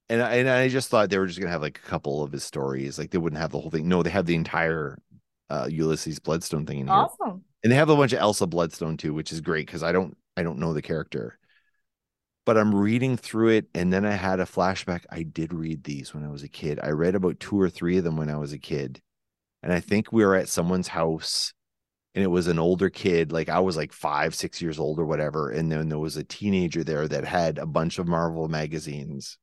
and 0.09 0.23
I, 0.23 0.35
and 0.37 0.49
I 0.49 0.69
just 0.69 0.89
thought 0.89 1.11
they 1.11 1.19
were 1.19 1.27
just 1.27 1.39
gonna 1.41 1.51
have 1.53 1.63
like 1.63 1.79
a 1.79 1.89
couple 1.89 2.23
of 2.23 2.33
his 2.33 2.45
stories, 2.45 2.99
like 2.99 3.11
they 3.11 3.19
wouldn't 3.19 3.41
have 3.41 3.51
the 3.53 3.61
whole 3.61 3.71
thing. 3.71 3.89
No, 3.89 4.03
they 4.03 4.11
have 4.11 4.27
the 4.27 4.35
entire 4.35 4.99
uh 5.51 5.69
Ulysses 5.71 6.19
Bloodstone 6.19 6.67
thing 6.67 6.81
in 6.81 6.87
here, 6.89 6.97
Awesome. 6.97 7.43
and 7.63 7.71
they 7.73 7.77
have 7.77 7.89
a 7.91 7.97
bunch 7.97 8.13
of 8.13 8.19
Elsa 8.21 8.47
Bloodstone 8.47 8.97
too, 8.97 9.15
which 9.15 9.33
is 9.33 9.41
great 9.41 9.67
because 9.67 9.83
I 9.83 9.93
don't 9.93 10.17
I 10.37 10.43
don't 10.43 10.59
know 10.59 10.73
the 10.73 10.83
character, 10.83 11.39
but 12.45 12.59
I'm 12.59 12.75
reading 12.75 13.17
through 13.17 13.51
it, 13.51 13.67
and 13.75 13.93
then 13.93 14.05
I 14.05 14.13
had 14.13 14.41
a 14.41 14.45
flashback. 14.45 15.05
I 15.11 15.23
did 15.23 15.53
read 15.53 15.85
these 15.85 16.15
when 16.15 16.25
I 16.25 16.31
was 16.31 16.43
a 16.43 16.49
kid. 16.49 16.81
I 16.83 16.91
read 16.91 17.15
about 17.15 17.41
two 17.41 17.61
or 17.61 17.71
three 17.71 17.99
of 17.99 18.05
them 18.05 18.17
when 18.17 18.31
I 18.31 18.37
was 18.37 18.53
a 18.53 18.59
kid, 18.59 19.01
and 19.63 19.73
I 19.73 19.81
think 19.81 20.13
we 20.13 20.25
were 20.25 20.35
at 20.37 20.49
someone's 20.49 20.89
house 20.89 21.53
and 22.15 22.23
it 22.23 22.29
was 22.29 22.47
an 22.47 22.59
older 22.59 22.91
kid 22.91 23.33
like 23.33 23.49
i 23.49 23.59
was 23.59 23.75
like 23.75 23.91
five 23.91 24.35
six 24.35 24.61
years 24.61 24.79
old 24.79 24.99
or 24.99 25.07
whatever 25.07 25.51
and 25.51 25.73
then 25.73 25.89
there 25.89 25.99
was 25.99 26.17
a 26.19 26.25
teenager 26.25 26.85
there 26.85 27.09
that 27.09 27.25
had 27.25 27.57
a 27.57 27.65
bunch 27.65 27.99
of 27.99 28.07
marvel 28.07 28.49
magazines 28.49 29.39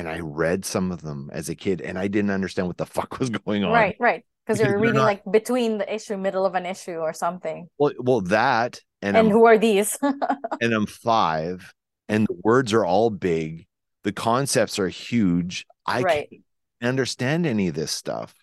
and 0.00 0.08
i 0.08 0.18
read 0.18 0.64
some 0.64 0.90
of 0.90 1.02
them 1.02 1.30
as 1.32 1.48
a 1.48 1.54
kid 1.54 1.80
and 1.80 1.98
i 1.98 2.08
didn't 2.08 2.30
understand 2.30 2.66
what 2.66 2.76
the 2.78 2.86
fuck 2.96 3.18
was 3.18 3.30
going 3.30 3.64
on 3.64 3.72
Right, 3.72 3.96
right. 4.00 4.24
Because 4.46 4.60
you're 4.60 4.78
reading 4.80 4.96
not- 4.96 5.04
like 5.04 5.22
between 5.30 5.78
the 5.78 5.94
issue, 5.94 6.16
middle 6.16 6.44
of 6.44 6.54
an 6.56 6.66
issue 6.66 6.96
or 6.96 7.12
something. 7.12 7.68
well, 7.78 7.92
well 8.00 8.20
that 8.22 8.80
and, 9.02 9.16
And, 9.16 9.28
I'm, 9.28 9.32
who 9.32 9.44
are 9.46 9.56
these? 9.58 9.96
and 10.60 10.72
i'm 10.74 10.86
five 10.86 11.72
and 12.08 12.26
the 12.26 12.36
words 12.42 12.72
are 12.72 12.84
all 12.84 13.10
big 13.10 13.66
the 14.02 14.12
concepts 14.12 14.78
are 14.78 14.88
huge 14.88 15.66
i 15.86 16.00
right. 16.02 16.28
can't 16.30 16.42
understand 16.82 17.46
any 17.46 17.68
of 17.68 17.74
this 17.74 17.92
stuff 17.92 18.34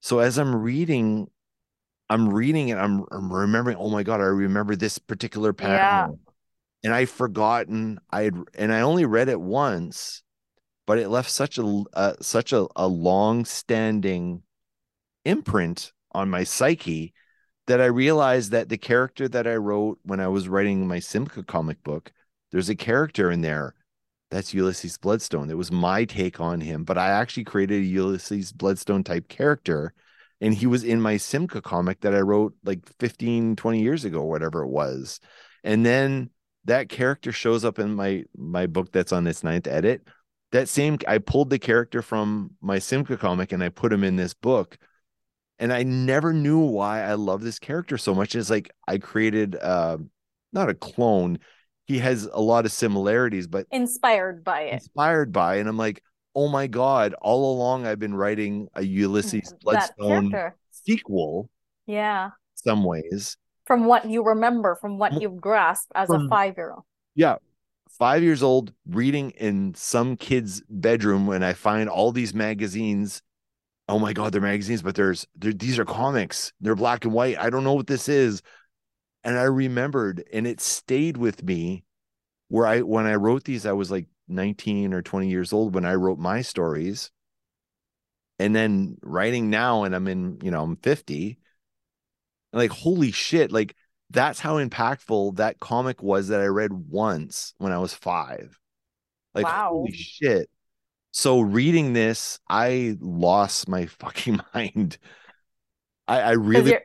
so 0.00 0.18
as 0.18 0.38
i'm 0.38 0.54
reading 0.56 1.28
i'm 2.08 2.28
reading 2.28 2.70
it 2.70 2.76
i'm, 2.78 3.04
I'm 3.12 3.32
remembering 3.32 3.76
oh 3.78 3.90
my 3.90 4.02
god 4.02 4.20
i 4.20 4.24
remember 4.24 4.74
this 4.74 4.98
particular 4.98 5.52
panel 5.52 6.18
and 6.82 6.92
i've 6.94 7.10
forgotten 7.10 7.98
i 8.10 8.22
had 8.22 8.34
and 8.54 8.72
i 8.72 8.80
only 8.80 9.04
read 9.04 9.28
it 9.28 9.40
once 9.40 10.22
but 10.86 10.98
it 10.98 11.08
left 11.08 11.30
such 11.30 11.58
a 11.58 11.84
uh, 11.92 12.14
such 12.20 12.52
a, 12.52 12.66
a 12.76 12.86
long 12.86 13.44
standing 13.44 14.42
imprint 15.24 15.92
on 16.12 16.30
my 16.30 16.44
psyche 16.44 17.12
that 17.66 17.80
i 17.80 17.86
realized 17.86 18.52
that 18.52 18.68
the 18.68 18.78
character 18.78 19.28
that 19.28 19.46
i 19.46 19.54
wrote 19.54 19.98
when 20.04 20.20
i 20.20 20.28
was 20.28 20.48
writing 20.48 20.86
my 20.86 20.98
simca 20.98 21.44
comic 21.46 21.82
book 21.82 22.12
there's 22.52 22.68
a 22.68 22.76
character 22.76 23.30
in 23.30 23.40
there 23.42 23.74
that's 24.30 24.52
ulysses 24.52 24.98
bloodstone. 24.98 25.50
It 25.50 25.56
was 25.56 25.70
my 25.70 26.04
take 26.04 26.40
on 26.40 26.60
him 26.60 26.84
but 26.84 26.98
i 26.98 27.08
actually 27.08 27.44
created 27.44 27.82
a 27.82 27.86
ulysses 27.86 28.52
bloodstone 28.52 29.04
type 29.04 29.28
character 29.28 29.92
and 30.40 30.54
he 30.54 30.66
was 30.66 30.84
in 30.84 31.00
my 31.00 31.14
simca 31.14 31.62
comic 31.62 32.00
that 32.00 32.14
i 32.14 32.20
wrote 32.20 32.54
like 32.64 32.80
15 33.00 33.56
20 33.56 33.82
years 33.82 34.04
ago 34.04 34.22
whatever 34.22 34.62
it 34.62 34.68
was. 34.68 35.20
And 35.64 35.84
then 35.84 36.30
that 36.64 36.88
character 36.88 37.32
shows 37.32 37.64
up 37.64 37.78
in 37.78 37.94
my 37.94 38.24
my 38.36 38.66
book 38.66 38.92
that's 38.92 39.12
on 39.12 39.26
its 39.26 39.42
ninth 39.42 39.66
edit 39.66 40.06
that 40.52 40.68
same 40.68 40.98
i 41.08 41.18
pulled 41.18 41.50
the 41.50 41.58
character 41.58 42.02
from 42.02 42.50
my 42.60 42.78
simca 42.78 43.18
comic 43.18 43.52
and 43.52 43.62
i 43.62 43.68
put 43.68 43.92
him 43.92 44.04
in 44.04 44.16
this 44.16 44.34
book 44.34 44.78
and 45.58 45.72
i 45.72 45.82
never 45.82 46.32
knew 46.32 46.58
why 46.58 47.02
i 47.02 47.14
love 47.14 47.42
this 47.42 47.58
character 47.58 47.98
so 47.98 48.14
much 48.14 48.34
it's 48.34 48.50
like 48.50 48.70
i 48.86 48.98
created 48.98 49.56
uh 49.56 49.96
not 50.52 50.68
a 50.68 50.74
clone 50.74 51.38
he 51.86 51.98
has 51.98 52.24
a 52.32 52.40
lot 52.40 52.64
of 52.64 52.72
similarities 52.72 53.46
but 53.46 53.66
Inspired 53.70 54.42
by 54.44 54.62
it. 54.62 54.74
inspired 54.74 55.32
by 55.32 55.56
and 55.56 55.68
i'm 55.68 55.76
like 55.76 56.02
oh 56.34 56.48
my 56.48 56.66
god 56.66 57.14
all 57.20 57.54
along 57.56 57.86
i've 57.86 57.98
been 57.98 58.14
writing 58.14 58.68
a 58.74 58.82
ulysses 58.82 59.52
bloodstone 59.62 60.30
character. 60.30 60.56
sequel 60.70 61.48
Yeah. 61.86 62.30
some 62.54 62.84
ways 62.84 63.36
From 63.66 63.86
what 63.86 64.08
you 64.08 64.22
remember, 64.24 64.76
from 64.80 64.98
what 64.98 65.20
you've 65.20 65.40
grasped 65.40 65.90
as 65.94 66.08
a 66.10 66.28
five 66.28 66.54
year 66.56 66.72
old. 66.72 66.84
yeah 67.14 67.36
five 67.98 68.22
years 68.22 68.42
old 68.42 68.72
reading 68.86 69.30
in 69.32 69.74
some 69.74 70.16
kid's 70.16 70.62
bedroom 70.68 71.26
when 71.26 71.42
i 71.42 71.52
find 71.52 71.88
all 71.88 72.12
these 72.12 72.34
magazines. 72.34 73.22
Oh 73.88 73.98
my 73.98 74.12
god 74.12 74.32
they're 74.32 74.40
magazines 74.40 74.82
but 74.82 74.94
there's 74.94 75.26
they're, 75.36 75.52
these 75.52 75.78
are 75.78 75.84
comics. 75.84 76.52
They're 76.60 76.74
black 76.74 77.04
and 77.04 77.14
white. 77.14 77.38
I 77.38 77.50
don't 77.50 77.64
know 77.64 77.74
what 77.74 77.86
this 77.86 78.08
is. 78.08 78.42
And 79.24 79.38
i 79.38 79.44
remembered 79.44 80.24
and 80.32 80.46
it 80.46 80.60
stayed 80.60 81.16
with 81.16 81.42
me 81.42 81.84
where 82.48 82.66
i 82.66 82.80
when 82.80 83.06
i 83.06 83.14
wrote 83.14 83.44
these 83.44 83.66
i 83.66 83.72
was 83.72 83.90
like 83.90 84.06
19 84.28 84.92
or 84.92 85.02
20 85.02 85.28
years 85.28 85.52
old 85.52 85.74
when 85.74 85.84
i 85.84 85.94
wrote 85.94 86.18
my 86.18 86.42
stories. 86.42 87.10
And 88.38 88.54
then 88.54 88.98
writing 89.02 89.48
now 89.50 89.84
and 89.84 89.94
i'm 89.94 90.08
in 90.08 90.38
you 90.42 90.50
know 90.50 90.62
i'm 90.62 90.76
50 90.76 91.38
like 92.52 92.70
holy 92.70 93.12
shit 93.12 93.52
like 93.52 93.74
that's 94.10 94.40
how 94.40 94.56
impactful 94.56 95.36
that 95.36 95.60
comic 95.60 96.02
was 96.02 96.28
that 96.28 96.40
I 96.40 96.46
read 96.46 96.72
once 96.72 97.54
when 97.58 97.72
I 97.72 97.78
was 97.78 97.94
five. 97.94 98.58
Like 99.34 99.46
Wow. 99.46 99.70
holy 99.70 99.92
shit. 99.92 100.48
So 101.12 101.40
reading 101.40 101.92
this, 101.92 102.38
I 102.48 102.96
lost 103.00 103.68
my 103.68 103.86
fucking 103.86 104.40
mind. 104.54 104.98
I, 106.08 106.20
I 106.20 106.30
really, 106.32 106.76
I, 106.76 106.78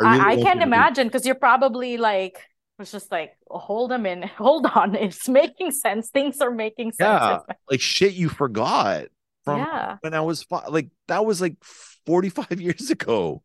really 0.00 0.20
I 0.20 0.36
can't 0.36 0.62
imagine 0.62 1.08
because 1.08 1.26
you're 1.26 1.34
probably 1.34 1.96
like 1.96 2.38
was 2.78 2.90
just 2.90 3.12
like 3.12 3.32
hold 3.48 3.90
them 3.90 4.06
in 4.06 4.22
hold 4.38 4.66
on 4.66 4.94
it's 4.94 5.28
making 5.28 5.70
sense 5.70 6.10
things 6.10 6.40
are 6.40 6.50
making 6.50 6.92
sense 6.92 7.20
Yeah, 7.20 7.40
like 7.70 7.80
shit 7.80 8.14
you 8.14 8.28
forgot 8.28 9.06
from 9.44 9.58
yeah 9.58 9.96
when 10.00 10.14
I 10.14 10.20
was 10.20 10.42
fi- 10.42 10.66
like 10.68 10.88
that 11.08 11.24
was 11.24 11.40
like 11.40 11.56
45 11.62 12.60
years 12.60 12.90
ago. 12.90 13.42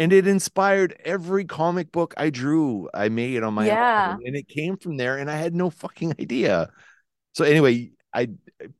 And 0.00 0.12
it 0.12 0.26
inspired 0.26 0.96
every 1.04 1.44
comic 1.44 1.92
book 1.92 2.14
I 2.16 2.30
drew, 2.30 2.88
I 2.94 3.08
made 3.10 3.42
on 3.42 3.54
my 3.54 3.66
Yeah. 3.66 4.14
own. 4.14 4.22
And 4.26 4.34
it 4.34 4.48
came 4.48 4.76
from 4.76 4.96
there, 4.96 5.18
and 5.18 5.30
I 5.30 5.36
had 5.36 5.54
no 5.54 5.70
fucking 5.70 6.14
idea. 6.20 6.70
So 7.34 7.44
anyway, 7.44 7.92
I 8.12 8.30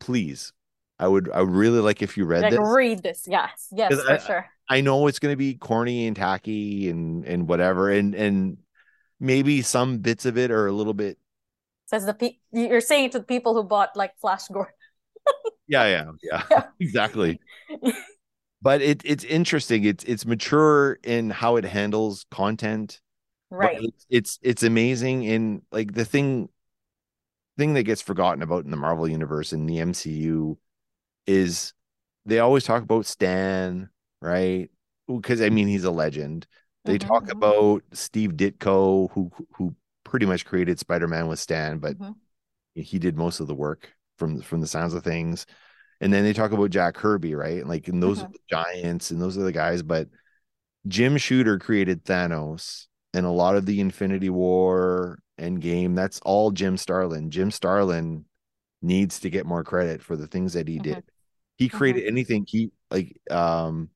please, 0.00 0.52
I 0.98 1.06
would 1.06 1.30
I 1.30 1.40
would 1.40 1.50
really 1.54 1.80
like 1.80 2.02
if 2.02 2.16
you 2.16 2.24
read 2.24 2.42
like 2.42 2.50
this. 2.52 2.60
read 2.62 3.02
this 3.02 3.24
yes 3.28 3.68
yes, 3.70 3.92
for 3.94 4.10
I- 4.10 4.18
sure 4.18 4.46
I 4.68 4.80
know 4.82 5.06
it's 5.08 5.18
gonna 5.18 5.36
be 5.36 5.54
corny 5.54 6.06
and 6.06 6.16
tacky 6.16 6.88
and 6.90 7.24
and 7.24 7.48
whatever, 7.48 7.90
and 7.90 8.14
and 8.14 8.58
maybe 9.20 9.62
some 9.62 9.98
bits 9.98 10.24
of 10.26 10.38
it 10.38 10.50
are 10.50 10.66
a 10.66 10.72
little 10.72 10.94
bit 10.94 11.18
says 11.86 12.06
the 12.06 12.14
pe- 12.14 12.38
you're 12.52 12.80
saying 12.80 13.10
to 13.10 13.18
the 13.18 13.24
people 13.24 13.52
who 13.54 13.62
bought 13.62 13.94
like 13.96 14.16
flash 14.20 14.48
gordon 14.48 14.72
yeah, 15.68 15.86
yeah, 15.86 16.10
yeah, 16.22 16.42
Yeah. 16.50 16.64
exactly. 16.80 17.40
But 18.62 18.82
it 18.82 19.02
it's 19.04 19.24
interesting. 19.24 19.84
It's 19.84 20.04
it's 20.04 20.26
mature 20.26 20.98
in 21.02 21.30
how 21.30 21.56
it 21.56 21.64
handles 21.64 22.26
content. 22.30 23.00
right 23.50 23.78
it's, 23.82 24.06
it's 24.10 24.38
it's 24.42 24.62
amazing 24.62 25.24
in 25.24 25.62
like 25.72 25.94
the 25.94 26.04
thing 26.04 26.50
thing 27.58 27.74
that 27.74 27.82
gets 27.84 28.02
forgotten 28.02 28.42
about 28.42 28.64
in 28.64 28.70
the 28.70 28.76
Marvel 28.76 29.08
universe 29.08 29.52
in 29.52 29.66
the 29.66 29.78
MCU 29.78 30.58
is 31.26 31.72
they 32.26 32.38
always 32.38 32.64
talk 32.64 32.82
about 32.82 33.06
Stan, 33.06 33.90
right? 34.20 34.70
Because 35.06 35.40
I 35.40 35.50
mean 35.50 35.68
he's 35.68 35.84
a 35.84 35.90
legend. 35.90 36.46
They 36.84 36.98
Mhm, 36.98 37.06
talk 37.08 37.30
about 37.30 37.82
Steve 37.92 38.32
Ditko, 38.32 39.10
who 39.12 39.30
who 39.54 39.74
pretty 40.04 40.26
much 40.26 40.44
created 40.44 40.78
Spider-Man 40.78 41.28
with 41.28 41.38
Stan, 41.38 41.78
but 41.78 41.96
Mhm. 41.98 42.14
he 42.74 42.98
did 42.98 43.16
most 43.16 43.40
of 43.40 43.46
the 43.48 43.54
work 43.54 43.92
from 44.18 44.40
from 44.42 44.60
the 44.60 44.66
sounds 44.66 44.94
of 44.94 45.04
things. 45.04 45.46
And 46.00 46.12
then 46.12 46.24
they 46.24 46.32
talk 46.32 46.52
about 46.52 46.70
Jack 46.70 46.94
Kirby, 46.94 47.34
right? 47.34 47.66
Like, 47.66 47.88
and 47.88 48.02
those 48.02 48.20
are 48.20 48.24
uh-huh. 48.24 48.32
the 48.32 48.38
giants 48.48 49.10
and 49.10 49.20
those 49.20 49.36
are 49.36 49.42
the 49.42 49.52
guys. 49.52 49.82
But 49.82 50.08
Jim 50.88 51.16
Shooter 51.18 51.58
created 51.58 52.04
Thanos 52.04 52.86
and 53.12 53.26
a 53.26 53.30
lot 53.30 53.56
of 53.56 53.66
the 53.66 53.80
Infinity 53.80 54.30
War 54.30 55.18
and 55.36 55.60
game. 55.60 55.94
That's 55.94 56.20
all 56.20 56.50
Jim 56.50 56.76
Starlin. 56.76 57.30
Jim 57.30 57.50
Starlin 57.50 58.24
needs 58.82 59.20
to 59.20 59.30
get 59.30 59.46
more 59.46 59.64
credit 59.64 60.02
for 60.02 60.16
the 60.16 60.26
things 60.26 60.54
that 60.54 60.68
he 60.68 60.78
did. 60.78 60.92
Uh-huh. 60.92 61.00
He 61.56 61.66
uh-huh. 61.66 61.78
created 61.78 62.06
anything 62.06 62.46
he 62.48 62.70
like 62.90 63.20
um 63.30 63.90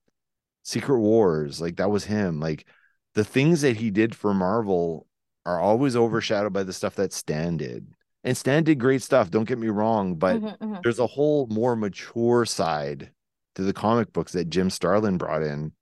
Secret 0.63 0.99
Wars, 0.99 1.61
like 1.61 1.77
that 1.77 1.91
was 1.91 2.05
him. 2.05 2.41
Like 2.41 2.67
the 3.15 3.25
things 3.25 3.63
that 3.63 3.77
he 3.77 3.91
did 3.91 4.15
for 4.15 4.35
Marvel 4.35 5.07
are 5.47 5.61
always 5.61 5.95
overshadowed 5.95 6.53
by 6.53 6.63
the 6.63 6.73
stuff 6.73 6.97
that 6.97 7.13
Stan 7.13 7.57
did. 7.57 7.87
And 8.25 8.37
Stan 8.37 8.65
did 8.65 8.81
great 8.81 9.03
stuff, 9.03 9.31
don't 9.31 9.47
get 9.47 9.59
me 9.59 9.69
wrong, 9.69 10.17
but 10.17 10.37
Mhm, 10.41 10.59
mhm. 10.59 10.83
there's 10.83 10.99
a 10.99 11.07
whole 11.07 11.47
more 11.49 11.77
mature 11.77 12.45
side 12.47 13.13
to 13.55 13.63
the 13.63 13.73
comic 13.75 14.13
books 14.13 14.33
that 14.33 14.49
Jim 14.49 14.71
Starlin 14.71 15.19
brought 15.19 15.43
in 15.43 15.73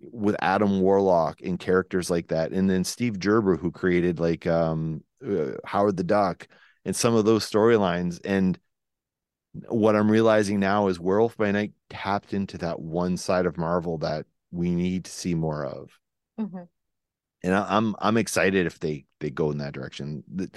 with 0.00 0.36
Adam 0.40 0.80
Warlock 0.80 1.40
and 1.42 1.58
characters 1.58 2.10
like 2.10 2.28
that. 2.28 2.52
And 2.52 2.68
then 2.68 2.84
Steve 2.84 3.18
Gerber, 3.18 3.56
who 3.56 3.70
created 3.70 4.20
like 4.20 4.46
um, 4.46 5.02
uh, 5.26 5.52
Howard 5.64 5.96
the 5.96 6.04
Duck 6.04 6.46
and 6.84 6.94
some 6.94 7.14
of 7.14 7.24
those 7.24 7.48
storylines. 7.48 8.20
And 8.24 8.58
what 9.68 9.96
I'm 9.96 10.10
realizing 10.10 10.60
now 10.60 10.86
is 10.88 11.00
Werewolf 11.00 11.36
by 11.36 11.50
Night 11.50 11.72
tapped 11.88 12.34
into 12.34 12.58
that 12.58 12.80
one 12.80 13.16
side 13.16 13.46
of 13.46 13.58
Marvel 13.58 13.98
that 13.98 14.26
we 14.52 14.70
need 14.70 15.06
to 15.06 15.10
see 15.10 15.34
more 15.34 15.64
of. 15.64 15.90
Mhm. 16.38 16.68
And 17.42 17.54
I, 17.54 17.76
I'm 17.76 17.96
I'm 17.98 18.16
excited 18.16 18.66
if 18.66 18.78
they 18.78 19.06
they 19.18 19.30
go 19.30 19.50
in 19.50 19.58
that 19.58 19.72
direction. 19.74 20.22
The, 20.32 20.50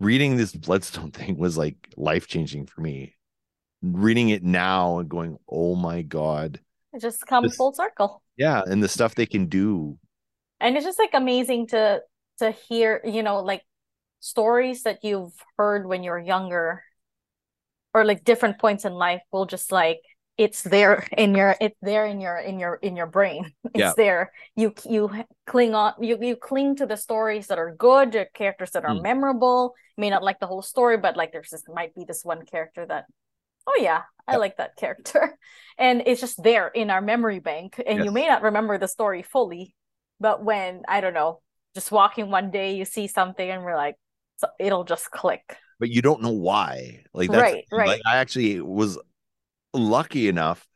reading 0.00 0.36
this 0.36 0.52
Bloodstone 0.52 1.10
thing 1.18 1.36
was 1.38 1.56
like 1.58 1.76
life 1.96 2.26
changing 2.26 2.66
for 2.66 2.80
me. 2.80 3.14
Reading 3.82 4.30
it 4.30 4.42
now 4.42 4.98
and 4.98 5.08
going, 5.08 5.36
oh 5.48 5.74
my 5.74 6.02
god, 6.02 6.60
it 6.92 7.02
just 7.02 7.26
comes 7.26 7.50
This- 7.50 7.56
full 7.56 7.72
circle 7.74 8.22
yeah, 8.36 8.62
and 8.66 8.82
the 8.82 8.88
stuff 8.88 9.14
they 9.14 9.26
can 9.26 9.46
do. 9.46 9.98
and 10.60 10.76
it's 10.76 10.84
just 10.86 10.98
like 10.98 11.10
amazing 11.14 11.66
to 11.68 12.00
to 12.38 12.50
hear 12.50 13.00
you 13.04 13.22
know 13.22 13.40
like 13.40 13.62
stories 14.20 14.82
that 14.84 15.04
you've 15.04 15.34
heard 15.58 15.86
when 15.86 16.02
you're 16.02 16.18
younger 16.18 16.82
or 17.92 18.04
like 18.04 18.24
different 18.24 18.58
points 18.58 18.84
in 18.84 18.92
life 18.94 19.20
will 19.30 19.46
just 19.46 19.70
like 19.70 20.00
it's 20.36 20.62
there 20.62 21.06
in 21.16 21.34
your 21.34 21.56
it's 21.60 21.78
there 21.82 22.06
in 22.06 22.20
your 22.20 22.36
in 22.38 22.58
your 22.58 22.74
in 22.76 22.96
your 22.96 23.06
brain 23.06 23.52
it's 23.74 23.76
Yeah. 23.76 23.92
there 23.94 24.32
you 24.56 24.74
you 24.84 25.10
cling 25.46 25.74
on 25.74 25.92
you 26.00 26.18
you 26.20 26.36
cling 26.36 26.76
to 26.76 26.86
the 26.86 26.96
stories 26.96 27.46
that 27.48 27.58
are 27.58 27.74
good 27.76 28.12
the 28.12 28.26
characters 28.34 28.70
that 28.72 28.84
are 28.84 28.94
Mm. 28.94 29.02
memorable 29.02 29.74
you 29.96 30.00
may 30.02 30.10
not 30.10 30.22
like 30.22 30.40
the 30.40 30.46
whole 30.46 30.62
story 30.62 30.96
but 30.96 31.16
like 31.16 31.32
there's 31.32 31.50
just 31.50 31.68
might 31.68 31.94
be 31.94 32.04
this 32.04 32.24
one 32.24 32.44
character 32.44 32.84
that 32.86 33.04
oh 33.66 33.78
yeah 33.80 34.02
i 34.26 34.32
Yeah. 34.32 34.38
like 34.38 34.56
that 34.56 34.76
character 34.76 35.38
and 35.78 36.02
it's 36.06 36.20
just 36.20 36.42
there 36.42 36.68
in 36.68 36.90
our 36.90 37.00
memory 37.00 37.38
bank 37.40 37.80
and 37.86 38.04
you 38.04 38.10
may 38.10 38.26
not 38.26 38.42
remember 38.42 38.78
the 38.78 38.88
story 38.88 39.22
fully 39.22 39.74
but 40.20 40.42
when 40.44 40.82
i 40.88 41.00
don't 41.00 41.14
know 41.14 41.40
just 41.74 41.92
walking 41.92 42.30
one 42.30 42.50
day 42.50 42.74
you 42.76 42.84
see 42.84 43.06
something 43.06 43.48
and 43.48 43.64
we're 43.64 43.76
like 43.76 43.96
so 44.36 44.48
it'll 44.58 44.84
just 44.84 45.10
click 45.10 45.56
but 45.80 45.90
you 45.90 46.02
don't 46.02 46.22
know 46.22 46.30
why. 46.30 47.02
Like 47.12 47.30
that's 47.30 47.52
Right, 47.52 47.64
right. 47.72 47.88
like 47.88 48.00
I 48.06 48.18
actually 48.18 48.60
was 48.60 48.96
lucky 49.74 50.28
enough 50.28 50.66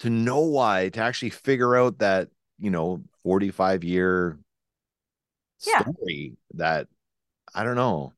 to 0.00 0.10
know 0.10 0.40
why 0.40 0.90
to 0.90 1.00
actually 1.00 1.30
figure 1.30 1.76
out 1.76 1.98
that, 1.98 2.30
you 2.58 2.70
know, 2.70 3.02
45 3.24 3.84
year 3.84 4.38
Yeah. 5.66 5.82
story 5.82 6.36
that 6.54 6.88
I 7.54 7.64
don't 7.64 7.76
know. 7.76 8.14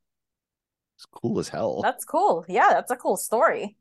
It's 0.97 1.05
cool 1.05 1.39
as 1.39 1.49
hell. 1.49 1.81
that's 1.83 2.05
cool 2.05 2.45
yeah 2.47 2.69
that's 2.71 2.91
a 2.91 2.95
cool 2.95 3.17
story 3.17 3.75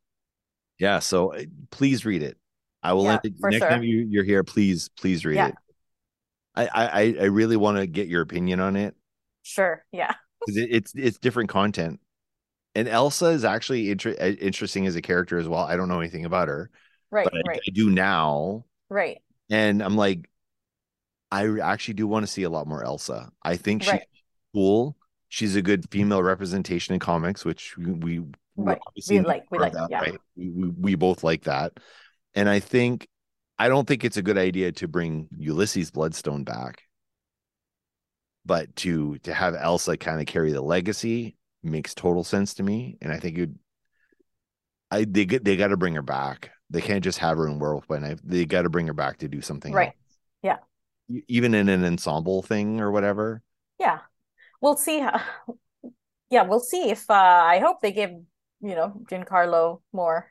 yeah, 0.78 0.98
so 0.98 1.32
uh, 1.34 1.44
please 1.70 2.05
read 2.05 2.22
it. 2.22 2.36
I 2.82 2.92
will 2.94 3.05
Yeah, 3.05 3.20
it, 3.22 3.34
next 3.38 3.59
sure. 3.61 3.68
time 3.70 3.82
you, 3.84 4.07
you're 4.09 4.24
here, 4.24 4.42
please, 4.42 4.88
please 4.98 5.24
read 5.24 5.36
Yeah. 5.36 5.48
it. 5.48 5.55
I, 6.57 6.66
I 6.66 6.86
I- 7.02 7.16
I 7.22 7.24
really 7.26 7.57
want 7.57 7.78
to 7.78 7.86
get 7.86 8.09
your 8.09 8.22
opinion 8.22 8.61
on 8.61 8.76
it. 8.76 8.94
sure 9.42 9.84
yeah 9.92 10.14
because 10.40 10.57
it, 10.59 10.68
it's 10.70 10.92
it's 10.96 11.18
different 11.18 11.50
content. 11.50 12.00
And 12.75 12.89
Elsa 12.89 13.27
is 13.27 13.45
actually 13.45 13.91
inter- 13.91 14.16
uh, 14.20 14.25
interesting 14.41 14.87
as 14.87 14.97
a 14.97 15.03
character 15.03 15.39
as 15.39 15.47
well. 15.49 15.61
I 15.61 15.77
don't 15.77 15.89
know 15.89 16.01
anything 16.01 16.25
about 16.25 16.49
her, 16.49 16.70
right 17.11 17.25
but 17.25 17.35
I, 17.35 17.41
right 17.47 17.61
I 17.66 17.70
do 17.72 17.91
now, 17.91 18.64
right 18.89 19.20
and 19.51 19.83
I'm 19.83 19.97
like, 19.97 20.29
I 21.31 21.49
actually 21.61 21.95
do 21.95 22.07
want 22.07 22.25
to 22.27 22.33
see 22.33 22.43
a 22.45 22.51
lot 22.51 22.66
more 22.66 22.83
Elsa. 22.85 23.31
I 23.43 23.57
think 23.57 23.83
she's 23.83 23.93
Right. 23.93 24.03
cool. 24.55 24.97
She's 25.29 25.57
a 25.57 25.62
good 25.62 25.89
female 25.91 26.22
representation 26.22 26.95
in 26.95 27.01
comics, 27.01 27.45
which 27.45 27.77
we 27.77 27.87
we, 27.93 28.18
we 28.20 28.27
Right. 28.57 28.79
obviously 28.87 29.18
We 29.20 29.25
like- 29.25 29.51
we 29.51 29.59
like, 29.59 29.72
that, 29.72 29.89
yeah. 29.91 30.01
right? 30.01 30.18
We, 30.37 30.49
we 30.51 30.68
we 30.68 30.95
both 30.97 31.22
like 31.25 31.45
that, 31.45 31.72
and 32.35 32.49
I 32.49 32.59
think 32.61 33.09
I 33.59 33.68
don't 33.68 33.87
think 33.87 34.05
it's 34.05 34.16
a 34.16 34.22
good 34.22 34.39
idea 34.39 34.72
to 34.72 34.89
bring 34.89 35.29
Ulysses 35.39 35.93
Bloodstone 35.93 36.43
back, 36.43 36.83
but 38.45 38.75
to 38.77 39.18
to 39.18 39.33
have 39.33 39.55
Elsa 39.55 39.97
kind 39.97 40.20
of 40.20 40.27
carry 40.27 40.53
the 40.53 40.61
legacy 40.62 41.37
makes 41.65 41.95
total 41.95 42.25
sense 42.25 42.55
to 42.55 42.62
me, 42.62 42.97
and 43.03 43.12
I 43.12 43.19
think 43.19 43.39
it. 43.39 43.51
I 44.91 45.05
they 45.05 45.25
get 45.25 45.45
they 45.45 45.57
got 45.57 45.69
to 45.69 45.77
bring 45.77 45.95
her 45.95 46.03
back. 46.03 46.51
They 46.71 46.81
can't 46.81 47.05
just 47.05 47.19
have 47.19 47.37
her 47.39 47.47
in 47.47 47.59
Werewolf 47.59 47.87
by 47.89 47.99
Night. 47.99 48.21
They 48.25 48.45
got 48.45 48.62
to 48.62 48.71
bring 48.71 48.87
her 48.87 48.95
back 48.95 49.19
to 49.19 49.29
do 49.29 49.41
something 49.41 49.73
Right. 49.73 49.89
else. 49.89 49.97
Yeah. 50.43 50.57
Even 51.29 51.55
in 51.55 51.69
an 51.69 51.85
ensemble 51.85 52.43
thing 52.43 52.81
or 52.81 52.91
whatever. 52.91 53.43
yeah 53.79 53.99
we'll 54.61 54.77
see 54.77 55.01
how 55.01 55.21
yeah 56.31 56.43
we'll 56.43 56.61
see 56.61 56.91
if 56.91 57.11
uh 57.11 57.43
i 57.55 57.59
hope 57.59 57.83
they 57.83 57.93
give 57.93 58.11
you 58.61 58.75
know 58.75 58.95
giancarlo 59.11 59.83
more 59.93 60.31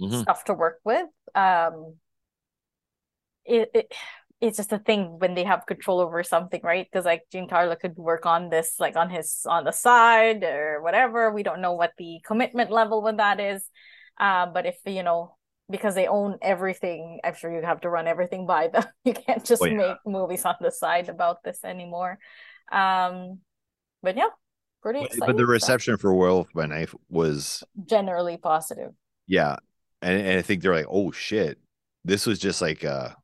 Mhm. 0.00 0.22
stuff 0.22 0.42
to 0.44 0.54
work 0.54 0.80
with 0.84 1.06
um 1.34 1.94
it, 3.44 3.70
it 3.74 3.92
it's 4.42 4.58
just 4.58 4.72
a 4.72 4.78
thing 4.78 5.18
when 5.20 5.34
they 5.34 5.44
have 5.44 5.66
control 5.66 6.00
over 6.00 6.22
something 6.24 6.60
right? 6.64 6.86
Because 6.90 7.06
like 7.06 7.22
giancarlo 7.32 7.78
could 7.80 7.96
work 7.96 8.26
on 8.26 8.50
this 8.50 8.74
like 8.80 8.96
on 8.96 9.08
his 9.10 9.46
on 9.46 9.64
the 9.64 9.72
side 9.72 10.44
or 10.44 10.82
whatever. 10.82 11.30
We 11.32 11.44
don't 11.44 11.62
know 11.62 11.74
what 11.74 11.92
the 11.98 12.20
commitment 12.26 12.70
level 12.70 13.02
with 13.02 13.18
that 13.18 13.40
is. 13.40 13.62
Um 14.18 14.52
but 14.52 14.66
if 14.66 14.76
you 14.86 15.02
know 15.04 15.36
because 15.70 15.94
they 15.94 16.06
own 16.08 16.36
everything 16.42 17.20
i'm 17.24 17.34
sure 17.34 17.50
you 17.54 17.62
have 17.64 17.80
to 17.82 17.88
run 17.88 18.06
everything 18.08 18.46
by 18.46 18.68
them. 18.68 18.84
You 19.04 19.14
can't 19.14 19.44
just 19.44 19.62
Oh, 19.62 19.66
yeah. 19.66 19.76
make 19.76 19.96
movies 20.04 20.44
on 20.44 20.56
the 20.60 20.70
side 20.72 21.08
about 21.08 21.42
this 21.44 21.64
anymore. 21.64 22.18
Um 22.70 23.40
but 24.02 24.16
yeah 24.16 24.32
pretty 24.82 25.08
But, 25.18 25.36
the 25.36 25.46
stuff. 25.46 25.48
reception 25.48 25.96
for 25.96 26.12
Werewolf 26.12 26.48
by 26.52 26.66
Night 26.66 26.90
was 27.08 27.62
generally 27.86 28.36
positive. 28.36 28.92
Yeah, 29.28 29.56
and, 30.02 30.20
and 30.20 30.38
I 30.38 30.42
think 30.42 30.62
they're 30.62 30.74
like, 30.74 30.90
oh 30.90 31.12
shit, 31.12 31.58
this 32.04 32.26
was 32.26 32.40
just 32.40 32.60
like 32.60 32.82
a 32.82 33.16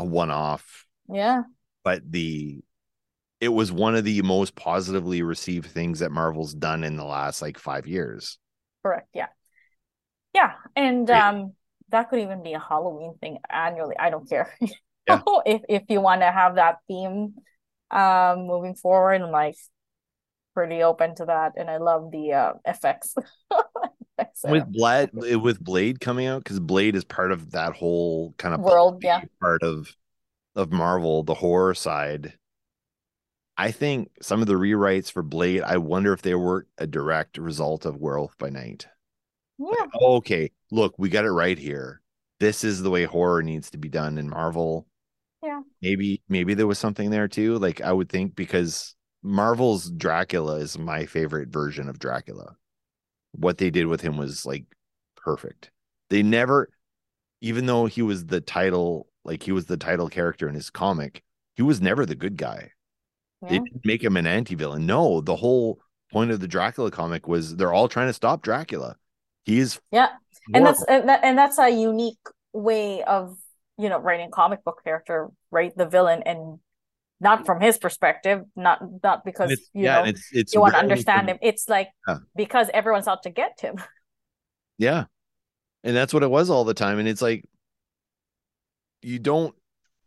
a 0.00 0.04
one 0.04 0.30
off, 0.32 0.86
yeah 1.08 1.42
but 1.84 2.02
the 2.10 2.60
it 3.40 3.48
was 3.50 3.72
one 3.72 3.96
of 3.96 4.04
the 4.04 4.22
most 4.22 4.54
positively 4.56 5.22
received 5.22 5.66
things 5.70 6.00
that 6.00 6.12
Marvel's 6.12 6.54
done 6.54 6.84
in 6.84 6.96
the 6.96 7.04
last 7.04 7.42
like 7.42 7.58
five 7.58 7.86
years. 7.86 8.38
correct. 8.82 9.08
Yeah. 9.14 9.28
Yeah. 10.34 10.54
And 10.76 11.08
Great. 11.08 11.24
um 11.24 11.54
that 11.88 12.08
could 12.08 12.20
even 12.20 12.42
be 12.42 12.52
a 12.52 12.60
Halloween 12.60 13.14
thing 13.20 13.38
annually. 13.50 13.96
I 13.98 14.10
don't 14.10 14.28
care. 14.28 14.54
Yeah. 15.08 15.22
if 15.46 15.62
if 15.68 15.82
you 15.88 16.00
want 16.00 16.20
to 16.22 16.30
have 16.30 16.56
that 16.56 16.78
theme 16.88 17.34
um 17.90 18.46
moving 18.46 18.74
forward, 18.74 19.20
I'm 19.22 19.30
like 19.30 19.56
pretty 20.54 20.82
open 20.82 21.14
to 21.16 21.26
that. 21.26 21.54
And 21.56 21.70
I 21.70 21.78
love 21.78 22.10
the 22.12 22.32
uh 22.34 22.52
effects. 22.66 23.14
Uh, 24.44 24.52
with 24.52 24.72
Blade 24.72 25.10
with 25.12 25.62
Blade 25.62 26.00
coming 26.00 26.26
out 26.26 26.42
because 26.42 26.58
Blade 26.60 26.96
is 26.96 27.04
part 27.04 27.30
of 27.30 27.50
that 27.50 27.74
whole 27.74 28.34
kind 28.38 28.54
of 28.54 28.60
World, 28.60 29.02
yeah. 29.02 29.22
part 29.40 29.62
of 29.62 29.94
of 30.54 30.72
Marvel, 30.72 31.22
the 31.22 31.34
horror 31.34 31.74
side. 31.74 32.34
I 33.56 33.70
think 33.70 34.10
some 34.22 34.40
of 34.40 34.46
the 34.46 34.54
rewrites 34.54 35.12
for 35.12 35.22
Blade, 35.22 35.62
I 35.62 35.76
wonder 35.76 36.14
if 36.14 36.22
they 36.22 36.34
were 36.34 36.66
a 36.78 36.86
direct 36.86 37.36
result 37.36 37.84
of 37.84 37.98
Werewolf 37.98 38.38
by 38.38 38.48
Night. 38.48 38.86
yeah. 39.58 39.86
Okay, 40.00 40.50
look, 40.70 40.94
we 40.96 41.10
got 41.10 41.26
it 41.26 41.30
right 41.32 41.58
here. 41.58 42.00
This 42.38 42.64
is 42.64 42.80
the 42.80 42.88
way 42.90 43.04
horror 43.04 43.42
needs 43.42 43.70
to 43.70 43.78
be 43.78 43.90
done 43.90 44.16
in 44.16 44.30
Marvel. 44.30 44.86
Yeah. 45.42 45.60
Maybe 45.82 46.22
maybe 46.28 46.54
there 46.54 46.66
was 46.66 46.78
something 46.78 47.10
there 47.10 47.28
too. 47.28 47.58
Like 47.58 47.82
I 47.82 47.92
would 47.92 48.08
think 48.08 48.34
because 48.34 48.94
Marvel's 49.22 49.90
Dracula 49.90 50.56
is 50.56 50.78
my 50.78 51.04
favorite 51.06 51.48
version 51.48 51.88
of 51.88 51.98
Dracula. 51.98 52.56
What 53.32 53.58
they 53.58 53.70
did 53.70 53.86
with 53.86 54.00
him 54.00 54.16
was 54.16 54.44
like 54.44 54.64
perfect. 55.16 55.70
They 56.08 56.22
never 56.22 56.68
even 57.40 57.66
though 57.66 57.86
he 57.86 58.02
was 58.02 58.26
the 58.26 58.40
title 58.40 59.06
like 59.24 59.42
he 59.42 59.52
was 59.52 59.66
the 59.66 59.76
title 59.76 60.08
character 60.08 60.48
in 60.48 60.54
his 60.54 60.70
comic, 60.70 61.22
he 61.54 61.62
was 61.62 61.80
never 61.80 62.06
the 62.06 62.14
good 62.14 62.36
guy. 62.36 62.72
They 63.42 63.58
didn't 63.58 63.84
make 63.84 64.04
him 64.04 64.18
an 64.18 64.26
anti-villain. 64.26 64.84
No, 64.84 65.22
the 65.22 65.36
whole 65.36 65.80
point 66.12 66.30
of 66.30 66.40
the 66.40 66.48
Dracula 66.48 66.90
comic 66.90 67.26
was 67.26 67.56
they're 67.56 67.72
all 67.72 67.88
trying 67.88 68.08
to 68.08 68.12
stop 68.12 68.42
Dracula. 68.42 68.96
He's 69.44 69.80
Yeah. 69.90 70.08
and 70.52 70.66
that's 70.66 70.82
and, 70.84 71.08
that, 71.08 71.20
and 71.22 71.38
that's 71.38 71.58
a 71.58 71.70
unique 71.70 72.18
way 72.52 73.02
of 73.02 73.36
you 73.78 73.88
know 73.88 73.98
writing 73.98 74.30
comic 74.30 74.62
book 74.64 74.82
character 74.84 75.28
right? 75.50 75.74
the 75.76 75.86
villain 75.86 76.22
and 76.26 76.58
not 77.20 77.44
from 77.46 77.60
his 77.60 77.76
perspective 77.78 78.42
not 78.56 78.80
not 79.02 79.24
because 79.24 79.50
you 79.72 79.84
yeah, 79.84 80.00
know 80.02 80.04
it's 80.04 80.28
it's 80.32 80.54
you 80.54 80.60
want 80.60 80.72
to 80.74 80.80
understand 80.80 81.20
from- 81.28 81.28
him 81.28 81.38
it's 81.42 81.68
like 81.68 81.88
Yeah. 82.08 82.18
because 82.34 82.68
everyone's 82.74 83.06
out 83.08 83.22
to 83.24 83.30
get 83.30 83.60
him 83.60 83.76
Yeah. 84.78 85.04
And 85.84 85.94
that's 85.94 86.14
what 86.14 86.22
it 86.22 86.30
was 86.30 86.48
all 86.48 86.64
the 86.64 86.72
time. 86.74 86.98
And 86.98 87.06
it's 87.06 87.20
like 87.22 87.44
you 89.02 89.18
don't 89.18 89.54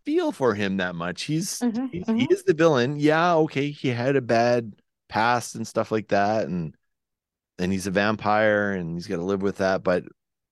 feel 0.06 0.32
for 0.32 0.54
him 0.56 0.78
that 0.78 0.96
much. 0.96 1.24
He's, 1.24 1.60
Mhm, 1.60 1.90
he's 1.92 2.06
mhm. 2.06 2.20
he 2.20 2.28
is 2.32 2.44
the 2.44 2.54
villain. 2.54 2.98
Yeah, 2.98 3.36
okay. 3.36 3.70
He 3.72 3.90
had 3.90 4.16
a 4.16 4.22
bad 4.22 4.74
past 5.10 5.56
and 5.56 5.68
stuff 5.68 5.92
like 5.92 6.08
that. 6.10 6.48
And 6.48 6.76
and 7.60 7.72
he's 7.72 7.86
a 7.88 7.92
vampire 7.92 8.72
and 8.72 8.96
he's 8.96 9.08
got 9.08 9.18
to 9.18 9.24
live 9.24 9.42
with 9.44 9.58
that. 9.58 9.84
But 9.84 10.04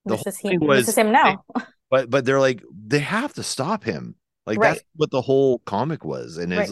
The 0.05 0.16
this 0.16 0.20
whole 0.24 0.30
is 0.30 0.39
him 0.39 0.49
thing 0.51 0.59
this 0.59 0.68
was- 0.68 0.89
is 0.89 0.97
him 0.97 1.12
now 1.12 1.43
but 1.89 2.09
but 2.09 2.24
they're 2.26 2.39
like, 2.39 2.64
they 2.72 2.99
have 2.99 3.34
to 3.34 3.43
stop 3.43 3.84
him. 3.84 4.16
Like 4.52 4.60
Right. 4.60 4.74
that's 4.74 4.84
what 4.95 5.12
the 5.12 5.22
whole 5.22 5.60
comic 5.60 6.04
was. 6.04 6.38
And 6.38 6.52
Right. 6.52 6.72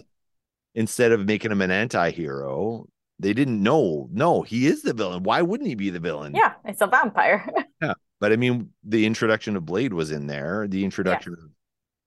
instead 0.75 1.13
of 1.13 1.25
making 1.25 1.51
him 1.51 1.61
an 1.61 1.71
anti-hero, 1.71 2.85
they 3.19 3.33
didn't 3.33 3.63
know. 3.63 4.09
No, 4.11 4.41
he 4.41 4.67
is 4.67 4.81
the 4.81 4.93
villain. 4.93 5.23
Why 5.23 5.41
wouldn't 5.41 5.69
he 5.69 5.75
be 5.75 5.89
the 5.89 5.99
villain? 5.99 6.35
yeah 6.35 6.53
it's 6.65 6.81
a 6.81 6.87
vampire 6.87 7.47
yeah, 7.81 7.93
but 8.19 8.33
I 8.33 8.35
mean, 8.35 8.71
the 8.83 9.05
introduction 9.05 9.55
of 9.55 9.65
Blade 9.65 9.93
was 9.93 10.11
in 10.11 10.27
there. 10.27 10.67
The 10.67 10.83
introduction 10.83 11.33
of 11.33 11.49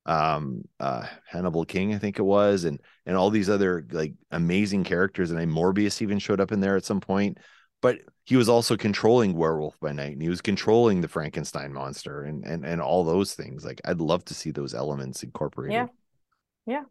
um 0.05 0.62
uh 0.81 1.07
Hannibal 1.27 1.64
King, 1.64 1.95
I 1.95 1.99
think 1.99 2.18
it 2.18 2.23
was, 2.23 2.64
and 2.64 2.81
and 3.07 3.16
all 3.16 3.31
these 3.31 3.49
other 3.49 3.87
like 3.91 4.12
amazing 4.31 4.85
characters, 4.85 5.31
and 5.31 5.41
I 5.41 5.47
Morbius 5.47 6.03
even 6.03 6.18
showed 6.18 6.41
up 6.41 6.53
in 6.53 6.61
there 6.61 6.77
at 6.77 6.85
some 6.85 7.01
point. 7.01 7.39
But 7.81 7.99
he 8.25 8.37
was 8.37 8.49
also 8.49 8.77
controlling 8.77 9.35
Werewolf 9.35 9.79
by 9.81 9.93
Night, 9.93 10.12
and 10.12 10.23
he 10.23 10.29
was 10.29 10.41
controlling 10.41 11.01
the 11.01 11.09
Frankenstein 11.09 11.73
monster, 11.73 12.23
and 12.23 12.45
and 12.45 12.64
and 12.64 12.81
all 12.81 13.05
those 13.05 13.35
things. 13.35 13.64
Like 13.64 13.81
I'd 13.85 14.01
love 14.01 14.25
to 14.27 14.35
see 14.35 14.51
those 14.51 14.75
elements 14.75 15.23
incorporated. 15.23 15.75
Yeah. 15.75 15.87
yeah 16.66 16.83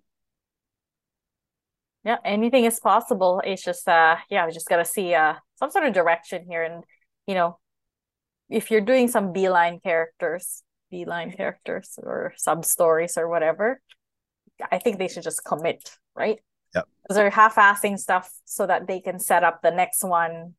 Yeah. 2.04 2.18
anything 2.26 2.66
is 2.66 2.80
possible 2.80 3.42
it's 3.46 3.64
just 3.64 3.88
uh 3.88 4.18
yeah 4.30 4.46
we 4.46 4.52
just 4.52 4.68
gotta 4.68 4.86
see 4.86 5.14
uh 5.14 5.36
some 5.56 5.72
sort 5.72 5.86
of 5.86 5.94
direction 5.94 6.46
here 6.50 6.64
and 6.64 6.84
you 7.28 7.36
know 7.36 7.60
if 8.50 8.72
you're 8.72 8.82
doing 8.82 9.08
some 9.08 9.32
beeline 9.32 9.80
characters 9.80 10.64
beeline 10.90 11.32
characters 11.32 11.98
or 12.02 12.34
sub 12.38 12.66
stories 12.66 13.18
or 13.18 13.30
whatever 13.30 13.80
i 14.72 14.78
think 14.80 14.98
they 14.98 15.08
should 15.08 15.24
just 15.24 15.46
commit 15.46 15.96
right 16.16 16.40
yeah 16.76 16.82
because 17.04 17.16
they're 17.16 17.30
half-assing 17.30 17.98
stuff 17.98 18.30
so 18.46 18.68
that 18.68 18.88
they 18.88 19.00
can 19.00 19.20
set 19.20 19.44
up 19.44 19.62
the 19.62 19.72
next 19.72 20.04
one 20.04 20.56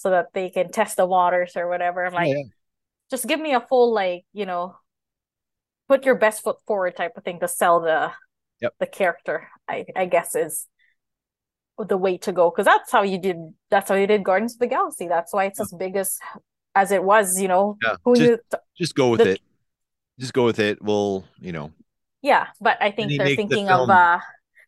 so 0.00 0.08
that 0.10 0.26
they 0.32 0.48
can 0.48 0.70
test 0.72 0.96
the 0.96 1.04
waters 1.06 1.52
or 1.56 1.68
whatever 1.68 2.04
i'm 2.06 2.14
like 2.14 2.28
Yeah, 2.28 2.36
yeah. 2.38 2.42
just 3.10 3.26
give 3.28 3.40
me 3.40 3.52
a 3.52 3.60
full 3.60 3.92
like 3.92 4.24
you 4.32 4.46
know 4.46 4.74
put 5.88 6.04
your 6.06 6.14
best 6.14 6.42
foot 6.42 6.56
forward 6.66 6.96
type 6.96 7.12
of 7.16 7.24
thing 7.24 7.38
to 7.40 7.48
sell 7.48 7.80
the 7.80 8.10
Yep. 8.62 8.74
the 8.80 8.86
character 8.86 9.48
i 9.68 9.84
i 9.96 10.04
guess 10.04 10.34
is 10.34 10.66
the 11.92 11.96
way 11.96 12.18
to 12.18 12.30
go 12.32 12.50
because 12.50 12.66
that's 12.66 12.92
how 12.92 13.02
you 13.02 13.18
did 13.18 13.36
that's 13.70 13.88
how 13.88 13.94
you 13.96 14.06
did 14.06 14.22
Guardians 14.22 14.52
of 14.54 14.58
the 14.60 14.66
Galaxy 14.66 15.08
that's 15.08 15.32
why 15.32 15.44
it's 15.46 15.60
as 15.60 15.72
big 15.72 15.96
as 15.96 16.18
as 16.74 16.92
it 16.92 17.02
was 17.02 17.40
you 17.40 17.48
know 17.48 17.78
Yeah, 17.82 17.96
who 18.04 18.14
just- 18.16 18.28
knew 18.28 18.36
th- 18.50 18.62
Just 18.76 18.94
go 18.94 19.08
with 19.10 19.20
The- 19.20 19.30
it. 19.32 19.40
Just 20.18 20.34
go 20.34 20.44
with 20.44 20.58
it. 20.58 20.76
We'll, 20.82 21.24
you 21.40 21.52
know, 21.52 21.72
yeah 22.20 22.48
but 22.60 22.76
I 22.82 22.90
think 22.90 23.10
he 23.10 23.16
they're 23.16 23.28
the 23.32 23.36
thinking 23.36 23.66
film- 23.66 23.88
of 23.88 23.90
uh 23.90 24.18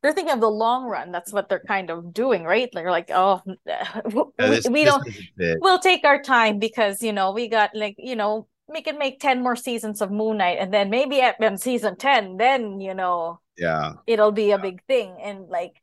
they're 0.03 0.13
thinking 0.13 0.35
of 0.35 0.41
the 0.41 0.51
long 0.51 0.85
run. 0.85 1.13
That's 1.13 1.33
what 1.33 1.49
they're 1.49 1.63
kind 1.67 1.91
of 1.91 2.13
doing 2.13 2.45
right? 2.45 2.69
They're 2.73 2.91
like 2.91 3.11
oh 3.11 3.41
we, 3.47 3.53
uh, 3.63 4.25
this- 4.39 4.69
we 4.69 4.85
this 4.85 4.93
don't 4.93 5.61
we'll 5.61 5.79
take 5.79 6.05
our 6.05 6.21
time 6.21 6.59
because 6.59 7.03
you 7.03 7.13
know 7.13 7.33
we 7.33 7.49
got 7.49 7.71
like 7.75 7.97
you 7.99 8.17
know 8.17 8.49
we 8.69 8.83
can 8.83 8.99
make 8.99 9.21
10 9.21 9.43
more 9.43 9.57
seasons 9.57 10.01
of 10.01 10.11
Moon 10.11 10.39
Knight 10.39 10.59
and 10.59 10.73
then 10.73 10.89
maybe 10.89 11.21
at 11.21 11.43
um, 11.43 11.57
season 11.57 11.97
10 11.97 12.37
then 12.37 12.81
you 12.81 12.95
know 12.95 13.41
yeah. 13.57 13.95
it'll 14.07 14.33
be 14.33 14.51
a 14.51 14.59
big 14.59 14.83
thing. 14.87 15.17
And 15.23 15.49
like 15.49 15.75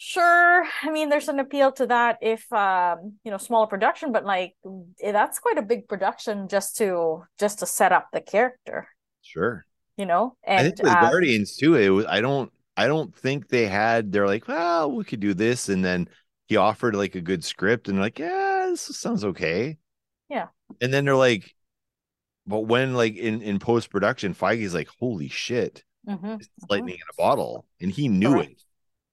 sure 0.00 0.64
i 0.84 0.90
mean 0.92 1.08
there's 1.08 1.26
an 1.26 1.40
appeal 1.40 1.72
to 1.72 1.84
that 1.84 2.18
if 2.22 2.52
um 2.52 3.14
you 3.24 3.32
know 3.32 3.36
smaller 3.36 3.66
production 3.66 4.12
but 4.12 4.24
like 4.24 4.54
eh, 5.02 5.10
that's 5.10 5.40
quite 5.40 5.58
a 5.58 5.62
big 5.62 5.88
production 5.88 6.46
just 6.46 6.76
to 6.76 7.24
just 7.36 7.58
to 7.58 7.66
set 7.66 7.90
up 7.90 8.06
the 8.12 8.20
character. 8.20 8.86
Sure. 9.22 9.66
you 9.96 10.06
know? 10.06 10.36
And 10.44 10.60
I 10.60 10.62
think 10.62 10.78
with 10.78 10.92
um, 10.92 11.00
Guardians 11.00 11.56
too, 11.56 11.74
it 11.74 11.88
was 11.88 12.06
I 12.06 12.20
don't 12.20 12.52
I 12.78 12.86
don't 12.86 13.12
think 13.14 13.48
they 13.48 13.66
had 13.66 14.12
they're 14.12 14.28
like, 14.28 14.46
well, 14.46 14.92
we 14.92 15.02
could 15.04 15.18
do 15.20 15.34
this. 15.34 15.68
And 15.68 15.84
then 15.84 16.08
he 16.46 16.56
offered 16.56 16.94
like 16.94 17.16
a 17.16 17.20
good 17.20 17.44
script 17.44 17.88
and 17.88 17.98
like, 17.98 18.20
yeah, 18.20 18.68
this 18.70 18.82
sounds 18.82 19.24
okay. 19.24 19.78
Yeah. 20.28 20.46
And 20.80 20.94
then 20.94 21.04
they're 21.04 21.16
like, 21.16 21.54
but 22.46 22.60
when 22.60 22.94
like 22.94 23.16
in, 23.16 23.42
in 23.42 23.58
post 23.58 23.90
production, 23.90 24.32
Feige's 24.32 24.74
like, 24.74 24.88
holy 25.00 25.28
shit, 25.28 25.82
mhm, 26.08 26.40
it's 26.40 26.48
lightning 26.70 26.94
in 26.94 27.00
a 27.10 27.20
bottle. 27.20 27.66
And 27.80 27.90
he 27.90 28.08
knew 28.08 28.34
Correct. 28.34 28.52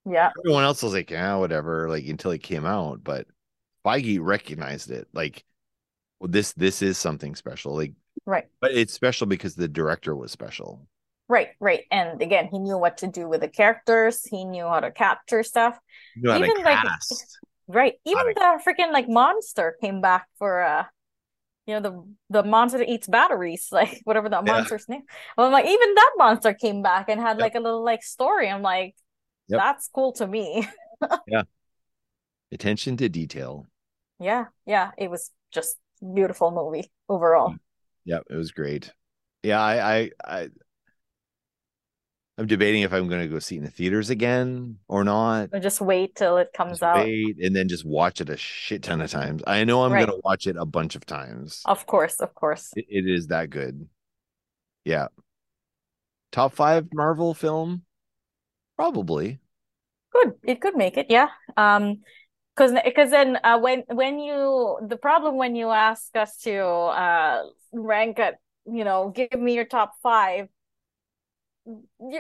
it. 0.06 0.12
yeah 0.14 0.30
Everyone 0.46 0.64
else 0.64 0.84
was 0.84 0.94
like, 0.94 1.10
yeah, 1.10 1.36
whatever, 1.36 1.90
like 1.90 2.06
until 2.06 2.32
it 2.32 2.44
came 2.44 2.66
out. 2.66 3.04
But 3.04 3.26
Feige 3.84 4.20
recognized 4.22 4.92
it. 4.92 5.08
Like, 5.12 5.44
well, 6.20 6.30
this 6.30 6.54
this 6.54 6.84
is 6.84 6.98
something 7.00 7.36
special. 7.36 7.76
Like, 7.76 7.94
right 8.28 8.46
but 8.62 8.72
it's 8.74 8.94
special 8.94 9.28
because 9.28 9.56
the 9.56 9.68
director 9.68 10.16
was 10.16 10.32
special. 10.32 10.88
Right 11.28 11.50
right 11.60 11.84
and 11.92 12.22
again 12.22 12.48
he 12.52 12.60
knew 12.60 12.78
what 12.78 12.98
to 12.98 13.08
do 13.08 13.28
with 13.28 13.42
the 13.42 13.48
characters 13.48 14.24
he 14.26 14.46
knew 14.46 14.64
how 14.66 14.80
to 14.80 14.92
capture 14.92 15.44
stuff 15.44 15.78
You 16.16 16.24
know 16.24 16.32
how 16.34 16.40
to 16.40 16.52
Even, 16.52 16.64
like, 16.64 16.80
cast. 16.82 17.40
right 17.68 17.94
even 18.06 18.24
the 18.36 18.60
freaking 18.66 18.92
like 18.92 19.10
monster 19.10 19.76
came 19.82 20.02
back 20.02 20.28
for 20.38 20.62
uh 20.62 20.86
you 21.68 21.76
know 21.76 21.82
the 21.82 22.42
the 22.42 22.44
monster 22.44 22.80
that 22.80 22.90
eats 22.90 23.08
batteries 23.08 23.70
like 23.74 24.02
whatever 24.06 24.30
that 24.30 24.46
Yeah. 24.46 24.54
monster's 24.54 24.90
name 24.90 25.04
well 25.38 25.48
I'm 25.48 25.54
like 25.54 25.66
even 25.66 25.96
that 25.96 26.14
monster 26.18 26.54
came 26.54 26.82
back 26.84 27.10
and 27.10 27.22
had 27.22 27.38
Yep. 27.38 27.40
like 27.40 27.56
a 27.56 27.60
little 27.60 27.84
like 27.84 28.04
story 28.04 28.50
i'm 28.50 28.62
like 28.62 28.96
Yep. 29.48 29.60
that's 29.60 29.90
cool 29.94 30.14
to 30.14 30.28
me 30.28 30.68
yeah, 31.28 31.44
attention 32.52 32.98
to 32.98 33.08
detail. 33.08 33.68
yeah 34.20 34.46
yeah 34.66 34.92
it 34.98 35.10
was 35.10 35.32
just 35.52 35.78
beautiful 36.14 36.52
movie 36.52 36.92
overall 37.10 37.58
Yeah, 38.04 38.20
it 38.30 38.36
was 38.36 38.52
great. 38.52 38.92
Yeah, 39.44 39.60
I 39.62 39.96
I, 39.98 40.12
I 40.24 40.50
I'm 42.38 42.48
debating 42.48 42.82
if 42.82 42.92
I'm 42.92 43.08
going 43.08 43.22
to 43.22 43.28
go 43.28 43.40
see 43.40 43.56
it 43.56 43.60
in 43.60 43.64
the 43.64 43.72
theaters 43.72 44.10
again 44.10 44.78
or 44.90 45.04
not. 45.06 45.50
Or 45.54 45.60
just 45.60 45.80
wait 45.80 46.16
till 46.16 46.38
it 46.38 46.52
comes 46.54 46.72
Just 46.80 46.84
out 46.84 46.98
wait 46.98 47.38
and 47.42 47.56
then 47.56 47.70
just 47.70 47.86
watch 47.86 48.20
it 48.20 48.30
a 48.30 48.36
shit 48.36 48.84
ton 48.84 49.00
of 49.00 49.10
times. 49.10 49.42
I 49.48 49.64
know 49.64 49.84
I'm 49.84 49.94
Right. 49.94 50.06
going 50.06 50.18
to 50.18 50.22
watch 50.26 50.46
it 50.46 50.58
a 50.60 50.66
bunch 50.66 50.96
of 50.96 51.06
times. 51.06 51.62
of 51.66 51.86
course 51.86 52.20
of 52.20 52.36
course 52.36 52.72
It, 52.76 52.86
it 52.90 53.08
is 53.10 53.28
that 53.28 53.50
good. 53.50 53.88
Yeah. 54.84 55.08
Top 56.34 56.54
five 56.54 56.88
Marvel 56.94 57.34
film? 57.34 57.84
Probably. 58.76 59.40
good 60.12 60.34
it 60.44 60.60
could 60.60 60.76
make 60.76 60.98
it 60.98 61.08
yeah 61.10 61.30
um 61.56 62.00
because 62.56 62.74
because 62.84 63.12
then 63.12 63.38
uh 63.44 63.58
when 63.60 63.84
when 63.88 64.20
you 64.20 64.78
the 64.86 64.98
problem 64.98 65.38
when 65.38 65.56
you 65.56 65.70
ask 65.70 66.14
us 66.18 66.38
to 66.38 66.56
uh 66.60 67.44
rank 67.72 68.20
it 68.20 68.36
you 68.66 68.84
know 68.84 69.10
give 69.16 69.32
me 69.40 69.54
your 69.56 69.66
top 69.66 69.94
five 70.04 70.48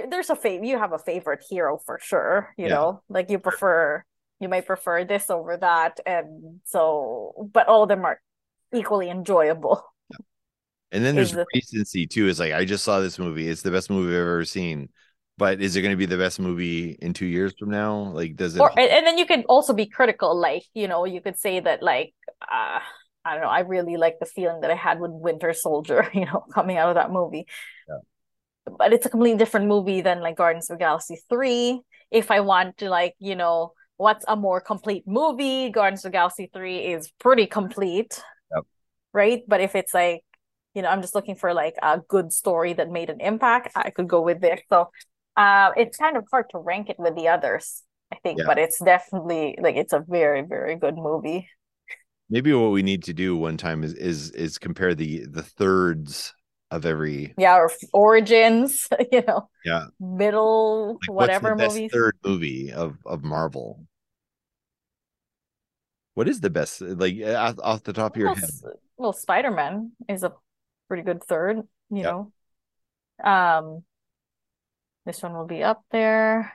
there's 0.09 0.29
a 0.29 0.35
fav 0.35 0.65
you 0.67 0.77
have 0.77 0.91
a 0.93 0.99
favorite 0.99 1.43
hero 1.49 1.77
for 1.85 1.99
sure 2.01 2.53
you 2.57 2.65
Yeah. 2.65 2.73
know 2.75 3.03
like 3.09 3.29
you 3.29 3.39
prefer 3.39 4.03
you 4.39 4.49
might 4.49 4.65
prefer 4.65 5.05
this 5.05 5.29
over 5.29 5.55
that 5.57 5.99
and 6.05 6.59
so 6.65 7.49
but 7.53 7.67
all 7.67 7.83
of 7.83 7.89
them 7.89 8.03
are 8.05 8.19
equally 8.73 9.09
enjoyable 9.09 9.83
And 10.91 11.03
then 11.03 11.15
there's 11.15 11.31
the- 11.33 11.45
recency 11.53 12.07
too. 12.07 12.27
It's 12.29 12.39
like 12.39 12.53
I 12.53 12.63
just 12.63 12.83
saw 12.85 12.99
this 13.01 13.19
movie. 13.19 13.49
It's 13.49 13.63
the 13.63 13.71
best 13.71 13.89
movie 13.89 14.13
I've 14.15 14.21
ever 14.21 14.45
seen. 14.45 14.89
But 15.37 15.59
is 15.59 15.75
it 15.75 15.81
going 15.81 15.91
to 15.91 15.97
be 15.97 16.05
the 16.05 16.17
best 16.17 16.39
movie 16.39 16.95
in 17.01 17.11
two 17.11 17.25
years 17.25 17.51
from 17.59 17.69
now? 17.69 18.11
Like, 18.13 18.37
does 18.37 18.55
it? 18.55 18.61
or 18.61 18.71
and, 18.79 18.89
and 18.89 19.05
then 19.05 19.17
you 19.17 19.25
could 19.25 19.43
also 19.49 19.73
be 19.73 19.87
critical 19.87 20.31
like 20.39 20.63
you 20.73 20.87
know 20.87 21.03
you 21.03 21.19
could 21.19 21.37
say 21.37 21.59
that 21.59 21.83
like 21.83 22.13
uh 22.41 22.79
i 23.25 23.33
don't 23.33 23.41
know 23.43 23.49
i 23.49 23.61
really 23.61 23.97
like 23.97 24.19
the 24.21 24.25
feeling 24.25 24.61
that 24.61 24.71
i 24.71 24.75
had 24.75 24.99
with 25.01 25.11
winter 25.11 25.51
soldier 25.53 26.07
you 26.13 26.25
know 26.25 26.45
coming 26.53 26.77
out 26.77 26.89
of 26.89 26.95
that 26.95 27.11
movie 27.11 27.45
Yeah. 27.89 27.99
But 28.77 28.93
it's 28.93 29.05
a 29.05 29.09
completely 29.09 29.37
different 29.37 29.67
movie 29.67 30.01
than 30.01 30.21
like 30.21 30.37
guardians 30.37 30.69
of 30.69 30.77
the 30.77 30.83
galaxy 30.83 31.19
3 31.29 31.81
if 32.11 32.31
i 32.31 32.39
want 32.39 32.77
to 32.77 32.89
like 32.89 33.15
you 33.19 33.35
know 33.35 33.73
what's 33.97 34.25
a 34.27 34.35
more 34.35 34.59
complete 34.61 35.03
movie 35.07 35.69
guardians 35.69 36.03
of 36.05 36.11
the 36.11 36.17
galaxy 36.17 36.49
3 36.53 36.79
is 36.79 37.11
pretty 37.19 37.45
complete 37.45 38.21
Yep. 38.55 38.63
right 39.13 39.43
but 39.47 39.61
if 39.61 39.75
it's 39.75 39.93
like 39.93 40.21
you 40.73 40.81
know 40.81 40.89
i'm 40.89 41.01
just 41.01 41.15
looking 41.15 41.35
for 41.35 41.53
like 41.53 41.75
a 41.81 41.99
good 42.07 42.33
story 42.33 42.73
that 42.73 42.89
made 42.89 43.09
an 43.09 43.21
impact 43.21 43.71
i 43.75 43.89
could 43.89 44.07
go 44.07 44.21
with 44.21 44.41
this 44.41 44.59
so 44.69 44.89
uh 45.37 45.71
it's 45.77 45.97
kind 45.97 46.17
of 46.17 46.25
hard 46.31 46.45
to 46.51 46.59
rank 46.59 46.89
it 46.89 46.97
with 46.99 47.15
the 47.15 47.27
others 47.27 47.83
I 48.11 48.17
think, 48.23 48.37
Yeah. 48.39 48.45
but 48.45 48.59
it's 48.59 48.79
definitely 48.79 49.57
like 49.59 49.75
it's 49.75 49.91
a 49.91 49.99
very, 50.07 50.41
very 50.41 50.75
good 50.75 50.95
movie. 50.95 51.49
Maybe 52.29 52.53
what 52.53 52.69
we 52.71 52.83
need 52.83 53.03
to 53.03 53.13
do 53.13 53.35
one 53.35 53.57
time 53.57 53.83
is 53.83 53.93
is 53.95 54.29
is 54.31 54.57
compare 54.57 54.93
the 54.95 55.25
the 55.25 55.41
thirds 55.43 56.33
of 56.71 56.85
every 56.85 57.37
Yeah, 57.37 57.57
or 57.57 57.71
Origins, 57.93 58.87
you 59.11 59.23
know, 59.27 59.49
yeah 59.63 59.87
middle, 59.99 61.01
like, 61.01 61.11
whatever 61.13 61.15
what's 61.17 61.39
the 61.39 61.51
best 61.51 61.81
third 61.91 62.17
movie 62.23 62.71
of 62.71 62.97
of 63.05 63.23
Marvel. 63.23 63.85
What 66.15 66.27
is 66.27 66.39
the 66.41 66.49
best 66.49 66.81
like 66.81 67.15
uh, 67.21 67.33
off, 67.35 67.55
off 67.61 67.83
the 67.83 67.93
top 67.93 68.15
of 68.15 68.19
your 68.19 68.29
Well, 68.29 68.35
head? 68.35 68.51
Well, 68.97 69.13
Spider-Man 69.13 69.91
is 70.07 70.23
a 70.23 70.33
pretty 70.87 71.03
good 71.03 71.23
third, 71.23 71.57
you 71.89 72.03
Yep. 72.03 72.03
know. 72.03 72.31
Um, 73.23 73.83
this 75.05 75.21
one 75.21 75.33
will 75.33 75.45
be 75.45 75.63
up 75.63 75.83
there. 75.91 76.53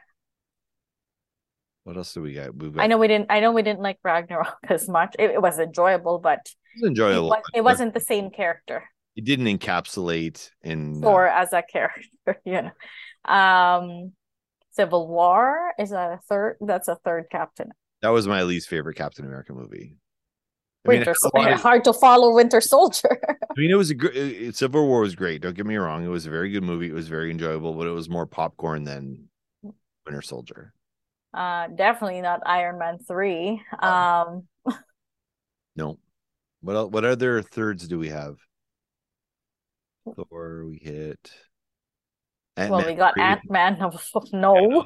What 1.84 1.96
else 1.96 2.14
do 2.14 2.22
we 2.22 2.34
got? 2.34 2.56
Got 2.56 2.74
I 2.78 2.86
know 2.86 2.98
we 2.98 3.08
didn't. 3.08 3.30
I 3.30 3.40
know 3.40 3.52
we 3.52 3.62
didn't 3.62 3.80
like 3.82 3.98
Ragnarok 4.02 4.58
as 4.68 4.88
much. 4.88 5.16
It, 5.18 5.30
it 5.32 5.42
was 5.42 5.58
enjoyable, 5.58 6.18
but 6.18 6.40
it 6.74 6.80
was 6.82 6.88
enjoyable. 6.88 7.28
it, 7.28 7.28
wa- 7.28 7.36
but 7.42 7.58
it 7.58 7.62
wasn't 7.62 7.94
the 7.94 8.00
same 8.00 8.30
character. 8.30 8.84
It 9.16 9.24
didn't 9.24 9.46
encapsulate 9.46 10.50
in 10.62 11.04
uh, 11.04 11.10
as 11.32 11.52
a 11.52 11.62
character, 11.62 12.06
you 12.44 12.62
know. 12.62 13.32
Um, 13.32 14.12
Civil 14.72 15.08
War 15.08 15.72
is 15.78 15.90
that 15.90 16.12
a 16.12 16.18
third? 16.28 16.56
That's 16.60 16.88
a 16.88 16.96
third 16.96 17.26
Captain 17.30 17.70
that 18.02 18.08
was 18.10 18.26
my 18.26 18.42
least 18.44 18.68
favorite 18.68 18.94
Captain 18.96 19.26
America 19.26 19.52
movie. 19.52 19.96
I 20.86 20.88
Winter 20.88 21.10
I 21.10 21.14
Sol- 21.14 21.30
wanted- 21.34 21.56
hard 21.58 21.84
to 21.84 21.92
follow 21.92 22.34
Winter 22.34 22.60
Soldier. 22.62 23.20
I 23.28 23.52
mean, 23.60 23.70
it 23.70 23.74
was 23.74 23.90
a 23.90 23.94
great. 23.94 24.54
Civil 24.56 24.86
War 24.86 25.00
was 25.00 25.14
great. 25.14 25.42
Don't 25.42 25.54
get 25.54 25.66
me 25.66 25.76
wrong; 25.76 26.04
it 26.04 26.08
was 26.08 26.24
a 26.26 26.30
very 26.30 26.50
good 26.50 26.62
movie. 26.62 26.86
It 26.88 26.94
was 26.94 27.08
very 27.08 27.30
enjoyable, 27.30 27.74
but 27.74 27.86
it 27.86 27.90
was 27.90 28.08
more 28.08 28.26
popcorn 28.26 28.84
than 28.84 29.28
Winter 30.06 30.22
Soldier. 30.22 30.72
uh, 31.34 31.66
definitely 31.68 32.22
not 32.22 32.40
Iron 32.46 32.78
Man 32.78 32.98
three. 33.06 33.60
Oh. 33.82 33.88
Um, 34.66 34.74
No. 35.76 35.98
What 36.62 36.90
what 36.90 37.04
other 37.04 37.42
thirds 37.42 37.86
do 37.88 37.98
we 37.98 38.08
have? 38.08 38.36
Thor, 40.16 40.66
we 40.66 40.78
hit. 40.78 41.30
well, 42.56 42.84
we 42.86 42.94
got. 42.94 43.18
Ant 43.18 43.40
Man. 43.50 43.78
No, 44.32 44.84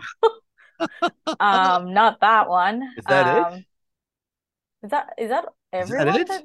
um, 1.41 1.93
not 1.95 2.21
that 2.21 2.49
one. 2.49 2.83
Is 2.97 3.05
that 3.07 3.37
it? 3.39 3.45
Um, 3.45 3.65
Is 4.83 4.91
that 4.91 5.15
is 5.19 5.29
that 5.31 5.45
Is 5.73 5.89
that 5.91 6.09
everyone? 6.09 6.21
it? 6.21 6.29
that- 6.29 6.45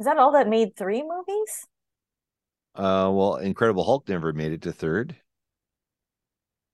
Is 0.00 0.06
that 0.06 0.16
all 0.18 0.32
that 0.32 0.48
made 0.48 0.76
three 0.76 1.02
movies? 1.02 1.66
Uh, 2.74 3.08
well, 3.12 3.36
Incredible 3.36 3.84
Hulk 3.84 4.08
never 4.08 4.32
made 4.32 4.52
it 4.52 4.62
to 4.62 4.72
third. 4.72 5.16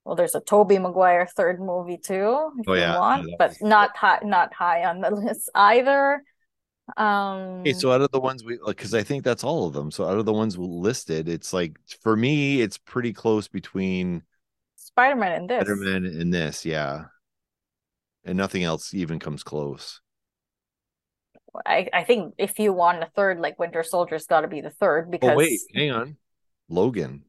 Well, 0.05 0.17
there's 0.17 0.35
a 0.35 0.41
Tobey 0.41 0.79
Maguire 0.79 1.27
third 1.27 1.61
movie 1.61 1.99
too, 1.99 2.53
if 2.59 2.67
Oh, 2.67 2.73
you 2.73 2.81
want, 2.81 3.29
Yeah, 3.29 3.35
but 3.39 3.57
not 3.61 3.95
high, 3.97 4.21
not 4.25 4.55
high 4.55 4.85
on 4.85 5.01
the 5.01 5.11
list 5.15 5.51
either. 5.55 6.23
Um, 6.97 7.61
Okay, 7.61 7.75
so 7.75 7.93
out 7.93 8.01
of 8.01 8.11
the 8.11 8.21
ones 8.21 8.43
we, 8.43 8.59
because 8.67 8.95
I 8.95 9.03
think 9.03 9.23
that's 9.23 9.45
all 9.45 9.67
of 9.67 9.75
them. 9.75 9.91
So 9.91 10.07
out 10.07 10.19
of 10.19 10.25
the 10.25 10.33
ones 10.33 10.57
listed, 10.57 11.29
it's 11.29 11.53
like 11.53 11.79
for 12.01 12.17
me, 12.17 12.63
it's 12.63 12.79
pretty 12.79 13.13
close 13.13 13.49
between 13.49 14.23
Spider-Man 14.77 15.33
and 15.33 15.51
this. 15.51 15.61
Spider-Man 15.61 16.07
and 16.07 16.33
this, 16.33 16.65
yeah. 16.65 17.05
And 18.25 18.39
nothing 18.39 18.65
else 18.65 18.95
even 18.95 19.19
comes 19.19 19.43
close. 19.43 20.01
I, 21.67 21.89
I 21.93 22.05
think 22.05 22.35
if 22.39 22.59
you 22.59 22.73
want 22.73 23.03
a 23.03 23.11
third, 23.15 23.41
like 23.41 23.59
Winter 23.59 23.83
Soldier's 23.83 24.27
got 24.27 24.43
to 24.43 24.49
be 24.49 24.61
the 24.61 24.71
third 24.71 25.11
because 25.11 25.31
Oh 25.31 25.37
wait, 25.37 25.61
hang 25.75 25.91
on, 25.91 26.17
Logan. 26.69 27.25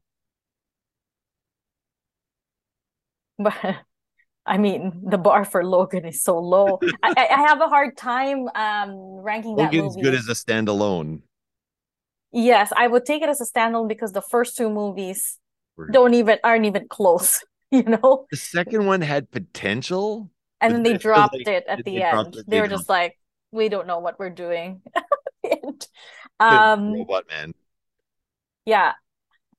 but 3.39 3.77
I 4.45 4.57
mean 4.57 5.01
the 5.05 5.17
bar 5.17 5.45
for 5.45 5.63
Logan 5.63 6.05
is 6.05 6.23
so 6.23 6.39
low. 6.39 6.79
I, 7.03 7.13
I 7.15 7.41
have 7.47 7.61
a 7.61 7.67
hard 7.67 7.95
time 7.97 8.47
um 8.55 8.95
ranking 9.21 9.55
that 9.57 9.73
Logan's 9.73 9.95
movie. 9.95 10.09
good 10.09 10.15
as 10.15 10.27
a 10.27 10.33
standalone. 10.33 11.21
Yes, 12.31 12.71
I 12.75 12.87
would 12.87 13.05
take 13.05 13.21
it 13.21 13.29
as 13.29 13.41
a 13.41 13.45
standalone 13.45 13.87
because 13.89 14.13
the 14.13 14.21
first 14.21 14.55
two 14.57 14.69
movies 14.69 15.37
don't 15.91 16.13
even 16.13 16.39
aren't 16.43 16.65
even 16.65 16.87
close, 16.87 17.43
you 17.71 17.83
know. 17.83 18.25
The 18.31 18.37
second 18.37 18.85
one 18.85 19.01
had 19.01 19.29
potential. 19.31 20.31
And 20.61 20.73
then 20.73 20.83
they 20.83 20.97
dropped 20.97 21.33
like 21.33 21.47
it 21.47 21.65
at 21.67 21.83
the 21.83 22.01
end. 22.01 22.35
it- 22.35 22.45
They 22.47 22.55
they 22.57 22.61
were 22.61 22.67
just 22.67 22.87
like, 22.87 23.17
we 23.51 23.67
don't 23.67 23.87
know 23.87 23.99
what 23.99 24.17
we're 24.19 24.29
doing. 24.29 24.81
And, 25.43 25.87
um, 26.39 26.93
Robot 26.93 27.25
Man. 27.27 27.53
yeah, 28.65 28.93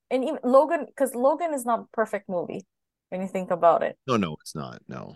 and 0.09 0.23
even 0.23 0.39
Logan, 0.43 0.85
because 0.87 1.13
Logan 1.13 1.53
is 1.53 1.65
not 1.65 1.79
a 1.81 1.85
perfect 1.93 2.27
movie 2.29 2.65
when 3.13 3.21
you 3.21 3.27
think 3.27 3.51
about 3.51 3.83
it. 3.83 3.97
No, 4.07 4.17
no, 4.17 4.35
it's 4.41 4.55
not. 4.55 4.81
No. 4.87 5.15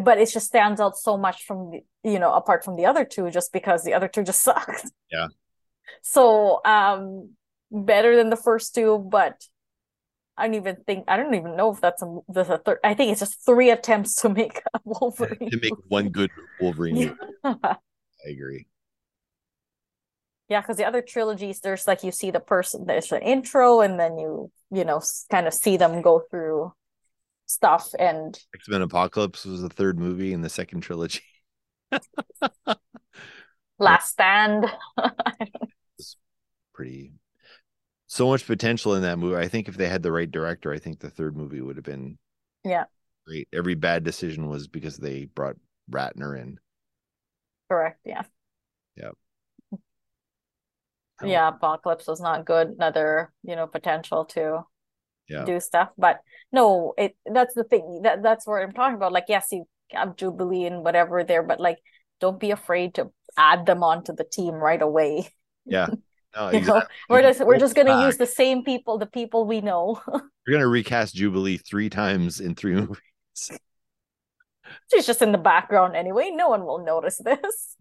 but 0.00 0.18
it 0.18 0.30
just 0.30 0.46
stands 0.46 0.80
out 0.80 0.96
so 0.96 1.16
much 1.18 1.44
from 1.44 1.70
the 1.72 1.80
you 2.10 2.18
know 2.18 2.32
apart 2.32 2.64
from 2.64 2.76
the 2.76 2.86
other 2.86 3.04
two 3.04 3.30
just 3.30 3.52
because 3.52 3.82
the 3.84 3.92
other 3.94 4.08
two 4.08 4.22
just 4.22 4.40
sucked 4.48 4.86
Yeah. 5.10 5.28
so 6.02 6.60
um 6.64 7.30
better 7.70 8.16
than 8.16 8.30
the 8.30 8.36
first 8.36 8.74
two 8.74 8.98
but 9.10 9.40
i 10.36 10.46
don't 10.46 10.54
even 10.54 10.76
think 10.86 11.04
i 11.08 11.16
don't 11.16 11.34
even 11.34 11.56
know 11.56 11.72
if 11.72 11.80
that's 11.80 12.02
a 12.02 12.18
that's 12.28 12.48
a 12.50 12.58
third 12.58 12.78
i 12.84 12.94
think 12.94 13.10
it's 13.12 13.20
just 13.20 13.44
three 13.46 13.70
attempts 13.70 14.14
to 14.22 14.28
make 14.28 14.60
a 14.74 14.80
wolverine 14.84 15.50
To 15.50 15.58
make 15.60 15.72
one 15.88 16.08
good 16.10 16.30
Wolverine 16.60 16.96
yeah 16.96 17.14
I 17.44 18.30
agree. 18.30 18.66
Yeah, 20.48 20.60
because 20.60 20.76
the 20.76 20.84
other 20.84 21.02
trilogies 21.02 21.60
there's 21.60 21.86
like 21.86 22.02
you 22.04 22.12
see 22.12 22.30
the 22.30 22.40
person 22.40 22.84
there's 22.86 23.12
an 23.12 23.22
intro 23.22 23.80
and 23.80 23.98
then 23.98 24.18
you 24.18 24.50
you 24.70 24.84
know 24.84 25.00
kind 25.30 25.46
of 25.46 25.54
see 25.54 25.76
them 25.78 26.02
go 26.02 26.22
through 26.30 26.72
stuff 27.46 27.90
and 27.98 28.38
X 28.54 28.68
Men 28.68 28.80
Apocalypse 28.82 29.44
was 29.44 29.60
the 29.62 29.68
third 29.68 29.98
movie 29.98 30.32
in 30.32 30.40
the 30.42 30.48
second 30.48 30.80
trilogy. 30.80 31.22
last 33.78 34.10
stand 34.10 34.66
it's 35.98 36.16
Pretty. 36.74 37.12
So 38.08 38.28
much 38.28 38.46
potential 38.46 38.94
in 38.94 39.02
that 39.02 39.18
movie. 39.18 39.36
I 39.36 39.48
think 39.48 39.68
if 39.68 39.76
they 39.76 39.88
had 39.88 40.02
the 40.02 40.12
right 40.12 40.30
director, 40.30 40.72
I 40.72 40.78
think 40.78 41.00
the 41.00 41.10
third 41.10 41.36
movie 41.36 41.60
would 41.60 41.76
have 41.76 41.84
been 41.84 42.18
Yeah. 42.64 42.86
great. 43.26 43.48
Every 43.52 43.74
bad 43.74 44.04
decision 44.04 44.48
was 44.48 44.68
because 44.68 44.96
they 44.96 45.26
brought 45.26 45.56
Ratner 45.90 46.38
in. 46.40 46.58
correct 47.68 48.00
yeah 48.04 48.22
Oh, 51.20 51.26
yeah 51.26 51.48
apocalypse 51.48 52.06
was 52.06 52.20
not 52.20 52.44
good 52.44 52.68
another 52.68 53.32
you 53.42 53.56
know 53.56 53.66
potential 53.66 54.24
to 54.26 54.64
Yeah. 55.28 55.44
do 55.44 55.58
stuff 55.60 55.88
but 55.96 56.20
no 56.52 56.92
it 56.98 57.16
that's 57.24 57.54
the 57.54 57.64
thing 57.64 58.00
that 58.02 58.22
that's 58.22 58.46
what 58.46 58.62
i'm 58.62 58.72
talking 58.72 58.96
about 58.96 59.12
like 59.12 59.24
yes 59.28 59.48
you 59.52 59.64
have 59.90 60.16
jubilee 60.16 60.66
and 60.66 60.84
whatever 60.84 61.24
there 61.24 61.42
but 61.42 61.60
like 61.60 61.78
don't 62.20 62.38
be 62.38 62.50
afraid 62.50 62.94
to 62.94 63.10
add 63.36 63.64
them 63.66 63.82
onto 63.82 64.12
the 64.14 64.24
team 64.24 64.54
right 64.54 64.82
away 64.82 65.28
Yeah. 65.64 65.88
No, 66.36 66.50
you 66.50 66.60
know 66.62 66.82
we're 67.08 67.22
just 67.22 67.40
we're 67.46 67.60
just 67.60 67.76
gonna 67.76 67.90
back. 67.94 68.06
use 68.06 68.16
the 68.16 68.26
same 68.26 68.64
people 68.64 68.98
the 68.98 69.06
people 69.06 69.46
we 69.46 69.60
know 69.60 70.02
We're 70.08 70.52
gonna 70.52 70.66
recast 70.66 71.14
Jubilee 71.14 71.58
three 71.58 71.88
times 71.88 72.40
in 72.40 72.56
three 72.56 72.74
movies. 72.80 72.98
she's 74.92 75.06
just 75.06 75.22
in 75.22 75.30
the 75.30 75.38
background 75.38 75.94
anyway 75.94 76.30
no 76.34 76.48
one 76.48 76.64
will 76.66 76.84
notice 76.84 77.18
this 77.18 77.76